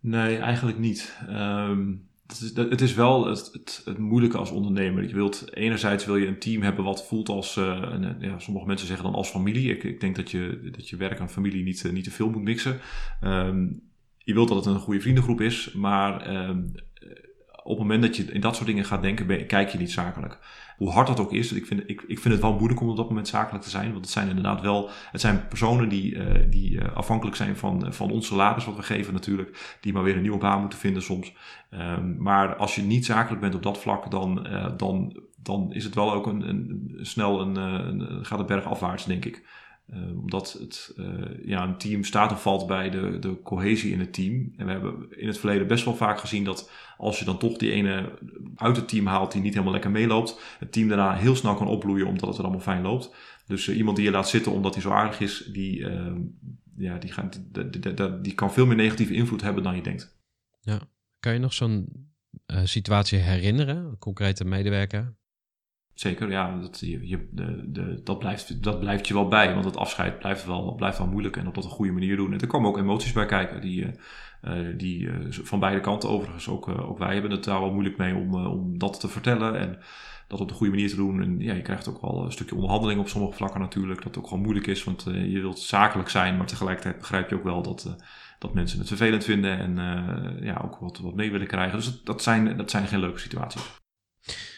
Nee, 0.00 0.36
eigenlijk 0.36 0.78
niet. 0.78 1.18
Um, 1.28 2.08
het, 2.26 2.40
is, 2.40 2.56
het 2.56 2.80
is 2.80 2.94
wel 2.94 3.26
het, 3.26 3.84
moeilijke 3.98 4.36
als 4.36 4.50
ondernemer. 4.50 5.08
Je 5.08 5.14
wilt, 5.14 5.54
enerzijds 5.54 6.04
wil 6.04 6.16
je 6.16 6.26
een 6.26 6.38
team 6.38 6.62
hebben 6.62 6.84
wat 6.84 7.06
voelt 7.06 7.28
als, 7.28 7.56
uh, 7.56 7.78
een, 7.82 8.16
ja, 8.20 8.38
sommige 8.38 8.66
mensen 8.66 8.86
zeggen 8.86 9.04
dan 9.04 9.14
als 9.14 9.28
familie. 9.28 9.70
Ik, 9.70 9.84
ik 9.84 10.00
denk 10.00 10.16
dat 10.16 10.30
je, 10.30 10.68
dat 10.72 10.88
je 10.88 10.96
werk 10.96 11.18
en 11.18 11.28
familie 11.28 11.64
niet, 11.64 11.84
uh, 11.84 11.92
niet 11.92 12.04
te 12.04 12.10
veel 12.10 12.30
moet 12.30 12.42
mixen. 12.42 12.78
Um, 13.24 13.80
je 14.18 14.34
wilt 14.34 14.48
dat 14.48 14.64
het 14.64 14.74
een 14.74 14.80
goede 14.80 15.00
vriendengroep 15.00 15.40
is, 15.40 15.72
maar 15.72 16.46
um, 16.48 16.74
op 17.62 17.78
het 17.78 17.78
moment 17.78 18.02
dat 18.02 18.16
je 18.16 18.24
in 18.24 18.40
dat 18.40 18.54
soort 18.54 18.66
dingen 18.66 18.84
gaat 18.84 19.02
denken, 19.02 19.46
kijk 19.46 19.68
je 19.68 19.78
niet 19.78 19.92
zakelijk. 19.92 20.38
Hoe 20.76 20.90
hard 20.90 21.06
dat 21.06 21.20
ook 21.20 21.32
is, 21.32 21.52
ik 21.52 21.66
vind, 21.66 21.82
ik, 21.86 22.04
ik 22.06 22.18
vind 22.18 22.34
het 22.34 22.42
wel 22.42 22.54
moeilijk 22.54 22.80
om 22.80 22.88
op 22.88 22.96
dat 22.96 23.08
moment 23.08 23.28
zakelijk 23.28 23.64
te 23.64 23.70
zijn. 23.70 23.90
Want 23.92 24.04
het 24.04 24.12
zijn 24.12 24.28
inderdaad 24.28 24.60
wel, 24.60 24.90
het 25.10 25.20
zijn 25.20 25.48
personen 25.48 25.88
die, 25.88 26.14
uh, 26.14 26.50
die 26.50 26.70
uh, 26.70 26.96
afhankelijk 26.96 27.36
zijn 27.36 27.56
van, 27.56 27.92
van 27.92 28.10
ons 28.10 28.26
salaris 28.26 28.64
wat 28.64 28.76
we 28.76 28.82
geven 28.82 29.12
natuurlijk. 29.12 29.76
Die 29.80 29.92
maar 29.92 30.02
weer 30.02 30.16
een 30.16 30.22
nieuwe 30.22 30.38
baan 30.38 30.60
moeten 30.60 30.78
vinden 30.78 31.02
soms. 31.02 31.32
Um, 31.70 32.16
maar 32.18 32.56
als 32.56 32.74
je 32.74 32.82
niet 32.82 33.04
zakelijk 33.04 33.40
bent 33.40 33.54
op 33.54 33.62
dat 33.62 33.78
vlak, 33.78 34.10
dan, 34.10 34.46
uh, 34.46 34.66
dan, 34.76 35.20
dan 35.42 35.72
is 35.72 35.84
het 35.84 35.94
wel 35.94 36.12
ook 36.12 36.26
een, 36.26 36.48
een, 36.48 36.98
snel 37.00 37.40
een, 37.40 37.56
een, 37.56 38.24
gaat 38.24 38.38
het 38.38 38.46
berg 38.46 38.64
afwaarts, 38.64 39.04
denk 39.04 39.24
ik. 39.24 39.44
Uh, 39.94 40.18
omdat 40.18 40.52
het, 40.52 40.94
uh, 40.96 41.24
ja, 41.44 41.62
een 41.62 41.78
team 41.78 42.04
staat 42.04 42.32
of 42.32 42.42
valt 42.42 42.66
bij 42.66 42.90
de, 42.90 43.18
de 43.18 43.42
cohesie 43.42 43.92
in 43.92 44.00
het 44.00 44.12
team. 44.12 44.52
En 44.56 44.66
we 44.66 44.72
hebben 44.72 45.06
in 45.10 45.26
het 45.26 45.38
verleden 45.38 45.66
best 45.66 45.84
wel 45.84 45.94
vaak 45.94 46.20
gezien 46.20 46.44
dat 46.44 46.70
als 46.96 47.18
je 47.18 47.24
dan 47.24 47.38
toch 47.38 47.56
die 47.56 47.70
ene 47.70 48.18
uit 48.56 48.76
het 48.76 48.88
team 48.88 49.06
haalt 49.06 49.32
die 49.32 49.40
niet 49.40 49.52
helemaal 49.52 49.72
lekker 49.72 49.90
meeloopt, 49.90 50.40
het 50.58 50.72
team 50.72 50.88
daarna 50.88 51.14
heel 51.14 51.36
snel 51.36 51.54
kan 51.54 51.66
opbloeien 51.66 52.06
omdat 52.06 52.28
het 52.28 52.36
er 52.38 52.42
allemaal 52.42 52.60
fijn 52.60 52.82
loopt. 52.82 53.14
Dus 53.46 53.66
uh, 53.66 53.76
iemand 53.76 53.96
die 53.96 54.06
je 54.06 54.12
laat 54.12 54.28
zitten 54.28 54.52
omdat 54.52 54.74
hij 54.74 54.82
zo 54.82 54.90
aardig 54.90 55.20
is, 55.20 55.48
die, 55.52 55.86
ja, 56.76 56.98
die, 56.98 57.12
gaat, 57.12 57.42
die, 57.52 58.20
die, 58.20 58.34
kan 58.34 58.52
veel 58.52 58.66
meer 58.66 58.76
negatieve 58.76 59.14
invloed 59.14 59.42
hebben 59.42 59.62
dan 59.62 59.76
je 59.76 59.82
denkt. 59.82 60.18
Ja, 60.60 60.80
kan 61.18 61.32
je 61.32 61.38
nog 61.38 61.52
zo'n 61.52 62.08
situatie 62.64 63.18
herinneren, 63.18 63.76
een 63.76 63.98
concrete 63.98 64.44
medewerker? 64.44 65.16
Zeker, 65.96 66.30
ja, 66.30 66.58
dat, 66.58 66.80
je, 66.80 67.08
je, 67.08 67.28
de, 67.30 67.72
de, 67.72 68.00
dat, 68.04 68.18
blijft, 68.18 68.62
dat 68.62 68.80
blijft 68.80 69.08
je 69.08 69.14
wel 69.14 69.28
bij. 69.28 69.52
Want 69.52 69.64
het 69.64 69.76
afscheid 69.76 70.18
blijft 70.18 70.46
wel, 70.46 70.74
blijft 70.74 70.98
wel 70.98 71.06
moeilijk 71.06 71.36
en 71.36 71.46
op 71.46 71.54
dat 71.54 71.64
een 71.64 71.70
goede 71.70 71.92
manier 71.92 72.16
doen. 72.16 72.32
En 72.32 72.40
er 72.40 72.46
komen 72.46 72.68
ook 72.68 72.78
emoties 72.78 73.12
bij 73.12 73.26
kijken, 73.26 73.60
die, 73.60 73.86
uh, 74.42 74.52
die 74.76 75.00
uh, 75.00 75.14
van 75.30 75.60
beide 75.60 75.80
kanten 75.80 76.08
overigens. 76.08 76.48
Ook, 76.48 76.68
uh, 76.68 76.90
wij 76.98 77.12
hebben 77.12 77.30
het 77.30 77.44
daar 77.44 77.60
wel 77.60 77.72
moeilijk 77.72 77.96
mee 77.96 78.14
om, 78.14 78.34
om 78.34 78.78
dat 78.78 79.00
te 79.00 79.08
vertellen 79.08 79.58
en 79.58 79.78
dat 80.28 80.40
op 80.40 80.48
de 80.48 80.54
goede 80.54 80.72
manier 80.72 80.88
te 80.88 80.96
doen. 80.96 81.22
En 81.22 81.40
ja, 81.40 81.54
je 81.54 81.62
krijgt 81.62 81.88
ook 81.88 82.00
wel 82.00 82.24
een 82.24 82.32
stukje 82.32 82.54
onderhandeling 82.54 83.00
op 83.00 83.08
sommige 83.08 83.36
vlakken 83.36 83.60
natuurlijk. 83.60 84.02
Dat 84.02 84.18
ook 84.18 84.26
gewoon 84.26 84.42
moeilijk 84.42 84.66
is, 84.66 84.84
want 84.84 85.02
je 85.04 85.40
wilt 85.40 85.58
zakelijk 85.58 86.08
zijn, 86.08 86.36
maar 86.36 86.46
tegelijkertijd 86.46 86.98
begrijp 86.98 87.28
je 87.28 87.36
ook 87.36 87.44
wel 87.44 87.62
dat, 87.62 87.96
dat 88.38 88.54
mensen 88.54 88.78
het 88.78 88.88
vervelend 88.88 89.24
vinden 89.24 89.58
en 89.58 89.76
ja, 90.42 90.60
ook 90.64 90.76
wat, 90.78 90.98
wat 90.98 91.14
mee 91.14 91.30
willen 91.30 91.46
krijgen. 91.46 91.76
Dus 91.76 91.86
dat, 91.86 92.06
dat, 92.06 92.22
zijn, 92.22 92.56
dat 92.56 92.70
zijn 92.70 92.86
geen 92.86 93.00
leuke 93.00 93.18
situaties. 93.18 93.84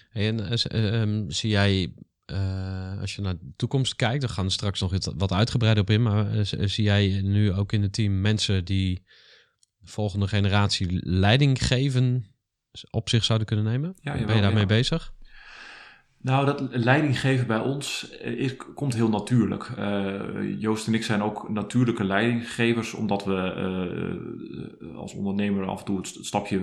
En 0.09 0.53
uh, 0.73 1.01
um, 1.01 1.31
zie 1.31 1.51
jij, 1.51 1.93
uh, 2.27 3.01
als 3.01 3.15
je 3.15 3.23
naar 3.23 3.39
de 3.39 3.53
toekomst 3.57 3.97
kijkt, 3.97 4.23
we 4.23 4.29
gaan 4.29 4.45
er 4.45 4.53
straks 4.53 4.81
nog 4.81 4.93
wat 5.17 5.33
uitgebreider 5.33 5.83
op 5.83 5.91
in, 5.91 6.03
maar 6.03 6.37
uh, 6.37 6.43
zie 6.45 6.85
jij 6.85 7.21
nu 7.23 7.53
ook 7.53 7.73
in 7.73 7.83
het 7.83 7.93
team 7.93 8.21
mensen 8.21 8.65
die 8.65 9.03
de 9.79 9.91
volgende 9.91 10.29
generatie 10.29 10.87
leiding 11.09 11.67
geven 11.67 12.27
op 12.91 13.09
zich 13.09 13.25
zouden 13.25 13.47
kunnen 13.47 13.65
nemen? 13.65 13.95
Ja, 14.01 14.13
jawel, 14.13 14.27
ben 14.27 14.37
je 14.37 14.43
daarmee 14.43 14.61
ja. 14.61 14.67
bezig? 14.67 15.13
Nou, 16.21 16.47
dat 16.47 16.63
leiding 16.71 17.21
geven 17.21 17.47
bij 17.47 17.59
ons 17.59 18.11
is, 18.21 18.57
komt 18.75 18.95
heel 18.95 19.09
natuurlijk. 19.09 19.71
Uh, 19.79 20.61
Joost 20.61 20.87
en 20.87 20.95
ik 20.95 21.05
zijn 21.05 21.23
ook 21.23 21.49
natuurlijke 21.49 22.05
leidinggevers, 22.05 22.95
omdat 22.95 23.25
we 23.25 23.55
uh, 24.81 24.97
als 24.97 25.15
ondernemer 25.15 25.67
af 25.67 25.79
en 25.79 25.85
toe 25.85 25.97
het 25.97 26.19
stapje 26.21 26.61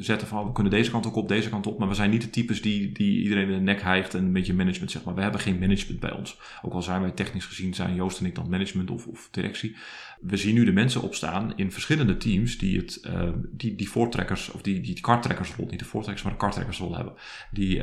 zetten 0.00 0.28
van 0.28 0.46
we 0.46 0.52
kunnen 0.52 0.72
deze 0.72 0.90
kant 0.90 1.06
ook 1.06 1.16
op, 1.16 1.28
deze 1.28 1.48
kant 1.48 1.66
op. 1.66 1.78
Maar 1.78 1.88
we 1.88 1.94
zijn 1.94 2.10
niet 2.10 2.22
de 2.22 2.30
types 2.30 2.62
die, 2.62 2.92
die 2.92 3.22
iedereen 3.22 3.48
in 3.48 3.52
de 3.52 3.60
nek 3.60 3.82
hijgt 3.82 4.14
en 4.14 4.24
een 4.24 4.32
beetje 4.32 4.54
management 4.54 4.90
zeg 4.90 5.04
maar. 5.04 5.14
We 5.14 5.22
hebben 5.22 5.40
geen 5.40 5.58
management 5.58 6.00
bij 6.00 6.12
ons. 6.12 6.38
Ook 6.62 6.72
al 6.72 6.82
zijn 6.82 7.00
wij 7.00 7.10
technisch 7.10 7.46
gezien, 7.46 7.74
zijn 7.74 7.94
Joost 7.94 8.20
en 8.20 8.26
ik 8.26 8.34
dan 8.34 8.50
management 8.50 8.90
of, 8.90 9.06
of 9.06 9.28
directie. 9.30 9.76
We 10.20 10.36
zien 10.36 10.54
nu 10.54 10.64
de 10.64 10.72
mensen 10.72 11.02
opstaan 11.02 11.52
in 11.56 11.72
verschillende 11.72 12.16
teams 12.16 12.58
die 12.58 12.76
het, 12.78 13.08
die, 13.50 13.74
die 13.74 13.90
voortrekkers, 13.90 14.50
of 14.50 14.62
die, 14.62 14.80
die 14.80 15.00
karttrekkersrol, 15.00 15.66
niet 15.70 15.78
de 15.78 15.84
voortrekkers, 15.84 16.24
maar 16.24 16.32
de 16.32 16.38
karttrekkersrol 16.38 16.96
hebben. 16.96 17.12
Die, 17.50 17.82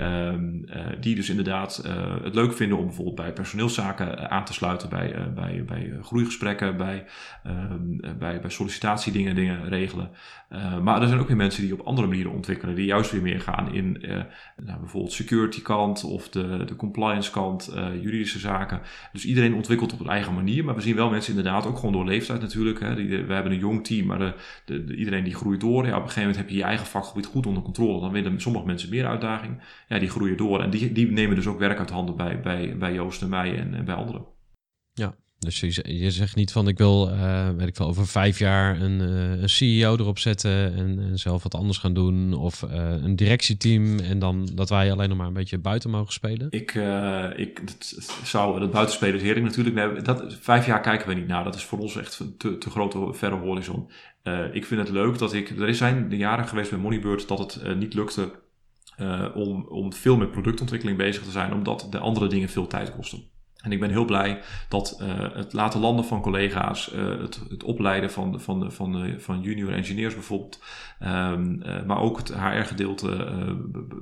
die 1.00 1.15
dus 1.15 1.30
inderdaad 1.30 1.84
uh, 1.86 2.23
het 2.23 2.36
leuk 2.36 2.54
vinden 2.54 2.78
om 2.78 2.86
bijvoorbeeld 2.86 3.15
bij 3.15 3.34
personeelszaken 3.34 4.32
aan 4.32 4.45
te 4.45 4.54
sluiten, 4.54 4.89
bij, 4.89 5.15
uh, 5.15 5.34
bij, 5.34 5.63
bij 5.65 5.97
groeigesprekken, 6.02 6.78
bij, 6.78 7.06
uh, 7.45 7.54
bij, 8.17 8.41
bij 8.41 8.50
sollicitatiedingen 8.50 9.36
dingen 9.36 9.69
regelen. 9.69 10.10
maar 10.84 11.02
er 11.02 11.08
zijn 11.08 11.19
ook 11.19 11.28
weer 11.28 11.38
mensen 11.38 11.63
die 11.63 11.73
op 11.73 11.86
andere 11.86 12.08
manieren 12.08 12.32
ontwikkelen, 12.32 12.76
die 12.76 12.86
juist 12.86 13.12
weer 13.12 13.21
meer 13.21 13.41
gaan 13.41 13.73
in 13.73 13.97
nou, 14.65 14.80
bijvoorbeeld 14.80 15.13
security 15.13 15.62
kant 15.62 16.04
of 16.04 16.30
de, 16.30 16.63
de 16.65 16.76
compliance 16.76 17.32
kant, 17.32 17.73
juridische 18.02 18.39
zaken. 18.39 18.82
Dus 19.12 19.26
iedereen 19.26 19.54
ontwikkelt 19.54 19.93
op 19.93 20.00
een 20.00 20.10
eigen 20.10 20.34
manier, 20.34 20.65
maar 20.65 20.76
we 20.76 20.82
zien 20.82 20.95
wel 20.95 21.10
mensen 21.10 21.36
inderdaad 21.36 21.65
ook 21.65 21.76
gewoon 21.76 21.93
door 21.93 22.06
leeftijd 22.06 22.26
natuurlijk. 22.28 22.80
Hè, 22.80 22.96
we 23.26 23.34
hebben 23.34 23.52
een 23.52 23.58
jong 23.58 23.86
team, 23.86 24.06
maar 24.06 24.36
de, 24.66 24.96
iedereen 24.96 25.24
die 25.24 25.36
groeit 25.36 25.60
door. 25.60 25.86
Ja, 25.86 25.90
op 25.90 25.96
een 25.96 26.02
gegeven 26.02 26.22
moment 26.22 26.38
heb 26.38 26.50
je 26.50 26.56
je 26.56 26.63
eigen 26.63 26.86
vakgebied 26.86 27.26
goed 27.26 27.46
onder 27.46 27.63
controle. 27.63 28.02
Dan 28.02 28.12
willen 28.12 28.42
sommige 28.42 28.66
mensen 28.66 28.90
meer 28.90 29.08
uitdaging. 29.08 29.62
Ja, 29.88 30.00
die 30.00 30.10
groeien 30.10 30.38
door 30.38 30.62
en 30.62 30.70
die, 30.70 30.92
die 30.92 31.12
nemen 31.12 31.36
dus 31.36 31.48
ook 31.48 31.60
werk 31.60 31.80
uit 31.80 31.90
handen 31.90 32.16
bij, 32.16 32.40
bij, 32.40 32.78
bij 32.78 32.94
Joost 32.94 33.22
en 33.22 33.30
mij 33.30 33.58
en, 33.58 33.74
en 33.74 33.86
bij 33.86 33.96
anderen. 33.96 34.26
Ja, 34.94 35.16
Dus 35.39 35.60
je, 35.60 36.12
zegt 36.12 36.36
niet 36.36 36.52
van 36.52 36.67
ik 36.67 36.78
wil, 36.78 37.10
uh, 37.10 37.50
weet 37.50 37.67
ik 37.67 37.76
wel, 37.76 37.88
over 37.88 38.08
vijf 38.08 38.39
jaar 38.39 38.82
een, 38.82 39.00
uh, 39.02 39.41
een 39.41 39.50
CEO 39.50 39.93
erop 39.93 40.19
zetten 40.19 40.73
en, 40.73 41.00
en, 41.00 41.19
zelf 41.19 41.43
wat 41.43 41.56
anders 41.56 41.78
gaan 41.78 41.93
doen. 41.93 42.34
Of 42.34 42.62
uh, 42.62 42.69
een 43.04 43.15
directieteam 43.15 44.00
en 44.00 44.19
dan 44.19 44.50
dat 44.54 44.69
wij 44.69 44.91
alleen 44.91 45.10
nog 45.10 45.17
maar 45.17 45.28
een 45.28 45.34
beetje 45.34 45.58
buiten 45.58 45.89
mogen 45.89 46.13
spelen. 46.13 46.47
Ik, 46.50 46.71
ik 47.36 47.67
dat 47.67 47.97
zou 48.23 48.60
dat 48.60 48.71
buitenspelen 48.71 49.19
heerlijk 49.19 49.45
natuurlijk. 49.45 50.06
Dat, 50.06 50.38
vijf 50.39 50.65
jaar 50.65 50.82
kijken 50.82 51.08
we 51.08 51.13
niet 51.13 51.28
naar. 51.28 51.43
Dat 51.43 51.56
is 51.56 51.63
voor 51.63 51.80
ons 51.80 51.95
echt 51.95 52.19
een 52.19 52.38
te, 52.38 52.58
te 52.58 52.69
grote 52.69 53.08
verre 53.12 53.36
horizon. 53.36 53.89
ik 54.52 54.65
vind 54.65 54.82
het 54.82 54.89
leuk 54.89 55.17
dat 55.17 55.34
ik, 55.34 55.50
er 55.50 55.76
zijn 55.76 56.10
de 56.10 56.17
jaren 56.17 56.47
geweest 56.47 56.69
bij 56.69 56.80
Moneybird 56.80 57.28
dat 57.28 57.39
het 57.39 57.78
niet 57.78 57.93
lukte 57.93 58.32
om, 59.34 59.65
om 59.69 59.93
veel 59.93 60.17
met 60.17 60.32
productontwikkeling 60.32 60.97
bezig 60.97 61.23
te 61.23 61.32
zijn. 61.32 61.54
Omdat 61.54 61.88
de 61.89 62.00
andere 62.00 62.28
dingen 62.28 62.50
veel 62.50 62.67
tijd 62.67 62.95
kosten. 62.95 63.36
En 63.67 63.73
ik 63.73 63.80
ben 63.80 63.89
heel 63.89 64.06
blij 64.06 64.39
dat 64.69 64.97
uh, 65.01 65.08
het 65.34 65.53
laten 65.53 65.80
landen 65.80 66.06
van 66.06 66.21
collega's, 66.21 66.93
uh, 66.93 67.21
het, 67.21 67.39
het, 67.49 67.63
opleiden 67.63 68.12
van, 68.12 68.41
van, 68.41 68.71
van, 68.71 69.13
van 69.17 69.41
junior 69.41 69.73
engineers 69.73 70.13
bijvoorbeeld, 70.13 70.60
um, 71.04 71.62
uh, 71.66 71.84
maar 71.86 72.00
ook 72.00 72.18
het 72.18 72.34
HR-gedeelte, 72.34 73.28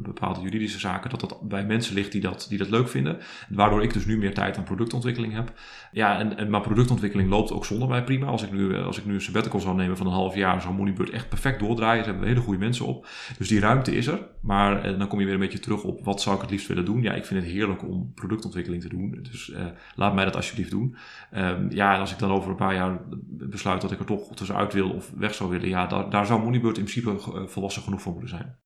bepaalde 0.02 0.42
juridische 0.42 0.80
zaken, 0.80 1.10
dat 1.10 1.20
dat 1.20 1.42
bij 1.42 1.66
mensen 1.66 1.94
ligt 1.94 2.12
die 2.12 2.22
dat, 2.22 2.46
die 2.50 2.58
dat 2.58 2.70
leuk 2.70 2.90
vinden. 2.90 3.18
Waardoor 3.50 3.84
ik 3.84 3.94
dus 3.94 4.06
nu 4.06 4.18
meer 4.18 4.34
tijd 4.34 4.58
aan 4.58 4.64
productontwikkeling 4.64 5.34
heb. 5.34 5.54
Ja, 5.92 6.20
en, 6.20 6.38
en, 6.38 6.50
maar 6.50 6.62
productontwikkeling 6.62 7.30
loopt 7.30 7.52
ook 7.52 7.66
zonder 7.66 7.88
mij 7.88 8.04
prima. 8.04 8.26
Als 8.26 8.44
ik 8.44 8.52
nu, 8.52 8.78
als 8.78 8.98
ik 8.98 9.06
nu 9.06 9.14
een 9.14 9.22
sabbatical 9.22 9.60
zou 9.60 9.76
nemen 9.76 9.98
van 9.98 10.06
een 10.06 10.14
half 10.14 10.36
jaar, 10.36 10.62
zou 10.62 10.74
Moneybird 10.74 11.10
echt 11.10 11.30
perfect 11.30 11.60
doordraaien. 11.60 12.04
Daar 12.04 12.12
hebben 12.12 12.28
hele 12.28 12.42
goede 12.42 12.60
mensen 12.60 12.86
op. 12.86 13.08
Dus 13.38 13.48
die 13.48 13.60
ruimte 13.60 13.96
is 13.96 14.08
er. 14.08 14.20
Maar 14.42 14.98
dan 14.98 15.08
kom 15.08 15.20
je 15.20 15.26
weer 15.26 15.34
een 15.34 15.40
beetje 15.40 15.60
terug 15.60 15.84
op 15.84 16.04
wat 16.04 16.22
zou 16.22 16.36
ik 16.36 16.42
het 16.42 16.52
liefst 16.52 16.68
willen 16.68 16.86
doen. 16.86 17.02
Ja, 17.02 17.14
ik 17.14 17.26
vind 17.26 17.44
het 17.44 17.52
heerlijk 17.52 17.88
om 17.88 18.12
productontwikkeling 18.14 18.82
te 18.82 18.90
doen. 18.90 19.20
Dus 19.32 19.52
laat 19.96 20.14
mij 20.14 20.26
dat 20.26 20.36
alsjeblieft 20.36 20.72
doen. 20.72 20.96
Um, 21.36 21.72
ja, 21.72 21.94
en 21.94 22.00
als 22.00 22.12
ik 22.12 22.20
dan 22.20 22.32
over 22.32 22.50
een 22.50 22.56
paar 22.56 22.74
jaar 22.74 23.00
besluit 23.28 23.82
dat 23.82 23.92
ik 23.92 24.00
er 24.00 24.06
toch 24.06 24.36
tussenuit 24.36 24.74
wil 24.74 24.90
of 24.90 25.12
weg 25.16 25.34
zou 25.34 25.50
willen, 25.50 25.70
ja, 25.70 25.88
daar, 25.88 26.10
daar 26.10 26.26
zou 26.26 26.42
Moneybird 26.42 26.78
in 26.78 26.85
principe 26.86 27.32
eh, 27.32 27.48
volwassen 27.48 27.82
genoeg 27.82 28.02
voor 28.02 28.12
moeten 28.12 28.30
zijn. 28.30 28.58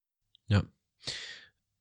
Ja. 0.45 0.63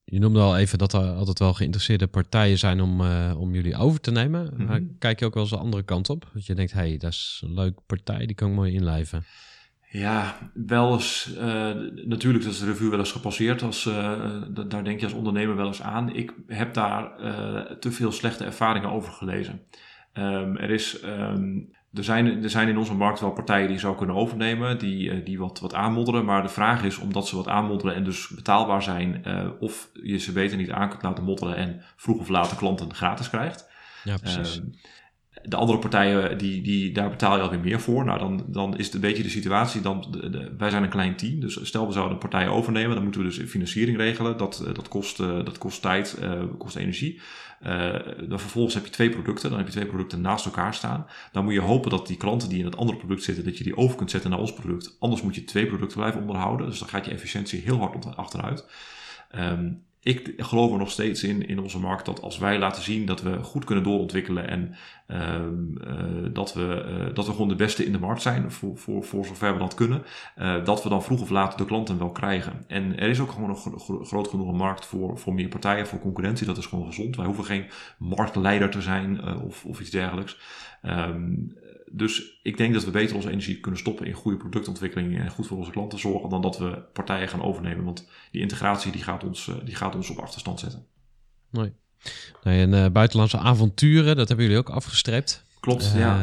Je 0.05 0.19
noemde 0.19 0.41
al 0.41 0.57
even 0.57 0.79
dat 0.79 0.93
er 0.93 1.01
altijd 1.01 1.39
wel 1.39 1.55
geïnteresseerde 1.55 2.07
partijen 2.07 2.59
zijn 2.59 2.81
om, 2.81 3.01
uh, 3.01 3.35
om 3.39 3.55
jullie 3.55 3.77
over 3.77 4.01
te 4.01 4.11
nemen. 4.11 4.43
Mm 4.43 4.57
-hmm. 4.57 4.67
Maar 4.67 4.81
kijk 4.99 5.19
je 5.19 5.25
ook 5.25 5.35
wel 5.35 5.43
eens 5.43 5.53
de 5.53 5.59
andere 5.59 5.83
kant 5.83 6.11
op? 6.11 6.31
Dat 6.35 6.47
je 6.47 6.55
denkt, 6.55 6.73
hé, 6.73 6.79
hey, 6.79 6.97
dat 6.97 7.13
is 7.13 7.43
een 7.45 7.55
leuke 7.55 7.83
partij, 7.87 8.27
die 8.27 8.35
kan 8.35 8.49
ik 8.49 8.55
mooi 8.55 8.73
inlijven. 8.73 9.25
Ja, 9.91 10.51
wel 10.55 10.93
eens. 10.93 11.31
Uh, 11.35 11.75
natuurlijk 12.05 12.45
is 12.45 12.59
de 12.59 12.67
revue 12.67 12.91
wel 12.91 12.99
eens 12.99 13.13
gepasseerd. 13.13 13.63
Als, 13.63 13.85
uh, 13.85 14.43
daar 14.69 14.85
denk 14.85 15.01
je 15.01 15.07
als 15.07 15.15
ondernemer 15.15 15.57
wel 15.57 15.67
eens 15.67 15.83
aan. 15.83 16.15
Ik 16.15 16.35
heb 16.47 16.75
daar 16.75 17.17
te 17.79 17.93
veel 17.93 18.13
slechte 18.13 18.45
ervaringen 18.45 18.91
over 18.91 19.13
gelezen. 19.13 19.63
Um, 20.19 20.57
er, 20.57 20.71
is, 20.71 21.03
um, 21.03 21.71
er, 21.93 22.05
zijn, 22.05 22.43
er 22.43 22.51
zijn 22.51 22.69
in 22.69 22.79
onze 22.79 22.95
markt 22.95 23.21
wel 23.21 23.31
partijen 23.31 23.69
die 23.69 23.79
zou 23.79 23.97
kunnen 23.97 24.17
overnemen, 24.17 24.79
die, 24.79 25.23
die 25.23 25.39
wat, 25.39 25.61
wat 25.61 25.75
aanmodderen. 25.75 26.25
Maar 26.25 26.43
de 26.43 26.49
vraag 26.49 26.83
is, 26.83 26.99
omdat 26.99 27.27
ze 27.27 27.37
wat 27.37 27.49
aanmodderen 27.49 27.95
en 27.95 28.05
dus 28.05 28.29
betaalbaar 28.29 28.83
zijn, 28.83 29.25
of 29.61 29.91
je 29.93 30.19
ze 30.19 30.33
beter 30.33 30.57
niet 30.57 30.71
aan 30.71 30.89
kunt 30.89 31.03
laten 31.03 31.25
modderen 31.25 31.57
en 31.57 31.83
vroeg 31.97 32.19
of 32.19 32.29
laat 32.29 32.51
de 32.51 32.57
klanten 32.57 32.95
gratis 32.95 33.31
krijgt. 33.31 33.69
Ja, 34.05 34.17
precies. 34.17 34.57
Um, 34.57 34.75
de 35.43 35.57
andere 35.57 35.79
partijen, 35.79 36.39
die, 36.39 36.63
die, 36.63 36.93
daar 36.93 37.11
betaal 37.11 37.37
je 37.37 37.43
alweer 37.43 37.61
meer 37.61 37.81
voor. 37.81 38.05
Nou, 38.05 38.19
dan, 38.19 38.45
dan 38.47 38.77
is 38.79 38.85
het 38.87 38.95
een 38.95 39.01
beetje 39.01 39.23
de 39.23 39.29
situatie. 39.29 39.81
Dan, 39.81 40.21
wij 40.59 40.71
zijn 40.71 40.83
een 40.83 40.89
klein 40.89 41.17
team. 41.17 41.41
Dus 41.41 41.67
stel 41.67 41.87
we 41.87 41.93
zouden 41.93 42.13
een 42.13 42.29
partij 42.29 42.49
overnemen. 42.49 42.95
Dan 42.95 43.03
moeten 43.03 43.21
we 43.21 43.27
dus 43.27 43.51
financiering 43.51 43.97
regelen. 43.97 44.37
Dat, 44.37 44.65
dat, 44.73 44.89
kost, 44.89 45.21
uh, 45.21 45.45
dat 45.45 45.59
kost 45.59 45.83
tijd, 45.83 46.19
uh, 46.23 46.43
kost 46.59 46.77
energie. 46.77 47.21
Dan 48.29 48.41
vervolgens 48.41 48.75
heb 48.75 48.85
je 48.85 48.91
twee 48.91 49.11
producten. 49.11 49.49
Dan 49.49 49.59
heb 49.59 49.69
je 49.69 49.75
twee 49.75 49.87
producten 49.87 50.21
naast 50.21 50.45
elkaar 50.45 50.75
staan. 50.75 51.07
Dan 51.33 51.45
moet 51.45 51.53
je 51.53 51.61
hopen 51.61 51.91
dat 51.91 52.07
die 52.07 52.17
klanten 52.17 52.49
die 52.49 52.59
in 52.59 52.65
het 52.65 52.77
andere 52.77 52.99
product 52.99 53.23
zitten, 53.23 53.45
dat 53.45 53.59
je 53.59 53.65
die 53.65 53.77
over 53.77 53.97
kunt 53.97 54.11
zetten 54.11 54.31
naar 54.31 54.39
ons 54.39 54.53
product. 54.53 54.97
Anders 55.01 55.23
moet 55.23 55.35
je 55.35 55.45
twee 55.45 55.67
producten 55.67 55.99
blijven 55.99 56.21
onderhouden. 56.21 56.67
Dus 56.67 56.79
dan 56.79 56.89
gaat 56.89 57.05
je 57.05 57.11
efficiëntie 57.11 57.61
heel 57.61 57.79
hard 57.79 58.17
achteruit. 58.17 58.67
Um, 59.37 59.87
ik 60.09 60.33
geloof 60.37 60.73
er 60.73 60.79
nog 60.79 60.91
steeds 60.91 61.23
in, 61.23 61.49
in 61.49 61.59
onze 61.59 61.79
markt, 61.79 62.05
dat 62.05 62.23
als 62.23 62.39
wij 62.39 62.59
laten 62.59 62.83
zien 62.83 63.07
dat 63.07 63.23
we 63.23 63.43
goed 63.43 63.65
kunnen 63.65 63.85
doorontwikkelen 63.85 64.49
en 64.49 64.75
uh, 65.09 66.33
dat, 66.33 66.55
we, 66.55 66.97
uh, 67.09 67.15
dat 67.15 67.27
we 67.27 67.33
gewoon 67.33 67.49
de 67.49 67.55
beste 67.55 67.85
in 67.85 67.93
de 67.93 67.99
markt 67.99 68.23
zijn, 68.23 68.51
voor, 68.51 68.79
voor, 68.79 69.05
voor 69.05 69.25
zover 69.25 69.53
we 69.53 69.59
dat 69.59 69.75
kunnen, 69.75 70.03
uh, 70.39 70.65
dat 70.65 70.83
we 70.83 70.89
dan 70.89 71.03
vroeg 71.03 71.21
of 71.21 71.31
laat 71.31 71.59
de 71.59 71.65
klanten 71.65 71.99
wel 71.99 72.11
krijgen. 72.11 72.53
En 72.67 72.99
er 72.99 73.09
is 73.09 73.21
ook 73.21 73.31
gewoon 73.31 73.51
een 73.51 74.05
groot 74.07 74.29
genoeg 74.29 74.53
markt 74.53 74.87
voor, 74.87 75.19
voor 75.19 75.35
meer 75.35 75.49
partijen, 75.49 75.87
voor 75.87 76.01
concurrentie, 76.01 76.47
dat 76.47 76.59
is 76.59 76.67
gewoon 76.67 76.87
gezond. 76.87 77.17
Wij 77.17 77.27
hoeven 77.27 77.45
geen 77.45 77.67
marktleider 77.99 78.71
te 78.71 78.83
zijn 78.83 79.41
of, 79.43 79.65
of 79.65 79.81
iets 79.81 79.91
dergelijks. 79.91 80.39
Um, 80.83 81.57
dus 81.93 82.41
ik 82.43 82.57
denk 82.57 82.75
dat 82.75 82.85
we 82.85 82.91
beter 82.91 83.17
onze 83.17 83.31
energie 83.31 83.61
kunnen 83.61 83.81
stoppen 83.81 84.07
in 84.07 84.13
goede 84.13 84.37
productontwikkeling 84.37 85.19
en 85.19 85.31
goed 85.31 85.47
voor 85.47 85.57
onze 85.57 85.71
klanten 85.71 85.99
zorgen, 85.99 86.31
dan 86.31 86.43
dat 86.43 86.59
we 86.59 86.83
partijen 86.93 87.29
gaan 87.29 87.43
overnemen. 87.43 87.85
Want 87.85 88.09
die 88.31 88.41
integratie 88.41 88.93
die 88.93 89.03
gaat 89.03 89.25
ons, 89.25 89.51
die 89.65 89.75
gaat 89.75 89.95
ons 89.95 90.11
op 90.11 90.19
achterstand 90.19 90.61
zetten. 90.61 90.87
Mooi. 91.51 91.73
Nee, 92.43 92.63
en 92.63 92.73
uh, 92.73 92.87
buitenlandse 92.93 93.39
avonturen, 93.39 94.17
dat 94.17 94.29
hebben 94.29 94.47
jullie 94.47 94.61
ook 94.61 94.71
afgestreept. 94.71 95.45
Klopt, 95.61 95.93
uh, 95.95 95.99
ja. 95.99 96.19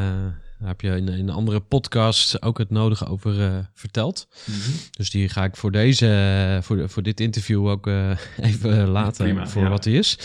Daar 0.60 0.67
heb 0.67 0.82
je 0.82 0.89
in, 0.89 1.08
in 1.08 1.30
andere 1.30 1.60
podcasts 1.60 2.41
ook 2.41 2.58
het 2.58 2.69
nodige 2.69 3.06
over 3.06 3.39
uh, 3.39 3.58
verteld. 3.73 4.28
Mm 4.45 4.54
-hmm. 4.54 4.73
Dus 4.91 5.10
die 5.10 5.30
ga 5.30 5.43
ik 5.43 5.56
voor 5.56 5.71
deze, 5.71 6.60
voor, 6.62 6.89
voor 6.89 7.04
dit 7.04 7.19
interview 7.19 7.67
ook 7.67 7.88
even 8.41 8.88
laten 8.88 9.25
Prima, 9.25 9.47
voor 9.47 9.63
ja. 9.63 9.69
wat 9.69 9.84
hij 9.84 9.93
is. 9.93 10.17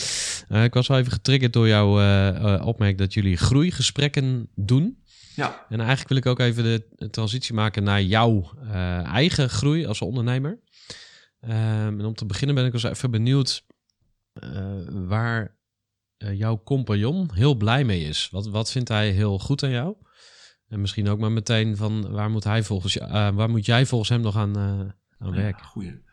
ik 0.49 0.75
was 0.75 0.87
wel 0.87 0.99
even 0.99 1.13
getriggerd 1.13 1.53
door 1.53 1.69
jouw 1.69 1.91
opmerking 2.63 2.99
dat 2.99 3.15
jullie 3.15 3.37
groeigesprekken 3.37 4.49
doen. 4.55 4.99
Ja. 5.41 5.67
En 5.69 5.79
eigenlijk 5.79 6.09
wil 6.09 6.17
ik 6.17 6.27
ook 6.27 6.39
even 6.39 6.65
de 6.65 7.11
transitie 7.11 7.55
maken 7.55 7.83
naar 7.83 8.03
jouw 8.03 8.51
uh, 8.63 9.05
eigen 9.05 9.51
groei 9.51 9.87
als 9.87 10.01
ondernemer. 10.01 10.61
Um, 11.41 11.51
en 12.01 12.05
om 12.05 12.15
te 12.15 12.27
beginnen 12.27 12.57
ben 12.57 12.65
ik 12.65 12.73
dus 12.73 12.83
even 12.83 13.11
benieuwd 13.11 13.65
uh, 14.35 14.83
waar 14.89 15.57
uh, 16.19 16.39
jouw 16.39 16.63
compagnon 16.65 17.31
heel 17.35 17.55
blij 17.55 17.85
mee 17.85 18.05
is. 18.05 18.29
Wat, 18.31 18.47
wat 18.47 18.71
vindt 18.71 18.89
hij 18.89 19.11
heel 19.11 19.39
goed 19.39 19.63
aan 19.63 19.71
jou? 19.71 19.97
En 20.69 20.81
misschien 20.81 21.09
ook 21.09 21.19
maar 21.19 21.33
meteen 21.33 21.77
van 21.77 22.11
waar 22.11 22.31
moet, 22.31 22.45
hij 22.45 22.63
volgens, 22.63 22.97
waar 23.11 23.51
moet 23.51 23.67
jij 23.67 23.87
volgens 23.87 24.11
hem 24.11 24.21
nog 24.21 24.37
aan, 24.37 24.57
aan 25.19 25.35
werken? 25.35 25.63
Ja, 25.63 25.69
goeie. 25.69 26.09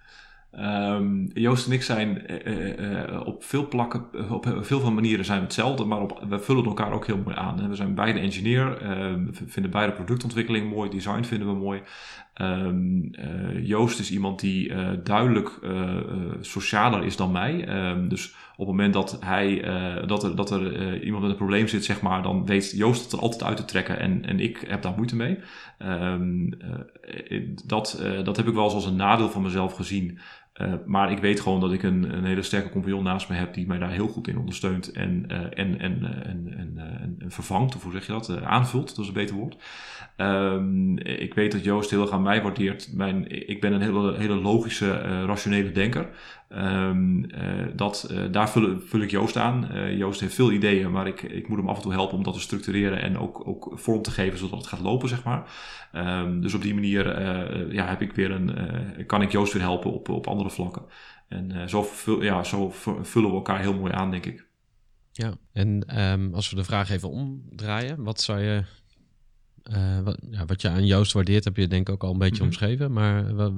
Um, 0.59 1.29
Joost 1.33 1.67
en 1.67 1.73
ik 1.73 1.83
zijn 1.83 2.23
uh, 2.47 2.79
uh, 2.79 3.21
op 3.25 3.43
veel 3.43 3.67
plakken, 3.67 4.31
op 4.31 4.57
veel 4.61 4.79
van 4.79 4.93
manieren 4.93 5.25
zijn 5.25 5.37
we 5.37 5.43
hetzelfde, 5.43 5.85
maar 5.85 6.01
op, 6.01 6.25
we 6.29 6.39
vullen 6.39 6.65
elkaar 6.65 6.91
ook 6.91 7.05
heel 7.05 7.21
mooi 7.23 7.35
aan. 7.35 7.69
We 7.69 7.75
zijn 7.75 7.95
beide 7.95 8.19
engineer, 8.19 8.77
we 9.25 9.43
vinden 9.45 9.71
beide 9.71 9.93
productontwikkeling 9.93 10.69
mooi, 10.69 10.89
design 10.89 11.23
vinden 11.23 11.47
we 11.47 11.53
mooi. 11.53 11.81
Um, 12.41 13.11
Joost 13.61 13.99
is 13.99 14.11
iemand 14.11 14.39
die 14.39 14.73
duidelijk 15.03 15.59
socialer 16.41 17.03
is 17.03 17.15
dan 17.15 17.31
mij. 17.31 17.67
Dus 18.07 18.35
het 18.65 18.75
moment 18.75 18.93
dat, 18.93 19.17
hij, 19.25 19.61
dat 20.07 20.23
er, 20.23 20.35
dat 20.35 20.51
er 20.51 21.03
iemand 21.03 21.21
met 21.21 21.31
een 21.31 21.37
probleem 21.37 21.67
zit, 21.67 21.85
zeg 21.85 22.01
maar, 22.01 22.23
dan 22.23 22.45
weet 22.45 22.71
Joost 22.71 23.03
het 23.03 23.11
er 23.11 23.19
altijd 23.19 23.43
uit 23.43 23.57
te 23.57 23.65
trekken 23.65 23.99
en, 23.99 24.25
en 24.25 24.39
ik 24.39 24.63
heb 24.67 24.81
daar 24.81 24.93
moeite 24.95 25.15
mee. 25.15 25.39
dat, 27.65 28.03
dat 28.23 28.37
heb 28.37 28.47
ik 28.47 28.53
wel 28.53 28.63
eens 28.63 28.73
als 28.73 28.85
een 28.85 28.95
nadeel 28.95 29.29
van 29.29 29.41
mezelf 29.41 29.73
gezien. 29.73 30.19
Maar 30.85 31.11
ik 31.11 31.19
weet 31.19 31.39
gewoon 31.39 31.59
dat 31.59 31.73
ik 31.73 31.83
een, 31.83 32.13
een, 32.13 32.25
hele 32.25 32.41
sterke 32.41 32.69
compagnon 32.69 33.03
naast 33.03 33.29
me 33.29 33.35
heb 33.35 33.53
die 33.53 33.67
mij 33.67 33.77
daar 33.77 33.91
heel 33.91 34.07
goed 34.07 34.27
in 34.27 34.37
ondersteunt 34.37 34.91
en, 34.91 35.25
en, 35.53 35.79
en, 35.79 37.15
vervangt, 37.27 37.75
of 37.75 37.83
hoe 37.83 37.91
zeg 37.91 38.05
je 38.05 38.11
dat, 38.11 38.41
aanvult, 38.41 38.87
dat 38.87 38.99
is 38.99 39.07
een 39.07 39.13
beter 39.13 39.35
woord. 39.35 39.57
Um, 40.17 40.97
ik 40.97 41.33
weet 41.33 41.51
dat 41.51 41.63
Joost 41.63 41.89
heel 41.89 42.01
erg 42.01 42.11
aan 42.11 42.21
mij 42.21 42.41
waardeert. 42.41 42.93
Mijn, 42.93 43.47
ik 43.47 43.61
ben 43.61 43.73
een 43.73 43.81
hele, 43.81 44.17
hele 44.17 44.35
logische, 44.35 44.91
rationele 45.25 45.71
denker. 45.71 46.09
Um, 46.49 47.25
dat, 47.75 48.13
daar 48.31 48.49
vul, 48.49 48.79
vul, 48.79 49.01
ik 49.01 49.11
Joost 49.11 49.37
aan. 49.37 49.69
Joost 49.97 50.19
heeft 50.19 50.35
veel 50.35 50.51
ideeën, 50.51 50.91
maar 50.91 51.07
ik, 51.07 51.21
ik 51.21 51.47
moet 51.47 51.57
hem 51.57 51.69
af 51.69 51.75
en 51.75 51.81
toe 51.81 51.91
helpen 51.91 52.17
om 52.17 52.23
dat 52.23 52.33
te 52.33 52.39
structureren 52.39 53.01
en 53.01 53.17
ook, 53.17 53.47
ook 53.47 53.71
vorm 53.73 54.01
te 54.01 54.11
geven 54.11 54.39
zodat 54.39 54.57
het 54.57 54.67
gaat 54.67 54.79
lopen, 54.79 55.09
zeg 55.09 55.23
maar. 55.23 55.51
Um, 55.93 56.41
dus 56.41 56.53
op 56.53 56.61
die 56.61 56.73
manier 56.73 57.21
ja, 57.73 57.87
heb 57.87 58.01
ik 58.01 58.13
weer 58.13 58.31
een, 58.31 59.05
kan 59.05 59.21
ik 59.21 59.31
Joost 59.31 59.53
weer 59.53 59.61
helpen 59.61 59.93
op, 59.93 60.09
op 60.09 60.27
andere 60.27 60.49
vlakken. 60.49 60.83
En 61.27 61.69
zo, 61.69 61.83
vul, 61.83 62.23
ja, 62.23 62.43
zo 62.43 62.71
vullen 63.01 63.29
we 63.29 63.35
elkaar 63.35 63.59
heel 63.59 63.73
mooi 63.73 63.93
aan, 63.93 64.11
denk 64.11 64.25
ik. 64.25 64.45
Ja, 65.11 65.33
en 65.53 66.01
um, 66.01 66.33
als 66.33 66.49
we 66.49 66.55
de 66.55 66.63
vraag 66.63 66.89
even 66.89 67.09
omdraaien, 67.09 68.03
wat 68.03 68.21
zou 68.21 68.39
je, 68.39 68.63
uh, 69.71 69.99
wat, 69.99 70.17
ja, 70.29 70.45
wat 70.45 70.61
je 70.61 70.69
aan 70.69 70.85
Joost 70.85 71.13
waardeert, 71.13 71.43
heb 71.43 71.57
je 71.57 71.67
denk 71.67 71.87
ik 71.87 71.93
ook 71.93 72.03
al 72.03 72.11
een 72.11 72.17
beetje 72.17 72.33
mm 72.33 72.39
-hmm. 72.39 72.47
omschreven, 72.47 72.93
maar 72.93 73.35
wat, 73.35 73.53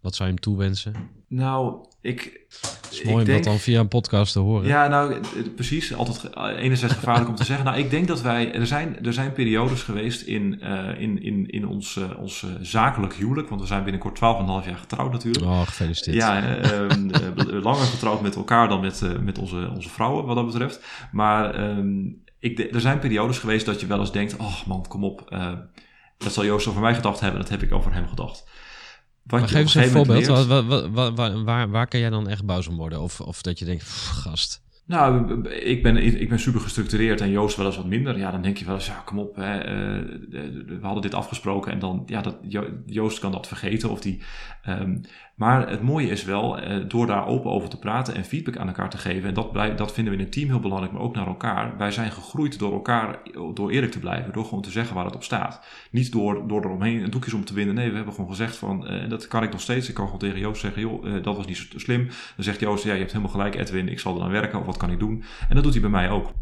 wat 0.00 0.14
zou 0.14 0.28
je 0.28 0.34
hem 0.34 0.44
toewensen? 0.44 0.94
Nou, 1.32 1.84
ik. 2.00 2.40
Het 2.48 2.88
is 2.90 3.02
mooi 3.02 3.18
om 3.18 3.24
denk, 3.24 3.44
dat 3.44 3.52
dan 3.52 3.62
via 3.62 3.80
een 3.80 3.88
podcast 3.88 4.32
te 4.32 4.38
horen. 4.38 4.66
Ja, 4.66 4.88
nou, 4.88 5.20
precies. 5.54 5.94
Altijd 5.94 6.36
enerzijds 6.36 6.94
gevaarlijk 6.94 7.28
om 7.28 7.34
te 7.34 7.44
zeggen. 7.50 7.64
Nou, 7.64 7.78
ik 7.78 7.90
denk 7.90 8.08
dat 8.08 8.20
wij. 8.20 8.54
Er 8.54 8.66
zijn, 8.66 9.04
er 9.04 9.12
zijn 9.12 9.32
periodes 9.32 9.82
geweest 9.82 10.22
in, 10.22 10.60
uh, 10.62 11.00
in, 11.00 11.22
in, 11.22 11.50
in 11.50 11.66
ons, 11.66 11.96
uh, 11.96 12.18
ons 12.18 12.46
zakelijk 12.60 13.14
huwelijk. 13.14 13.48
Want 13.48 13.60
we 13.60 13.66
zijn 13.66 13.82
binnenkort 13.82 14.18
12,5 14.18 14.20
jaar 14.68 14.76
getrouwd 14.76 15.12
natuurlijk. 15.12 15.44
Oh, 15.44 15.60
gefeliciteerd. 15.60 16.16
Ja, 16.16 16.58
um, 16.72 17.10
langer 17.62 17.86
getrouwd 17.86 18.22
met 18.22 18.36
elkaar 18.36 18.68
dan 18.68 18.80
met, 18.80 19.02
met 19.20 19.38
onze, 19.38 19.70
onze 19.74 19.88
vrouwen, 19.88 20.24
wat 20.24 20.36
dat 20.36 20.46
betreft. 20.46 20.80
Maar. 21.12 21.68
Um, 21.68 22.20
ik, 22.38 22.74
er 22.74 22.80
zijn 22.80 22.98
periodes 22.98 23.38
geweest 23.38 23.66
dat 23.66 23.80
je 23.80 23.86
wel 23.86 24.00
eens 24.00 24.12
denkt, 24.12 24.36
oh 24.36 24.66
man, 24.66 24.86
kom 24.88 25.04
op. 25.04 25.36
dat 26.18 26.32
zal 26.32 26.44
Joost 26.44 26.66
over 26.66 26.80
mij 26.80 26.94
gedacht 26.94 27.20
hebben, 27.20 27.40
dat 27.40 27.50
heb 27.50 27.62
ik 27.62 27.72
over 27.72 27.92
hem 27.92 28.08
gedacht. 28.08 28.44
Maar 29.22 29.48
geef 29.48 29.60
eens 29.60 29.74
een 29.74 29.90
voorbeeld. 29.90 30.26
waar, 30.26 30.90
waar, 31.14 31.44
waar, 31.44 31.70
waar, 31.70 31.86
kan 31.86 32.00
jij 32.00 32.10
dan 32.10 32.28
echt 32.28 32.44
boos 32.44 32.66
om 32.66 32.76
worden? 32.76 33.00
Of, 33.00 33.20
of 33.20 33.42
dat 33.42 33.58
je 33.58 33.64
denkt, 33.64 33.84
gast. 34.24 34.60
Nou, 34.86 35.42
ik 35.50 35.82
ben, 35.82 35.96
ik 35.96 36.28
ben 36.28 36.38
super 36.38 36.60
gestructureerd 36.60 37.20
en 37.20 37.30
Joost 37.30 37.56
wel 37.56 37.66
eens 37.66 37.76
wat 37.76 37.86
minder. 37.86 38.18
Ja, 38.18 38.30
dan 38.30 38.42
denk 38.42 38.56
je 38.56 38.64
wel 38.64 38.74
eens, 38.74 38.86
ja, 38.86 39.02
kom 39.04 39.18
op, 39.18 39.36
hè, 39.36 39.58
uh, 39.58 40.02
we 40.66 40.78
hadden 40.82 41.02
dit 41.02 41.14
afgesproken 41.14 41.72
en 41.72 41.78
dan, 41.78 42.02
ja, 42.06 42.20
dat, 42.20 42.38
Joost 42.86 43.18
kan 43.18 43.32
dat 43.32 43.48
vergeten. 43.48 43.90
Of 43.90 44.00
die, 44.00 44.22
um, 44.68 45.00
maar 45.36 45.68
het 45.68 45.82
mooie 45.82 46.08
is 46.08 46.24
wel, 46.24 46.62
uh, 46.62 46.84
door 46.88 47.06
daar 47.06 47.26
open 47.26 47.50
over 47.50 47.68
te 47.68 47.78
praten 47.78 48.14
en 48.14 48.24
feedback 48.24 48.56
aan 48.56 48.66
elkaar 48.66 48.90
te 48.90 48.98
geven, 48.98 49.28
en 49.28 49.34
dat, 49.34 49.52
blijf, 49.52 49.74
dat 49.74 49.92
vinden 49.92 50.12
we 50.12 50.18
in 50.18 50.24
het 50.24 50.32
team 50.32 50.48
heel 50.48 50.60
belangrijk, 50.60 50.92
maar 50.92 51.02
ook 51.02 51.14
naar 51.14 51.26
elkaar. 51.26 51.78
Wij 51.78 51.90
zijn 51.90 52.12
gegroeid 52.12 52.58
door 52.58 52.72
elkaar, 52.72 53.18
door 53.54 53.70
eerlijk 53.70 53.92
te 53.92 53.98
blijven, 53.98 54.32
door 54.32 54.44
gewoon 54.44 54.62
te 54.62 54.70
zeggen 54.70 54.94
waar 54.94 55.04
het 55.04 55.14
op 55.14 55.24
staat. 55.24 55.66
Niet 55.90 56.12
door, 56.12 56.48
door 56.48 56.64
eromheen 56.64 57.10
doekjes 57.10 57.34
om 57.34 57.44
te 57.44 57.54
winnen. 57.54 57.74
Nee, 57.74 57.90
we 57.90 57.96
hebben 57.96 58.14
gewoon 58.14 58.30
gezegd 58.30 58.56
van, 58.56 58.86
en 58.86 59.08
dat 59.08 59.28
kan 59.28 59.42
ik 59.42 59.50
nog 59.50 59.60
steeds, 59.60 59.88
ik 59.88 59.94
kan 59.94 60.04
gewoon 60.04 60.20
tegen 60.20 60.38
Joost 60.38 60.60
zeggen, 60.60 60.80
joh, 60.80 61.22
dat 61.22 61.36
was 61.36 61.46
niet 61.46 61.56
zo 61.56 61.78
slim. 61.78 62.06
Dan 62.06 62.44
zegt 62.44 62.60
Joost, 62.60 62.84
ja, 62.84 62.92
je 62.92 62.98
hebt 62.98 63.12
helemaal 63.12 63.32
gelijk 63.32 63.54
Edwin, 63.54 63.88
ik 63.88 64.00
zal 64.00 64.16
er 64.16 64.22
aan 64.22 64.30
werken, 64.30 64.58
wat 64.72 64.80
kan 64.80 64.90
ik 64.90 64.98
doen? 64.98 65.24
En 65.48 65.54
dat 65.54 65.64
doet 65.64 65.72
hij 65.72 65.82
bij 65.82 65.90
mij 65.90 66.10
ook. 66.10 66.32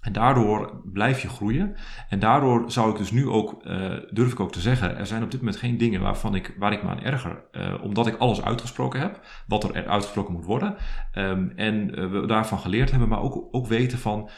En 0.00 0.12
daardoor 0.12 0.82
blijf 0.84 1.22
je 1.22 1.28
groeien. 1.28 1.76
En 2.08 2.18
daardoor 2.18 2.70
zou 2.70 2.90
ik 2.90 2.96
dus 2.96 3.10
nu 3.10 3.28
ook, 3.28 3.66
uh, 3.66 3.92
durf 4.10 4.32
ik 4.32 4.40
ook 4.40 4.52
te 4.52 4.60
zeggen, 4.60 4.96
er 4.96 5.06
zijn 5.06 5.22
op 5.22 5.30
dit 5.30 5.40
moment 5.40 5.58
geen 5.58 5.78
dingen 5.78 6.00
waarvan 6.00 6.34
ik, 6.34 6.54
waar 6.58 6.72
ik 6.72 6.82
me 6.82 6.88
aan 6.88 7.02
erger. 7.02 7.44
Uh, 7.52 7.74
omdat 7.82 8.06
ik 8.06 8.16
alles 8.16 8.42
uitgesproken 8.42 9.00
heb, 9.00 9.20
wat 9.46 9.64
er 9.64 9.86
uitgesproken 9.86 10.32
moet 10.32 10.44
worden. 10.44 10.76
Um, 11.14 11.52
en 11.56 12.00
uh, 12.00 12.10
we 12.10 12.26
daarvan 12.26 12.58
geleerd 12.58 12.90
hebben, 12.90 13.08
maar 13.08 13.22
ook, 13.22 13.48
ook 13.50 13.66
weten 13.66 13.98
van, 13.98 14.28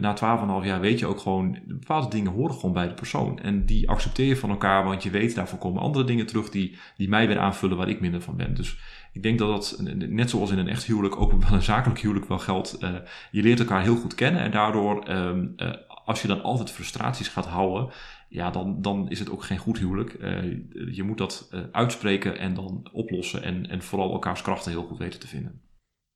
na 0.00 0.16
12,5 0.60 0.66
jaar 0.66 0.80
weet 0.80 0.98
je 0.98 1.06
ook 1.06 1.20
gewoon, 1.20 1.58
bepaalde 1.66 2.08
dingen 2.08 2.32
horen 2.32 2.54
gewoon 2.54 2.72
bij 2.72 2.88
de 2.88 2.94
persoon. 2.94 3.38
En 3.38 3.66
die 3.66 3.88
accepteer 3.88 4.26
je 4.26 4.36
van 4.36 4.50
elkaar, 4.50 4.84
want 4.84 5.02
je 5.02 5.10
weet, 5.10 5.34
daarvoor 5.34 5.58
komen 5.58 5.82
andere 5.82 6.04
dingen 6.04 6.26
terug 6.26 6.50
die, 6.50 6.78
die 6.96 7.08
mij 7.08 7.26
weer 7.26 7.38
aanvullen 7.38 7.76
waar 7.76 7.88
ik 7.88 8.00
minder 8.00 8.20
van 8.20 8.36
ben. 8.36 8.54
Dus 8.54 8.78
ik 9.14 9.22
denk 9.22 9.38
dat 9.38 9.48
dat, 9.48 9.94
net 9.94 10.30
zoals 10.30 10.50
in 10.50 10.58
een 10.58 10.68
echt 10.68 10.84
huwelijk, 10.84 11.20
ook 11.20 11.32
wel 11.32 11.52
een 11.52 11.62
zakelijk 11.62 12.00
huwelijk 12.00 12.28
wel 12.28 12.38
geldt. 12.38 12.76
Uh, 12.82 12.94
je 13.30 13.42
leert 13.42 13.60
elkaar 13.60 13.82
heel 13.82 13.96
goed 13.96 14.14
kennen 14.14 14.42
en 14.42 14.50
daardoor, 14.50 15.08
um, 15.08 15.52
uh, 15.56 15.72
als 16.04 16.22
je 16.22 16.28
dan 16.28 16.42
altijd 16.42 16.70
frustraties 16.70 17.28
gaat 17.28 17.46
houden, 17.46 17.92
ja, 18.28 18.50
dan, 18.50 18.82
dan 18.82 19.10
is 19.10 19.18
het 19.18 19.30
ook 19.30 19.44
geen 19.44 19.58
goed 19.58 19.78
huwelijk. 19.78 20.16
Uh, 20.20 20.94
je 20.94 21.02
moet 21.02 21.18
dat 21.18 21.48
uitspreken 21.72 22.38
en 22.38 22.54
dan 22.54 22.88
oplossen 22.92 23.42
en, 23.42 23.66
en 23.70 23.82
vooral 23.82 24.12
elkaars 24.12 24.42
krachten 24.42 24.70
heel 24.70 24.86
goed 24.86 24.98
weten 24.98 25.20
te 25.20 25.26
vinden. 25.26 25.60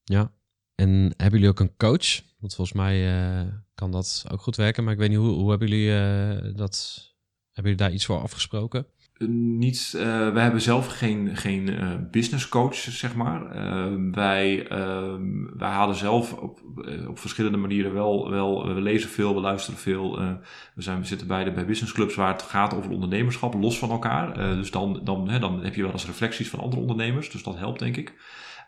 Ja, 0.05 0.33
en 0.75 0.91
hebben 1.17 1.39
jullie 1.39 1.49
ook 1.49 1.61
een 1.61 1.77
coach? 1.77 2.23
Want 2.39 2.55
volgens 2.55 2.73
mij 2.73 3.13
kan 3.75 3.91
dat 3.91 4.25
ook 4.31 4.41
goed 4.41 4.57
werken, 4.57 4.85
maar 4.85 4.93
ik 4.93 4.99
weet 4.99 5.09
niet, 5.09 5.19
hoe, 5.19 5.35
hoe 5.35 5.51
hebben 5.51 5.69
jullie 5.69 6.55
dat, 6.55 7.07
hebben 7.53 7.73
jullie 7.73 7.77
daar 7.77 7.93
iets 7.93 8.07
voor 8.07 8.21
afgesproken? 8.21 8.87
Niet, 9.27 9.93
uh, 9.97 10.35
hebben 10.35 10.61
zelf 10.61 10.87
geen, 10.87 11.37
geen 11.37 11.69
uh, 11.69 11.89
business 12.11 12.49
coach, 12.49 12.75
zeg 12.75 13.15
maar. 13.15 13.57
Uh, 13.57 14.13
wij, 14.13 14.67
ehm, 14.69 15.57
wij 15.57 15.69
halen 15.69 15.95
zelf 15.97 16.33
op, 16.33 16.61
eh, 16.85 17.09
op 17.09 17.19
verschillende 17.19 17.59
manieren 17.59 17.95
wel, 17.95 18.31
wel, 18.31 18.75
we 18.75 18.81
lezen 18.81 19.11
veel, 19.11 19.35
we 19.35 19.41
luisteren 19.41 19.81
veel. 19.81 20.19
we, 20.75 20.83
zijn, 20.83 21.01
we 21.01 21.07
zitten 21.07 21.27
beide 21.27 21.53
bij 21.53 21.67
businessclubs 21.67 22.15
waar 22.15 22.33
het 22.33 22.43
gaat 22.43 22.75
over 22.75 22.91
ondernemerschap, 22.91 23.55
los 23.55 23.79
van 23.79 23.91
elkaar. 23.91 24.35
dus 24.35 24.71
dan, 24.71 25.01
dan, 25.05 25.29
hè, 25.29 25.39
dan 25.39 25.65
heb 25.65 25.75
je 25.75 25.83
wel 25.83 25.93
eens 25.93 26.07
reflecties 26.07 26.49
van 26.49 26.61
andere 26.61 26.81
ondernemers, 26.81 27.31
dus 27.31 27.43
dat 27.43 27.57
helpt 27.57 27.79
denk 27.79 27.97
ik. 27.97 28.15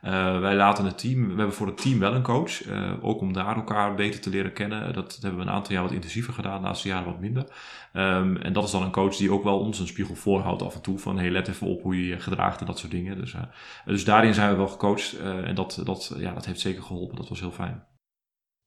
Uh, 0.04 0.40
wij 0.40 0.54
laten 0.54 0.84
het 0.84 0.98
team, 0.98 1.28
we 1.28 1.36
hebben 1.36 1.54
voor 1.54 1.66
het 1.66 1.82
team 1.82 1.98
wel 1.98 2.14
een 2.14 2.22
coach, 2.22 2.66
uh, 2.66 2.92
ook 3.00 3.20
om 3.20 3.32
daar 3.32 3.56
elkaar 3.56 3.94
beter 3.94 4.20
te 4.20 4.30
leren 4.30 4.52
kennen. 4.52 4.92
Dat, 4.92 5.18
hebben 5.20 5.40
we 5.40 5.46
een 5.46 5.52
aantal 5.52 5.72
jaar 5.72 5.82
wat 5.82 5.92
intensiever 5.92 6.32
gedaan, 6.32 6.60
de 6.60 6.66
laatste 6.66 6.88
jaren 6.88 7.04
wat 7.04 7.20
minder. 7.20 7.44
Um, 7.92 8.36
en 8.36 8.52
dat 8.52 8.64
is 8.64 8.70
dan 8.70 8.82
een 8.82 8.90
coach 8.90 9.16
die 9.16 9.32
ook 9.32 9.44
wel 9.44 9.58
ons 9.58 9.78
een 9.78 9.86
spiegel 9.86 10.14
voorhoudt 10.14 10.62
af 10.62 10.74
en 10.74 10.82
toe. 10.82 10.98
Van 10.98 11.18
hey, 11.18 11.30
let 11.30 11.48
even 11.48 11.66
op 11.66 11.82
hoe 11.82 11.96
je 11.96 12.06
je 12.06 12.20
gedraagt 12.20 12.60
en 12.60 12.66
dat 12.66 12.78
soort 12.78 12.90
dingen. 12.90 13.16
Dus, 13.16 13.32
uh, 13.32 13.40
dus 13.84 14.04
daarin 14.04 14.34
zijn 14.34 14.50
we 14.50 14.56
wel 14.56 14.68
gecoacht 14.68 15.18
en 15.18 15.54
dat, 15.54 15.80
dat, 15.84 16.14
ja, 16.18 16.34
dat 16.34 16.46
heeft 16.46 16.60
zeker 16.60 16.82
geholpen. 16.82 17.16
Dat 17.16 17.28
was 17.28 17.40
heel 17.40 17.50
fijn. 17.50 17.84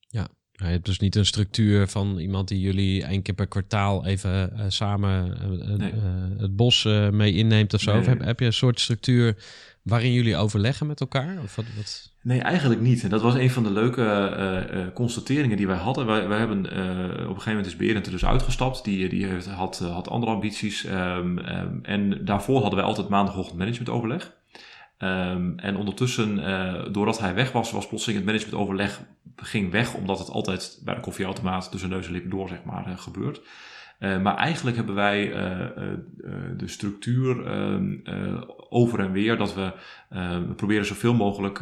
Ja, 0.07 0.27
je 0.51 0.65
hebt 0.65 0.85
dus 0.85 0.99
niet 0.99 1.15
een 1.15 1.25
structuur 1.25 1.87
van 1.87 2.17
iemand 2.17 2.47
die 2.47 2.59
jullie 2.59 3.03
één 3.03 3.21
keer 3.21 3.35
per 3.35 3.47
kwartaal 3.47 4.05
even 4.05 4.51
samen 4.71 5.37
nee. 5.77 5.93
het 6.37 6.55
bos 6.55 6.83
mee 7.11 7.33
inneemt 7.33 7.73
of 7.73 7.81
zo. 7.81 7.91
Nee. 7.91 7.99
Of 7.99 8.05
heb, 8.05 8.19
heb 8.19 8.39
je 8.39 8.45
een 8.45 8.53
soort 8.53 8.79
structuur 8.79 9.35
waarin 9.83 10.13
jullie 10.13 10.37
overleggen 10.37 10.87
met 10.87 10.99
elkaar? 10.99 11.37
Of 11.43 11.55
wat? 11.55 12.11
Nee, 12.21 12.41
eigenlijk 12.41 12.81
niet. 12.81 13.09
Dat 13.09 13.21
was 13.21 13.33
een 13.33 13.49
van 13.49 13.63
de 13.63 13.71
leuke 13.71 14.01
uh, 14.01 14.77
uh, 14.77 14.93
constateringen 14.93 15.57
die 15.57 15.67
wij 15.67 15.77
hadden. 15.77 16.05
Wij, 16.05 16.27
wij 16.27 16.37
hebben 16.37 16.65
uh, 16.65 17.03
op 17.03 17.17
een 17.17 17.27
gegeven 17.27 17.49
moment 17.49 17.65
is 17.65 17.75
Berend 17.75 18.05
er 18.05 18.11
dus 18.11 18.25
uitgestapt. 18.25 18.83
Die, 18.83 19.09
die 19.09 19.25
heeft, 19.25 19.47
had, 19.47 19.79
had 19.79 20.09
andere 20.09 20.31
ambities. 20.31 20.85
Um, 20.85 21.37
um, 21.37 21.79
en 21.83 22.25
daarvoor 22.25 22.59
hadden 22.61 22.79
wij 22.79 22.87
altijd 22.87 23.09
maandagochtend 23.09 23.57
managementoverleg. 23.57 24.33
Um, 24.99 25.59
en 25.59 25.77
ondertussen, 25.77 26.35
doordat 26.93 27.19
hij 27.19 27.33
weg 27.33 27.51
was, 27.51 27.71
was 27.71 27.87
plotseling 27.87 28.19
het 28.19 28.29
managementoverleg 28.29 29.01
ging 29.35 29.71
weg. 29.71 29.93
Omdat 29.93 30.19
het 30.19 30.29
altijd 30.29 30.81
bij 30.83 30.95
de 30.95 31.01
koffieautomaat 31.01 31.71
tussen 31.71 31.89
neus 31.89 32.05
en 32.05 32.11
lippen 32.11 32.31
door, 32.31 32.47
zeg 32.47 32.63
maar, 32.63 32.97
gebeurt. 32.97 33.41
Uh, 34.03 34.21
maar 34.21 34.35
eigenlijk 34.35 34.75
hebben 34.75 34.95
wij 34.95 35.27
uh, 35.27 35.59
uh, 35.59 36.33
de 36.57 36.67
structuur 36.67 37.45
ehm, 37.45 37.97
over 38.69 38.99
en 38.99 39.11
weer 39.11 39.37
dat 39.37 39.53
we, 39.53 39.73
we 40.47 40.53
proberen 40.55 40.85
zoveel 40.85 41.13
mogelijk 41.13 41.61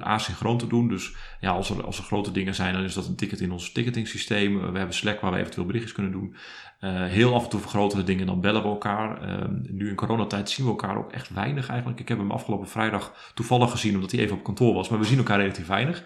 asynchroon 0.00 0.58
te 0.58 0.66
doen. 0.66 0.88
Dus 0.88 1.14
ja, 1.40 1.50
als 1.50 1.70
er, 1.70 1.84
als 1.84 1.98
er 1.98 2.04
grote 2.04 2.32
dingen 2.32 2.54
zijn, 2.54 2.72
dan 2.72 2.82
is 2.82 2.94
dat 2.94 3.06
een 3.06 3.16
ticket 3.16 3.40
in 3.40 3.52
ons 3.52 3.72
ticketing 3.72 4.08
systeem. 4.08 4.72
we 4.72 4.78
hebben 4.78 4.94
Slack 4.94 5.20
waar 5.20 5.32
we 5.32 5.38
eventueel 5.38 5.66
berichtjes 5.66 5.94
kunnen 5.94 6.12
doen. 6.12 6.34
Uh, 6.84 7.04
heel 7.04 7.34
af 7.34 7.44
en 7.44 7.50
toe 7.50 7.60
vergroten 7.60 8.06
dingen, 8.06 8.26
dan 8.26 8.40
bellen 8.40 8.62
we 8.62 8.68
elkaar. 8.68 9.28
Uh, 9.28 9.44
nu 9.70 9.88
in 9.88 9.94
coronatijd 9.94 10.50
zien 10.50 10.64
we 10.66 10.70
elkaar 10.70 10.96
ook 10.96 11.12
echt 11.12 11.30
weinig 11.30 11.68
eigenlijk. 11.68 12.00
Ik 12.00 12.08
heb 12.08 12.18
hem 12.18 12.30
afgelopen 12.30 12.68
vrijdag 12.68 13.32
toevallig 13.34 13.70
gezien, 13.70 13.94
omdat 13.94 14.10
hij 14.10 14.20
even 14.20 14.36
op 14.36 14.44
kantoor 14.44 14.74
was. 14.74 14.88
Maar 14.88 14.98
we 14.98 15.04
zien 15.04 15.18
elkaar 15.18 15.38
relatief 15.38 15.66
weinig. 15.66 16.04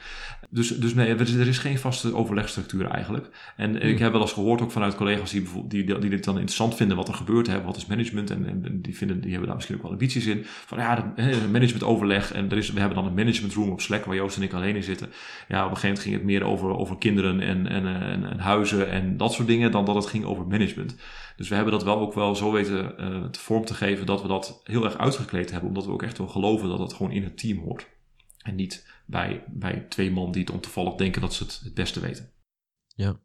Dus, 0.50 0.68
dus 0.68 0.94
nee, 0.94 1.14
er 1.14 1.48
is 1.48 1.58
geen 1.58 1.78
vaste 1.78 2.14
overlegstructuur 2.14 2.86
eigenlijk. 2.86 3.28
En 3.56 3.76
ik 3.76 3.82
hmm. 3.82 4.02
heb 4.02 4.12
wel 4.12 4.20
eens 4.20 4.32
gehoord 4.32 4.62
ook 4.62 4.70
vanuit 4.70 4.94
collega's 4.94 5.30
die, 5.30 5.48
die, 5.64 5.84
die, 5.84 6.10
dit 6.10 6.24
dan 6.24 6.34
interessant 6.34 6.74
vinden 6.74 6.96
wat 6.96 7.08
er 7.08 7.14
gebeurt. 7.14 7.46
Hè, 7.46 7.62
wat 7.62 7.76
is 7.76 7.86
management? 7.86 8.30
En, 8.30 8.46
en, 8.46 8.82
die, 8.82 8.96
vinden, 8.96 9.20
die 9.20 9.30
hebben 9.30 9.46
daar 9.46 9.56
misschien 9.56 9.76
ook 9.76 9.82
wel 9.82 9.92
ambities 9.92 10.26
in. 10.26 10.40
Van 10.44 10.78
ja, 10.78 11.12
management 11.50 11.82
overleg. 11.82 12.32
En 12.32 12.50
er 12.50 12.56
is, 12.56 12.72
we 12.72 12.78
hebben 12.80 12.98
dan 12.98 13.06
een 13.06 13.14
management 13.14 13.54
room 13.54 13.70
op 13.70 13.80
Slack 13.80 14.04
waar 14.04 14.16
Joost 14.16 14.36
en 14.36 14.42
ik 14.42 14.52
alleen 14.52 14.76
in 14.76 14.82
zitten. 14.82 15.08
Ja, 15.48 15.64
op 15.64 15.70
een 15.70 15.76
gegeven 15.76 15.88
moment 15.88 16.02
ging 16.02 16.14
het 16.14 16.24
meer 16.24 16.44
over, 16.44 16.76
over 16.78 16.98
kinderen 16.98 17.40
en, 17.40 17.66
en, 17.66 17.86
en, 17.86 18.30
en 18.30 18.38
huizen 18.38 18.90
en 18.90 19.16
dat 19.16 19.32
soort 19.32 19.48
dingen. 19.48 19.70
Dan 19.70 19.84
dat 19.84 19.94
het 19.94 20.06
ging 20.06 20.24
over 20.24 20.42
management 20.42 20.60
management. 20.62 20.96
Dus 21.36 21.48
we 21.48 21.54
hebben 21.54 21.72
dat 21.72 21.82
wel 21.82 21.98
ook 21.98 22.14
wel 22.14 22.36
zo 22.36 22.52
weten 22.52 22.94
uh, 23.00 23.24
te 23.24 23.38
vorm 23.38 23.64
te 23.64 23.74
geven 23.74 24.06
dat 24.06 24.22
we 24.22 24.28
dat 24.28 24.60
heel 24.64 24.84
erg 24.84 24.98
uitgekleed 24.98 25.50
hebben. 25.50 25.68
Omdat 25.68 25.84
we 25.84 25.92
ook 25.92 26.02
echt 26.02 26.18
wel 26.18 26.28
geloven 26.28 26.68
dat 26.68 26.78
het 26.78 26.92
gewoon 26.92 27.12
in 27.12 27.22
het 27.22 27.38
team 27.38 27.58
hoort. 27.58 27.86
En 28.38 28.54
niet 28.54 28.86
bij, 29.06 29.44
bij 29.46 29.86
twee 29.88 30.10
man 30.10 30.32
die 30.32 30.40
het 30.40 30.50
ontoevallig 30.50 30.94
denken 30.94 31.20
dat 31.20 31.34
ze 31.34 31.42
het 31.42 31.60
het 31.64 31.74
beste 31.74 32.00
weten. 32.00 32.30
Ja. 32.94 33.16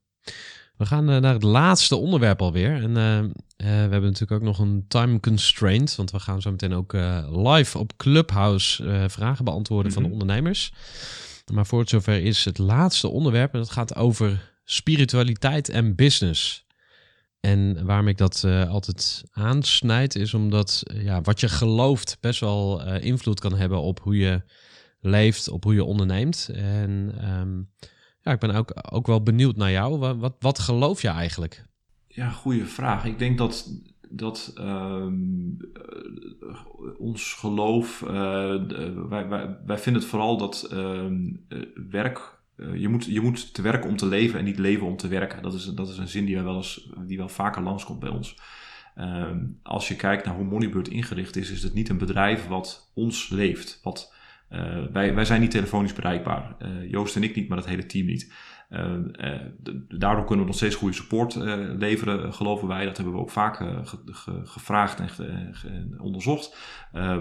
We 0.78 0.86
gaan 0.86 1.10
uh, 1.10 1.18
naar 1.18 1.34
het 1.34 1.44
laatste 1.44 1.96
onderwerp 1.96 2.42
alweer. 2.42 2.74
En 2.74 2.90
uh, 2.90 3.32
we 3.58 3.66
hebben 3.66 4.02
natuurlijk 4.02 4.32
ook 4.32 4.48
nog 4.48 4.60
een 4.60 4.86
time 4.88 5.20
constraint. 5.20 5.96
Want 5.96 6.12
we 6.12 6.20
gaan 6.20 6.42
zo 6.42 6.52
meteen 6.52 6.74
ook 6.74 6.94
live 7.32 7.78
op 7.78 7.98
Clubhouse 7.98 9.06
vragen 9.10 9.46
beantwoorden 9.46 9.92
van 9.92 10.04
de 10.04 10.10
mhm. 10.10 10.20
ondernemers. 10.20 10.72
Maar 11.54 11.66
voor 11.66 11.80
het 11.80 11.90
zover 11.90 12.24
is 12.24 12.46
het 12.46 12.58
laatste 12.58 13.08
onderwerp. 13.08 13.54
En 13.54 13.60
dat 13.60 13.70
gaat 13.70 13.96
over 13.96 14.54
spiritualiteit 14.66 15.70
en 15.70 15.96
business. 15.96 16.67
En 17.40 17.86
waarom 17.86 18.08
ik 18.08 18.18
dat 18.18 18.44
uh, 18.46 18.70
altijd 18.70 19.24
aansnijd, 19.32 20.16
is 20.16 20.34
omdat 20.34 20.84
uh, 20.94 21.04
ja, 21.04 21.22
wat 21.22 21.40
je 21.40 21.50
gelooft 21.50 22.18
best 22.22 22.40
wel 22.40 22.88
uh, 22.88 23.04
invloed 23.04 23.40
kan 23.40 23.56
hebben 23.56 23.82
op 23.82 24.00
hoe 24.00 24.18
je 24.18 24.42
leeft, 25.00 25.50
op 25.50 25.64
hoe 25.64 25.74
je 25.74 25.84
onderneemt. 25.84 26.50
En 26.54 27.16
um, 27.40 27.70
ja, 28.22 28.32
ik 28.32 28.40
ben 28.40 28.52
ook, 28.52 28.74
ook 28.92 29.08
wel 29.08 29.24
benieuwd 29.24 29.56
naar 29.56 29.72
jou. 29.72 29.98
Wat, 29.98 30.18
wat, 30.18 30.36
wat 30.40 30.60
geloof 30.60 31.02
je 31.02 31.08
eigenlijk? 31.08 31.66
Ja, 32.08 32.30
goede 32.30 32.66
vraag. 32.66 33.06
Ik 33.06 33.20
denk 33.20 33.38
dat, 33.38 33.72
dat 34.10 34.54
um, 34.60 35.58
ons 36.98 37.34
geloof, 37.34 38.00
wij, 39.10 39.28
wij, 39.66 39.78
vinden 39.78 40.02
het 40.02 40.12
vooral 40.12 40.38
dat 40.38 40.70
um, 40.74 41.46
werk 41.90 42.37
uh, 42.58 42.76
je, 42.76 42.88
moet, 42.88 43.06
je 43.06 43.22
moet 43.22 43.54
te 43.54 43.62
werken 43.62 43.90
om 43.90 43.98
te 43.98 44.06
leven 44.06 44.40
en 44.40 44.46
niet 44.46 44.60
leven 44.60 44.88
om 44.88 44.98
te 44.98 45.08
werken. 45.08 45.42
Dat 45.42 45.54
is, 45.54 45.66
dat 45.66 45.90
is 45.90 45.98
een 45.98 46.08
zin 46.08 46.26
die 46.26 46.42
wel, 46.42 46.56
eens, 46.56 46.90
die 47.08 47.18
wel 47.18 47.30
vaker 47.30 47.62
langskomt 47.62 48.00
bij 48.00 48.10
ons. 48.10 48.38
Uh, 48.98 49.32
als 49.64 49.88
je 49.88 49.96
kijkt 49.96 50.26
naar 50.26 50.36
hoe 50.36 50.46
Moneybird 50.46 50.88
ingericht 50.88 51.36
is, 51.36 51.52
is 51.52 51.64
het 51.64 51.74
niet 51.74 51.90
een 51.90 51.98
bedrijf 51.98 52.48
wat 52.48 52.92
ons 52.94 53.30
leeft. 53.30 53.80
Wat, 53.84 54.14
uh, 54.52 54.86
wij, 54.92 55.16
wij 55.16 55.26
zijn 55.26 55.42
niet 55.42 55.52
telefonisch 55.52 55.94
bereikbaar. 55.94 56.56
Uh, 56.62 56.92
Joost 56.92 57.16
en 57.16 57.24
ik 57.24 57.36
niet, 57.36 57.48
maar 57.48 57.58
het 57.58 57.68
hele 57.68 57.86
team 57.86 58.06
niet. 58.06 58.34
daardoor 59.88 60.26
kunnen 60.26 60.46
we 60.46 60.52
nog 60.52 60.56
steeds 60.56 60.76
goede 60.76 60.96
support 60.96 61.36
leveren, 61.78 62.34
geloven 62.34 62.68
wij. 62.68 62.86
Dat 62.86 62.98
hebben 62.98 63.16
we 63.16 63.20
ook 63.20 63.30
vaak 63.30 63.56
ge, 63.56 64.00
ge, 64.06 64.42
gevraagd 64.44 65.00
en 65.00 66.00
onderzocht. 66.00 66.58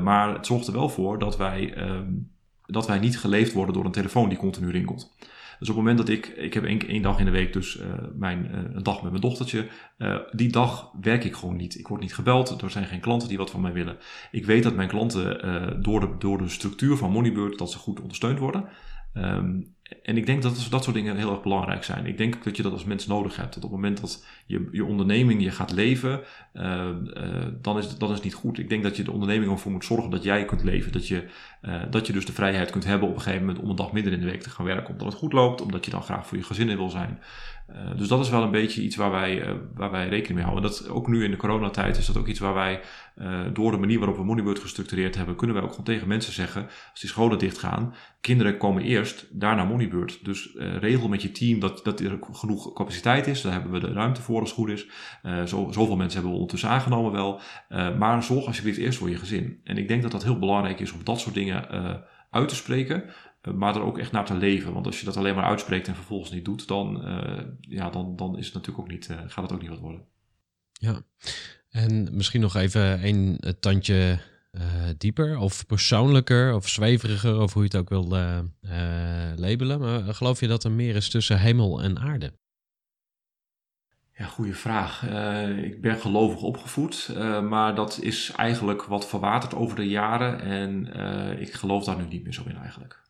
maar 0.02 0.34
het 0.34 0.46
zorgt 0.46 0.66
er 0.66 0.72
wel 0.72 0.88
voor 0.88 1.18
dat 1.18 1.36
wij. 1.36 1.88
Um, 1.88 2.34
dat 2.66 2.86
wij 2.86 2.98
niet 2.98 3.18
geleefd 3.18 3.52
worden 3.52 3.74
door 3.74 3.84
een 3.84 3.90
telefoon 3.90 4.28
die 4.28 4.38
continu 4.38 4.70
rinkelt. 4.70 5.14
Dus 5.58 5.68
op 5.68 5.76
het 5.76 5.84
moment 5.84 5.98
dat 5.98 6.08
ik, 6.08 6.26
ik 6.26 6.54
heb 6.54 6.64
één, 6.64 6.88
één 6.88 7.02
dag 7.02 7.18
in 7.18 7.24
de 7.24 7.30
week 7.30 7.52
dus 7.52 7.76
uh, 7.76 7.84
mijn, 8.14 8.44
uh, 8.44 8.74
een 8.74 8.82
dag 8.82 9.02
met 9.02 9.10
mijn 9.10 9.22
dochtertje. 9.22 9.68
Uh, 9.98 10.16
die 10.32 10.52
dag 10.52 10.90
werk 11.00 11.24
ik 11.24 11.34
gewoon 11.34 11.56
niet. 11.56 11.78
Ik 11.78 11.88
word 11.88 12.00
niet 12.00 12.14
gebeld. 12.14 12.62
Er 12.62 12.70
zijn 12.70 12.86
geen 12.86 13.00
klanten 13.00 13.28
die 13.28 13.38
wat 13.38 13.50
van 13.50 13.60
mij 13.60 13.72
willen. 13.72 13.96
Ik 14.30 14.46
weet 14.46 14.62
dat 14.62 14.74
mijn 14.74 14.88
klanten 14.88 15.82
door, 15.82 16.00
de, 16.00 16.14
door 16.18 16.38
de 16.38 16.48
structuur 16.48 16.96
van 16.96 17.10
Moneybird, 17.10 17.58
dat 17.58 17.70
ze 17.70 17.78
goed 17.78 18.00
ondersteund 18.00 18.38
worden. 18.38 18.68
Um, 19.14 19.75
en 20.02 20.16
ik 20.16 20.26
denk 20.26 20.42
dat 20.42 20.66
dat 20.70 20.84
soort 20.84 20.96
dingen 20.96 21.16
heel 21.16 21.30
erg 21.30 21.42
belangrijk 21.42 21.84
zijn. 21.84 22.06
Ik 22.06 22.18
denk 22.18 22.44
dat 22.44 22.56
je 22.56 22.62
dat 22.62 22.72
als 22.72 22.84
mens 22.84 23.06
nodig 23.06 23.36
hebt. 23.36 23.54
Dat 23.54 23.64
op 23.64 23.70
het 23.70 23.80
moment 23.80 24.00
dat 24.00 24.26
je, 24.46 24.68
je 24.72 24.84
onderneming 24.84 25.42
je 25.42 25.50
gaat 25.50 25.72
leven, 25.72 26.20
uh, 26.54 26.88
uh, 27.14 27.46
dan, 27.60 27.78
is, 27.78 27.98
dan 27.98 28.08
is 28.08 28.14
het 28.14 28.24
niet 28.24 28.34
goed. 28.34 28.58
Ik 28.58 28.68
denk 28.68 28.82
dat 28.82 28.96
je 28.96 29.02
de 29.02 29.12
onderneming 29.12 29.52
ervoor 29.52 29.72
moet 29.72 29.84
zorgen 29.84 30.10
dat 30.10 30.22
jij 30.22 30.44
kunt 30.44 30.62
leven. 30.62 30.92
Dat 30.92 31.08
je, 31.08 31.24
uh, 31.62 31.82
dat 31.90 32.06
je 32.06 32.12
dus 32.12 32.26
de 32.26 32.32
vrijheid 32.32 32.70
kunt 32.70 32.84
hebben 32.84 33.08
op 33.08 33.14
een 33.14 33.20
gegeven 33.20 33.46
moment 33.46 33.64
om 33.64 33.70
een 33.70 33.76
dag 33.76 33.92
minder 33.92 34.12
in 34.12 34.20
de 34.20 34.30
week 34.30 34.42
te 34.42 34.50
gaan 34.50 34.66
werken. 34.66 34.92
Omdat 34.92 35.06
het 35.06 35.16
goed 35.16 35.32
loopt, 35.32 35.60
omdat 35.60 35.84
je 35.84 35.90
dan 35.90 36.02
graag 36.02 36.26
voor 36.26 36.38
je 36.38 36.44
gezin 36.44 36.68
in 36.68 36.76
wil 36.76 36.90
zijn. 36.90 37.18
Dus 37.96 38.08
dat 38.08 38.20
is 38.20 38.30
wel 38.30 38.42
een 38.42 38.50
beetje 38.50 38.82
iets 38.82 38.96
waar 38.96 39.10
wij, 39.10 39.58
waar 39.74 39.90
wij 39.90 40.08
rekening 40.08 40.34
mee 40.34 40.44
houden. 40.44 40.70
Dat, 40.70 40.88
ook 40.88 41.08
nu 41.08 41.24
in 41.24 41.30
de 41.30 41.36
coronatijd 41.36 41.96
is 41.96 42.06
dat 42.06 42.16
ook 42.16 42.26
iets 42.26 42.40
waar 42.40 42.54
wij 42.54 42.80
door 43.52 43.70
de 43.70 43.76
manier 43.76 43.98
waarop 43.98 44.16
we 44.16 44.24
Moneybird 44.24 44.58
gestructureerd 44.58 45.14
hebben, 45.14 45.36
kunnen 45.36 45.56
wij 45.56 45.64
ook 45.64 45.70
gewoon 45.70 45.84
tegen 45.84 46.08
mensen 46.08 46.32
zeggen, 46.32 46.66
als 46.90 47.00
die 47.00 47.08
scholen 47.10 47.38
dichtgaan, 47.38 47.94
kinderen 48.20 48.56
komen 48.56 48.82
eerst, 48.82 49.26
daarna 49.30 49.64
Moneybird. 49.64 50.24
Dus 50.24 50.54
regel 50.58 51.08
met 51.08 51.22
je 51.22 51.32
team 51.32 51.60
dat, 51.60 51.80
dat 51.84 52.00
er 52.00 52.18
genoeg 52.32 52.72
capaciteit 52.72 53.26
is. 53.26 53.40
Daar 53.40 53.52
hebben 53.52 53.72
we 53.72 53.80
de 53.80 53.92
ruimte 53.92 54.22
voor 54.22 54.40
als 54.40 54.48
het 54.48 54.58
goed 54.58 54.70
is. 54.70 54.86
Zo, 55.22 55.68
zoveel 55.70 55.96
mensen 55.96 56.12
hebben 56.12 56.30
we 56.30 56.38
ondertussen 56.38 56.68
aangenomen 56.68 57.12
wel. 57.12 57.40
Maar 57.98 58.22
zorg 58.22 58.46
alsjeblieft 58.46 58.78
eerst 58.78 58.98
voor 58.98 59.10
je 59.10 59.16
gezin. 59.16 59.60
En 59.64 59.78
ik 59.78 59.88
denk 59.88 60.02
dat 60.02 60.10
dat 60.10 60.24
heel 60.24 60.38
belangrijk 60.38 60.80
is 60.80 60.92
om 60.92 61.00
dat 61.04 61.20
soort 61.20 61.34
dingen 61.34 61.68
uit 62.30 62.48
te 62.48 62.54
spreken. 62.54 63.04
Maar 63.54 63.74
er 63.74 63.82
ook 63.82 63.98
echt 63.98 64.12
naar 64.12 64.24
te 64.24 64.34
leven. 64.34 64.72
Want 64.72 64.86
als 64.86 64.98
je 64.98 65.04
dat 65.04 65.16
alleen 65.16 65.34
maar 65.34 65.44
uitspreekt 65.44 65.88
en 65.88 65.94
vervolgens 65.94 66.30
niet 66.30 66.44
doet, 66.44 66.68
dan, 66.68 67.02
ja, 67.60 67.90
dan, 67.90 68.16
dan 68.16 68.38
is 68.38 68.44
het 68.44 68.54
natuurlijk 68.54 68.84
ook 68.84 68.90
niet, 68.90 69.08
gaat 69.26 69.42
het 69.42 69.52
ook 69.52 69.60
niet 69.60 69.70
wat 69.70 69.78
worden. 69.78 70.04
Ja, 70.72 71.02
en 71.70 72.08
misschien 72.16 72.40
nog 72.40 72.54
even 72.54 73.06
een 73.06 73.40
tandje 73.60 74.18
uh, 74.56 74.62
dieper 74.98 75.38
of 75.38 75.66
persoonlijker 75.66 76.54
of 76.54 76.68
zweveriger, 76.68 77.40
of 77.40 77.52
hoe 77.52 77.62
je 77.62 77.68
het 77.68 77.76
ook 77.76 77.88
wil 77.88 78.16
uh, 78.16 78.38
uh, 78.62 78.72
labelen. 79.36 79.80
Maar 79.80 80.14
geloof 80.14 80.40
je 80.40 80.46
dat 80.46 80.64
er 80.64 80.70
meer 80.70 80.96
is 80.96 81.08
tussen 81.08 81.38
hemel 81.38 81.82
en 81.82 81.98
aarde? 81.98 82.32
Ja, 84.12 84.24
goede 84.24 84.54
vraag. 84.54 85.02
ik 85.56 85.80
ben 85.80 85.98
gelovig 85.98 86.42
opgevoed, 86.42 87.14
maar 87.48 87.74
dat 87.74 87.98
is 88.02 88.32
eigenlijk 88.36 88.82
wat 88.82 89.08
verwaterd 89.08 89.54
over 89.54 89.76
de 89.76 89.88
jaren 89.88 90.40
en 90.40 90.86
ik 91.40 91.52
geloof 91.52 91.84
daar 91.84 91.96
nu 91.96 92.06
niet 92.06 92.22
meer 92.22 92.32
zo 92.32 92.44
in 92.46 92.56
eigenlijk. 92.56 93.02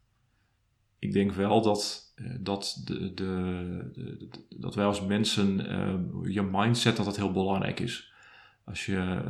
Ik 0.98 1.12
denk 1.12 1.32
wel 1.32 1.62
dat, 1.62 2.12
dat, 2.40 2.82
de, 2.84 3.14
de, 3.14 3.90
de, 3.92 4.28
dat 4.56 4.74
wij 4.74 4.84
als 4.84 5.00
mensen, 5.00 5.56
je 6.32 6.42
mindset, 6.42 6.96
dat 6.96 7.04
dat 7.04 7.16
heel 7.16 7.32
belangrijk 7.32 7.80
is. 7.80 8.12
Als 8.64 8.86
je 8.86 9.22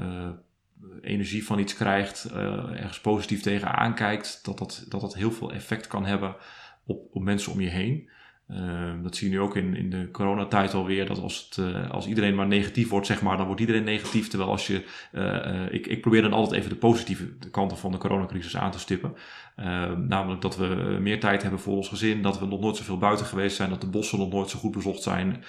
energie 1.00 1.44
van 1.44 1.58
iets 1.58 1.74
krijgt, 1.74 2.30
ergens 2.30 3.00
positief 3.00 3.42
tegen 3.42 3.74
aankijkt, 3.74 4.44
dat 4.44 4.58
dat, 4.58 4.86
dat 4.88 5.00
dat 5.00 5.14
heel 5.14 5.32
veel 5.32 5.52
effect 5.52 5.86
kan 5.86 6.04
hebben 6.04 6.36
op, 6.84 7.08
op 7.12 7.22
mensen 7.22 7.52
om 7.52 7.60
je 7.60 7.68
heen. 7.68 8.10
Uh, 8.50 8.92
dat 9.02 9.16
zie 9.16 9.28
je 9.30 9.34
nu 9.34 9.40
ook 9.40 9.56
in, 9.56 9.76
in 9.76 9.90
de 9.90 10.10
coronatijd 10.10 10.74
alweer. 10.74 11.06
Dat 11.06 11.20
als, 11.20 11.48
het, 11.48 11.56
uh, 11.56 11.90
als 11.90 12.06
iedereen 12.06 12.34
maar 12.34 12.46
negatief 12.46 12.88
wordt, 12.88 13.06
zeg 13.06 13.22
maar, 13.22 13.36
dan 13.36 13.46
wordt 13.46 13.60
iedereen 13.60 13.84
negatief. 13.84 14.28
Terwijl 14.28 14.50
als 14.50 14.66
je. 14.66 14.84
Uh, 15.12 15.72
ik, 15.72 15.86
ik 15.86 16.00
probeer 16.00 16.22
dan 16.22 16.32
altijd 16.32 16.58
even 16.58 16.70
de 16.70 16.76
positieve 16.76 17.28
kanten 17.50 17.76
van 17.76 17.92
de 17.92 17.98
coronacrisis 17.98 18.56
aan 18.56 18.70
te 18.70 18.78
stippen. 18.78 19.14
Ehm, 19.56 20.06
namelijk 20.06 20.40
dat 20.40 20.56
we 20.56 20.98
meer 21.00 21.20
tijd 21.20 21.42
hebben 21.42 21.60
voor 21.60 21.76
ons 21.76 21.88
gezin. 21.88 22.22
Dat 22.22 22.38
we 22.38 22.46
nog 22.46 22.60
nooit 22.60 22.76
zoveel 22.76 22.98
buiten 22.98 23.26
geweest 23.26 23.56
zijn. 23.56 23.70
Dat 23.70 23.80
de 23.80 23.86
bossen 23.86 24.18
nog 24.18 24.30
nooit 24.32 24.50
zo 24.50 24.58
goed 24.58 24.72
bezocht 24.72 25.02
zijn. 25.02 25.44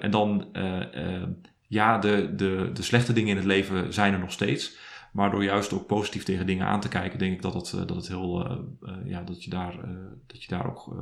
en 0.00 0.10
dan 0.10 0.46
ja, 1.66 1.98
de, 1.98 2.34
de, 2.36 2.70
de 2.72 2.82
slechte 2.82 3.12
dingen 3.12 3.30
in 3.30 3.36
het 3.36 3.44
leven 3.44 3.92
zijn 3.92 4.12
er 4.12 4.18
nog 4.18 4.32
steeds. 4.32 4.76
Maar 5.12 5.30
door 5.30 5.44
juist 5.44 5.72
ook 5.72 5.86
positief 5.86 6.24
tegen 6.24 6.46
dingen 6.46 6.66
aan 6.66 6.80
te 6.80 6.88
kijken, 6.88 7.18
denk 7.18 7.32
ik 7.32 7.42
dat 7.42 7.54
het, 7.54 7.72
eh, 7.72 7.86
dat 7.86 7.96
het 7.96 8.08
heel, 8.08 8.50
uh, 8.50 8.58
uh, 8.82 8.96
ja, 9.04 9.22
dat 9.22 9.44
je 9.44 9.50
daar, 9.50 9.74
dat 10.26 10.42
je 10.42 10.48
daar 10.48 10.66
ook 10.66 10.94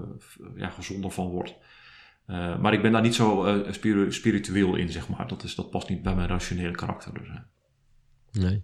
ja, 0.57 0.69
gezonder 0.69 1.11
van 1.11 1.29
wordt. 1.29 1.55
maar 2.27 2.73
ik 2.73 2.83
ben 2.83 2.93
daar 2.93 3.03
niet 3.03 3.15
zo 3.15 3.63
spiritueel 4.09 4.77
in, 4.77 4.89
zeg 4.89 5.09
maar. 5.09 5.29
Dat, 5.29 5.43
is, 5.43 5.55
dat 5.55 5.71
past 5.71 5.89
niet 5.89 6.03
bij 6.03 6.15
mijn 6.15 6.29
rationele 6.29 6.77
karakter. 6.77 7.13
Dus, 7.15 7.29
Nee. 8.33 8.63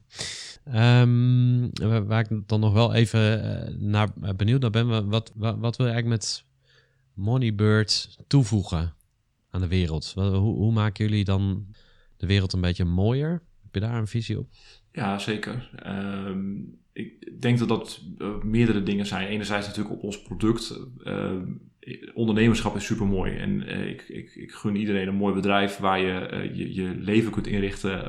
Um, 1.00 1.70
waar 2.06 2.30
ik 2.30 2.48
dan 2.48 2.60
nog 2.60 2.72
wel 2.72 2.94
even 2.94 3.90
naar, 3.90 4.08
benieuwd 4.36 4.60
naar 4.60 4.70
ben, 4.70 5.08
wat, 5.08 5.32
wat, 5.34 5.58
wat 5.58 5.76
wil 5.76 5.86
je 5.86 5.92
eigenlijk 5.92 6.06
met 6.22 6.44
Moneybird 7.14 8.18
toevoegen 8.26 8.94
aan 9.50 9.60
de 9.60 9.68
wereld? 9.68 10.12
Hoe, 10.14 10.36
hoe 10.36 10.72
maken 10.72 11.04
jullie 11.04 11.24
dan 11.24 11.66
de 12.16 12.26
wereld 12.26 12.52
een 12.52 12.60
beetje 12.60 12.84
mooier? 12.84 13.42
Heb 13.62 13.74
je 13.74 13.80
daar 13.80 13.98
een 13.98 14.06
visie 14.06 14.38
op? 14.38 14.48
Ja, 14.94 15.18
zeker. 15.18 15.70
Um, 15.86 16.78
ik 16.92 17.40
denk 17.40 17.58
dat 17.58 17.68
dat 17.68 18.02
uh, 18.18 18.42
meerdere 18.42 18.82
dingen 18.82 19.06
zijn. 19.06 19.28
Enerzijds 19.28 19.66
natuurlijk 19.66 19.94
op 19.94 20.02
ons 20.02 20.22
product. 20.22 20.80
Uh, 21.04 21.40
ondernemerschap 22.14 22.76
is 22.76 22.84
super 22.84 23.06
mooi. 23.06 23.36
En 23.36 23.50
uh, 23.50 23.88
ik, 23.88 24.02
ik, 24.08 24.34
ik, 24.34 24.52
gun 24.52 24.76
iedereen 24.76 25.08
een 25.08 25.14
mooi 25.14 25.34
bedrijf 25.34 25.76
waar 25.76 26.00
je 26.00 26.50
je, 26.54 26.74
je, 26.74 26.94
leven 26.98 27.32
kunt 27.32 27.46
inrichten. 27.46 28.04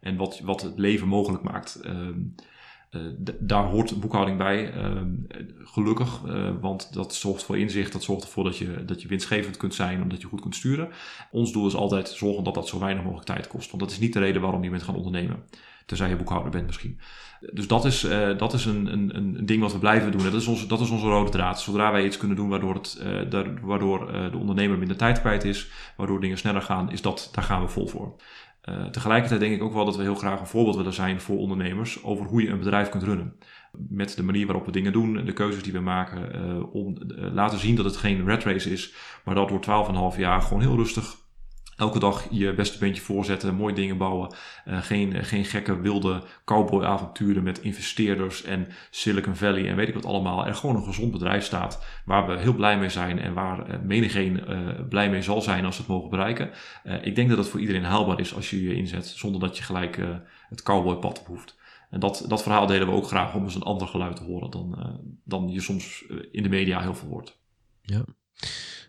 en 0.00 0.16
wat, 0.16 0.40
wat 0.40 0.62
het 0.62 0.78
leven 0.78 1.08
mogelijk 1.08 1.42
maakt. 1.42 1.80
Ehm, 1.80 2.20
daar 3.38 3.64
hoort 3.64 4.00
boekhouding 4.00 4.38
bij, 4.38 4.74
uh, 4.74 5.00
gelukkig, 5.58 6.20
uh, 6.26 6.50
want 6.60 6.92
dat 6.92 7.14
zorgt 7.14 7.42
voor 7.42 7.58
inzicht, 7.58 7.92
dat 7.92 8.02
zorgt 8.02 8.22
ervoor 8.22 8.44
dat 8.44 8.56
je, 8.56 8.84
dat 8.84 9.02
je 9.02 9.08
winstgevend 9.08 9.56
kunt 9.56 9.74
zijn, 9.74 10.02
omdat 10.02 10.20
je 10.20 10.26
goed 10.26 10.40
kunt 10.40 10.54
sturen. 10.54 10.88
Ons 11.30 11.52
doel 11.52 11.66
is 11.66 11.74
altijd 11.74 12.08
zorgen 12.08 12.44
dat 12.44 12.54
dat 12.54 12.68
zo 12.68 12.78
weinig 12.78 13.02
mogelijk 13.02 13.26
tijd 13.26 13.46
kost, 13.46 13.70
want 13.70 13.82
dat 13.82 13.90
is 13.90 13.98
niet 13.98 14.12
de 14.12 14.18
reden 14.18 14.42
waarom 14.42 14.64
je 14.64 14.70
bent 14.70 14.82
gaan 14.82 14.96
ondernemen, 14.96 15.42
tenzij 15.86 16.08
je 16.08 16.16
boekhouder 16.16 16.50
bent 16.50 16.66
misschien. 16.66 16.98
Dus 17.52 17.66
dat 17.66 17.84
is, 17.84 18.06
dat 18.36 18.52
is 18.52 18.64
een, 18.64 18.92
een, 18.92 19.16
een 19.16 19.46
ding 19.46 19.62
wat 19.62 19.72
we 19.72 19.78
blijven 19.78 20.12
doen. 20.12 20.22
Dat 20.22 20.34
is, 20.34 20.46
onze, 20.46 20.66
dat 20.66 20.80
is 20.80 20.90
onze 20.90 21.06
rode 21.06 21.30
draad. 21.30 21.60
Zodra 21.60 21.92
wij 21.92 22.04
iets 22.04 22.16
kunnen 22.16 22.36
doen 22.36 22.48
waardoor, 22.48 22.74
het, 22.74 23.02
waardoor 23.62 24.12
de 24.30 24.36
ondernemer 24.36 24.78
minder 24.78 24.96
tijd 24.96 25.20
kwijt 25.20 25.44
is, 25.44 25.68
waardoor 25.96 26.20
dingen 26.20 26.38
sneller 26.38 26.62
gaan, 26.62 26.92
is 26.92 27.02
dat, 27.02 27.28
daar 27.32 27.44
gaan 27.44 27.62
we 27.62 27.68
vol 27.68 27.86
voor. 27.86 28.14
Uh, 28.68 28.84
tegelijkertijd 28.84 29.40
denk 29.40 29.54
ik 29.54 29.62
ook 29.62 29.72
wel 29.72 29.84
dat 29.84 29.96
we 29.96 30.02
heel 30.02 30.14
graag 30.14 30.40
een 30.40 30.46
voorbeeld 30.46 30.76
willen 30.76 30.92
zijn 30.92 31.20
voor 31.20 31.38
ondernemers 31.38 32.04
over 32.04 32.26
hoe 32.26 32.42
je 32.42 32.48
een 32.48 32.58
bedrijf 32.58 32.88
kunt 32.88 33.02
runnen. 33.02 33.36
Met 33.72 34.16
de 34.16 34.22
manier 34.22 34.46
waarop 34.46 34.66
we 34.66 34.72
dingen 34.72 34.92
doen, 34.92 35.24
de 35.24 35.32
keuzes 35.32 35.62
die 35.62 35.72
we 35.72 35.80
maken, 35.80 36.46
uh, 36.46 36.74
om 36.74 36.96
uh, 37.06 37.32
laten 37.32 37.58
zien 37.58 37.74
dat 37.74 37.84
het 37.84 37.96
geen 37.96 38.24
red 38.24 38.44
race 38.44 38.72
is, 38.72 38.94
maar 39.24 39.34
dat 39.34 39.48
door 39.48 40.12
12,5 40.14 40.18
jaar 40.18 40.42
gewoon 40.42 40.62
heel 40.62 40.76
rustig 40.76 41.16
Elke 41.76 41.98
dag 41.98 42.26
je 42.30 42.54
beste 42.54 42.78
beentje 42.78 43.02
voorzetten, 43.02 43.54
mooie 43.54 43.74
dingen 43.74 43.98
bouwen. 43.98 44.34
Uh, 44.68 44.82
geen, 44.82 45.24
geen 45.24 45.44
gekke 45.44 45.80
wilde 45.80 46.22
cowboy-avonturen 46.44 47.42
met 47.42 47.60
investeerders 47.60 48.42
en 48.42 48.66
Silicon 48.90 49.36
Valley 49.36 49.68
en 49.68 49.76
weet 49.76 49.88
ik 49.88 49.94
wat 49.94 50.04
allemaal. 50.04 50.46
Er 50.46 50.54
gewoon 50.54 50.76
een 50.76 50.84
gezond 50.84 51.12
bedrijf 51.12 51.44
staat 51.44 51.84
waar 52.04 52.26
we 52.26 52.38
heel 52.38 52.54
blij 52.54 52.78
mee 52.78 52.88
zijn 52.88 53.18
en 53.18 53.34
waar 53.34 53.70
uh, 53.70 53.76
menigeen 53.82 54.44
uh, 54.48 54.88
blij 54.88 55.10
mee 55.10 55.22
zal 55.22 55.42
zijn 55.42 55.64
als 55.64 55.76
we 55.76 55.82
het 55.82 55.92
mogen 55.92 56.10
bereiken. 56.10 56.50
ik 57.02 57.14
denk 57.14 57.28
dat 57.28 57.38
het 57.38 57.48
voor 57.48 57.60
iedereen 57.60 57.84
haalbaar 57.84 58.20
is 58.20 58.34
als 58.34 58.50
je 58.50 58.62
je 58.62 58.74
inzet 58.74 59.06
zonder 59.06 59.40
dat 59.40 59.56
je 59.56 59.62
gelijk 59.62 59.98
het 60.48 60.62
cowboy-pad 60.62 61.20
op 61.20 61.26
hoeft. 61.26 61.56
En 61.90 62.00
dat, 62.00 62.24
dat 62.28 62.42
verhaal 62.42 62.66
delen 62.66 62.86
we 62.86 62.92
ook 62.92 63.06
graag 63.06 63.34
om 63.34 63.42
eens 63.42 63.54
een 63.54 63.62
ander 63.62 63.86
geluid 63.86 64.16
te 64.16 64.24
horen 64.24 64.50
dan, 64.50 64.98
dan 65.24 65.48
je 65.48 65.60
soms 65.60 66.04
in 66.30 66.42
de 66.42 66.48
media 66.48 66.80
heel 66.80 66.94
veel 66.94 67.08
hoort. 67.08 67.38
Ja. 67.82 68.04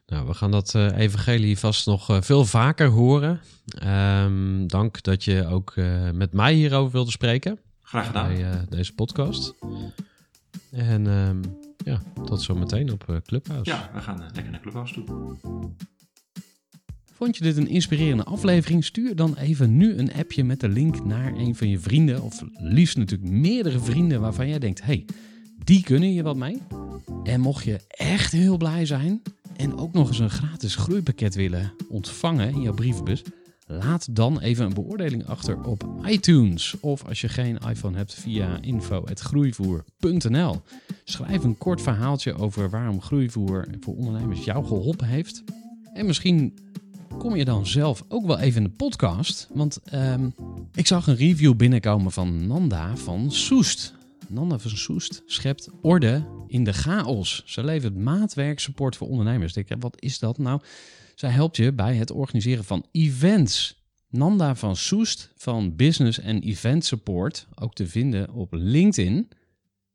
Nou, 0.08 0.28
we 0.28 0.34
gaan 0.34 0.51
dat 0.51 0.74
uh, 0.74 0.97
evangelie 0.97 1.60
vast 1.60 1.86
nog 1.86 2.12
uh, 2.12 2.22
veel 2.22 2.45
vaker 2.45 2.88
horen. 2.88 3.41
Um, 4.24 4.68
dank 4.68 5.03
dat 5.03 5.24
je 5.24 5.47
ook 5.47 5.76
uh, 5.76 6.12
met 6.12 6.34
mij 6.34 6.53
hierover 6.53 6.91
wilde 6.91 7.12
spreken. 7.12 7.60
Graag 7.82 8.08
gedaan. 8.08 8.28
Bij 8.28 8.66
deze 8.70 8.93
podcast. 8.93 9.53
En 10.72 11.06
um, 11.06 11.41
ja, 11.86 12.01
tot 12.26 12.41
zometeen 12.41 12.91
op 12.91 13.22
Clubhouse. 13.26 13.72
Ja, 13.72 13.89
we 13.93 14.01
gaan 14.01 14.20
lekker 14.34 14.51
naar 14.51 14.62
Clubhouse 14.62 14.93
toe. 14.93 15.36
Vond 17.12 17.38
je 17.38 17.43
dit 17.43 17.58
een 17.58 17.68
inspirerende 17.68 18.24
aflevering? 18.24 18.86
Stuur 18.86 19.16
dan 19.16 19.36
even 19.36 19.78
nu 19.78 19.97
een 19.97 20.14
appje 20.14 20.43
met 20.43 20.60
de 20.60 20.70
link 20.70 21.06
naar 21.06 21.34
een 21.34 21.56
van 21.56 21.70
je 21.70 21.80
vrienden. 21.80 22.22
Of 22.22 22.43
liefst 22.51 22.97
natuurlijk 22.97 23.32
meerdere 23.32 23.80
vrienden 23.80 24.22
waarvan 24.22 24.47
jij 24.47 24.60
denkt... 24.60 24.84
hey, 24.84 25.06
die 25.64 25.84
kunnen 25.84 26.14
je 26.14 26.24
wat 26.24 26.36
mee. 26.36 26.62
En 27.24 27.41
mocht 27.41 27.64
je 27.64 27.80
echt 27.88 28.32
heel 28.32 28.58
blij 28.58 28.86
zijn 28.86 29.22
en 29.58 29.78
ook 29.78 29.93
nog 29.93 30.08
eens 30.08 30.20
een 30.20 30.30
gratis 30.30 30.76
groeipakket 30.76 31.36
willen 31.36 31.74
ontvangen 31.89 32.49
in 32.49 32.62
jouw 32.62 32.74
brievenbus, 32.74 33.24
laat 33.68 34.16
dan 34.16 34.39
even 34.39 34.66
een 34.66 34.74
beoordeling 34.74 35.28
achter 35.28 35.64
op 35.64 35.88
iTunes. 36.06 36.76
Of 36.80 37.06
als 37.06 37.22
je 37.22 37.30
geen 37.30 37.58
iPhone 37.70 37.97
hebt, 37.97 38.14
via 38.14 38.58
info.groeivoer.nl. 38.62 40.62
Schrijf 41.03 41.43
een 41.43 41.58
kort 41.58 41.82
verhaaltje 41.82 42.34
over 42.34 42.70
waarom 42.70 43.01
groeivoer 43.01 43.68
voor 43.80 43.95
ondernemers 43.95 44.43
jou 44.43 44.66
geholpen 44.66 45.08
heeft. 45.08 45.43
En 45.93 46.06
misschien 46.06 46.58
kom 47.18 47.36
je 47.36 47.45
dan 47.45 47.68
zelf 47.68 48.03
ook 48.08 48.26
wel 48.26 48.39
even 48.39 48.64
in 48.64 48.70
de 48.70 48.76
podcast. 48.76 49.49
Want 49.53 49.80
um, 49.93 50.36
ik 50.74 50.88
zag 50.88 51.08
een 51.08 51.16
review 51.16 51.56
binnenkomen 51.56 52.12
van 52.12 52.47
Nanda 52.47 52.97
van 52.97 53.32
Soest. 53.32 53.93
Nanda 54.28 54.60
van 54.60 54.72
Soest 54.72 55.22
schept 55.26 55.70
orde 55.82 56.34
in 56.47 56.63
de 56.63 56.73
chaos. 56.73 57.43
Ze 57.45 57.63
levert 57.63 57.95
maatwerksupport 57.95 58.95
voor 58.95 59.07
ondernemers. 59.07 59.55
Wat 59.79 60.01
is 60.01 60.19
dat 60.19 60.37
nou? 60.37 60.61
Zij 61.15 61.29
helpt 61.29 61.57
je 61.57 61.73
bij 61.73 61.95
het 61.95 62.11
organiseren 62.11 62.63
van 62.63 62.85
events. 62.91 63.83
Nanda 64.09 64.55
van 64.55 64.75
Soest 64.75 65.31
van 65.35 65.75
Business 65.75 66.19
en 66.19 66.41
Event 66.41 66.85
Support, 66.85 67.47
ook 67.55 67.73
te 67.73 67.87
vinden 67.87 68.33
op 68.33 68.47
LinkedIn, 68.51 69.29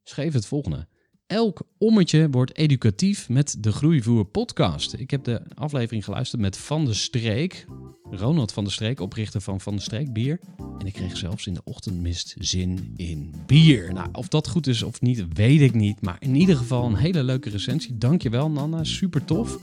schreef 0.05 0.33
het 0.33 0.47
volgende. 0.47 0.87
Elk 1.31 1.63
ommetje 1.79 2.31
wordt 2.31 2.57
educatief 2.57 3.29
met 3.29 3.57
de 3.59 3.73
Groeivoer 3.73 4.25
podcast. 4.25 4.93
Ik 4.93 5.11
heb 5.11 5.25
de 5.25 5.43
aflevering 5.55 6.05
geluisterd 6.05 6.41
met 6.41 6.57
Van 6.57 6.85
de 6.85 6.95
Streek, 6.95 7.67
Ronald 8.11 8.53
van 8.53 8.65
der 8.65 8.73
Streek, 8.73 9.01
oprichter 9.01 9.41
van 9.41 9.61
Van 9.61 9.73
der 9.73 9.83
Streek 9.83 10.13
Bier. 10.13 10.41
En 10.79 10.87
ik 10.87 10.93
kreeg 10.93 11.17
zelfs 11.17 11.47
in 11.47 11.55
de 11.55 11.61
ochtendmist 11.65 12.35
zin 12.39 12.93
in 12.97 13.35
bier. 13.47 13.93
Nou, 13.93 14.09
of 14.13 14.29
dat 14.29 14.49
goed 14.49 14.67
is 14.67 14.83
of 14.83 15.01
niet, 15.01 15.25
weet 15.33 15.61
ik 15.61 15.75
niet. 15.75 16.01
Maar 16.01 16.17
in 16.21 16.35
ieder 16.35 16.57
geval 16.57 16.87
een 16.87 16.97
hele 16.97 17.23
leuke 17.23 17.51
recensie. 17.51 17.99
Dankjewel, 17.99 18.51
Nana. 18.51 18.85
Super 18.85 19.25
tof. 19.25 19.59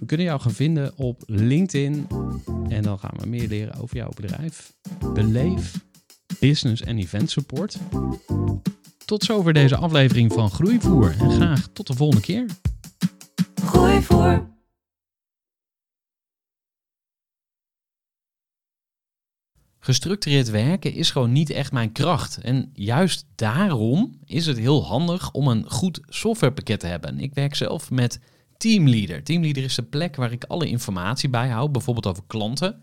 We 0.00 0.06
kunnen 0.06 0.26
jou 0.26 0.40
gaan 0.40 0.52
vinden 0.52 0.92
op 0.96 1.22
LinkedIn. 1.26 2.06
En 2.68 2.82
dan 2.82 2.98
gaan 2.98 3.14
we 3.20 3.26
meer 3.26 3.48
leren 3.48 3.74
over 3.80 3.96
jouw 3.96 4.10
bedrijf. 4.14 4.74
Beleef 5.14 5.86
business 6.40 6.82
en 6.82 6.98
event 6.98 7.30
support. 7.30 7.78
Tot 9.08 9.24
zover 9.24 9.52
deze 9.52 9.76
aflevering 9.76 10.32
van 10.32 10.50
Groeivoer. 10.50 11.16
En 11.20 11.30
graag 11.30 11.68
tot 11.72 11.86
de 11.86 11.94
volgende 11.94 12.22
keer. 12.22 12.46
Gooi 13.64 14.02
voor. 14.02 14.48
Gestructureerd 19.78 20.50
werken 20.50 20.92
is 20.92 21.10
gewoon 21.10 21.32
niet 21.32 21.50
echt 21.50 21.72
mijn 21.72 21.92
kracht. 21.92 22.38
En 22.38 22.70
juist 22.72 23.26
daarom 23.34 24.18
is 24.24 24.46
het 24.46 24.58
heel 24.58 24.84
handig 24.84 25.32
om 25.32 25.48
een 25.48 25.70
goed 25.70 26.00
softwarepakket 26.06 26.80
te 26.80 26.86
hebben. 26.86 27.20
Ik 27.20 27.34
werk 27.34 27.54
zelf 27.54 27.90
met 27.90 28.20
Teamleader. 28.56 29.24
Teamleader 29.24 29.64
is 29.64 29.74
de 29.74 29.82
plek 29.82 30.16
waar 30.16 30.32
ik 30.32 30.44
alle 30.44 30.68
informatie 30.68 31.28
bijhoud, 31.28 31.72
bijvoorbeeld 31.72 32.06
over 32.06 32.22
klanten. 32.26 32.82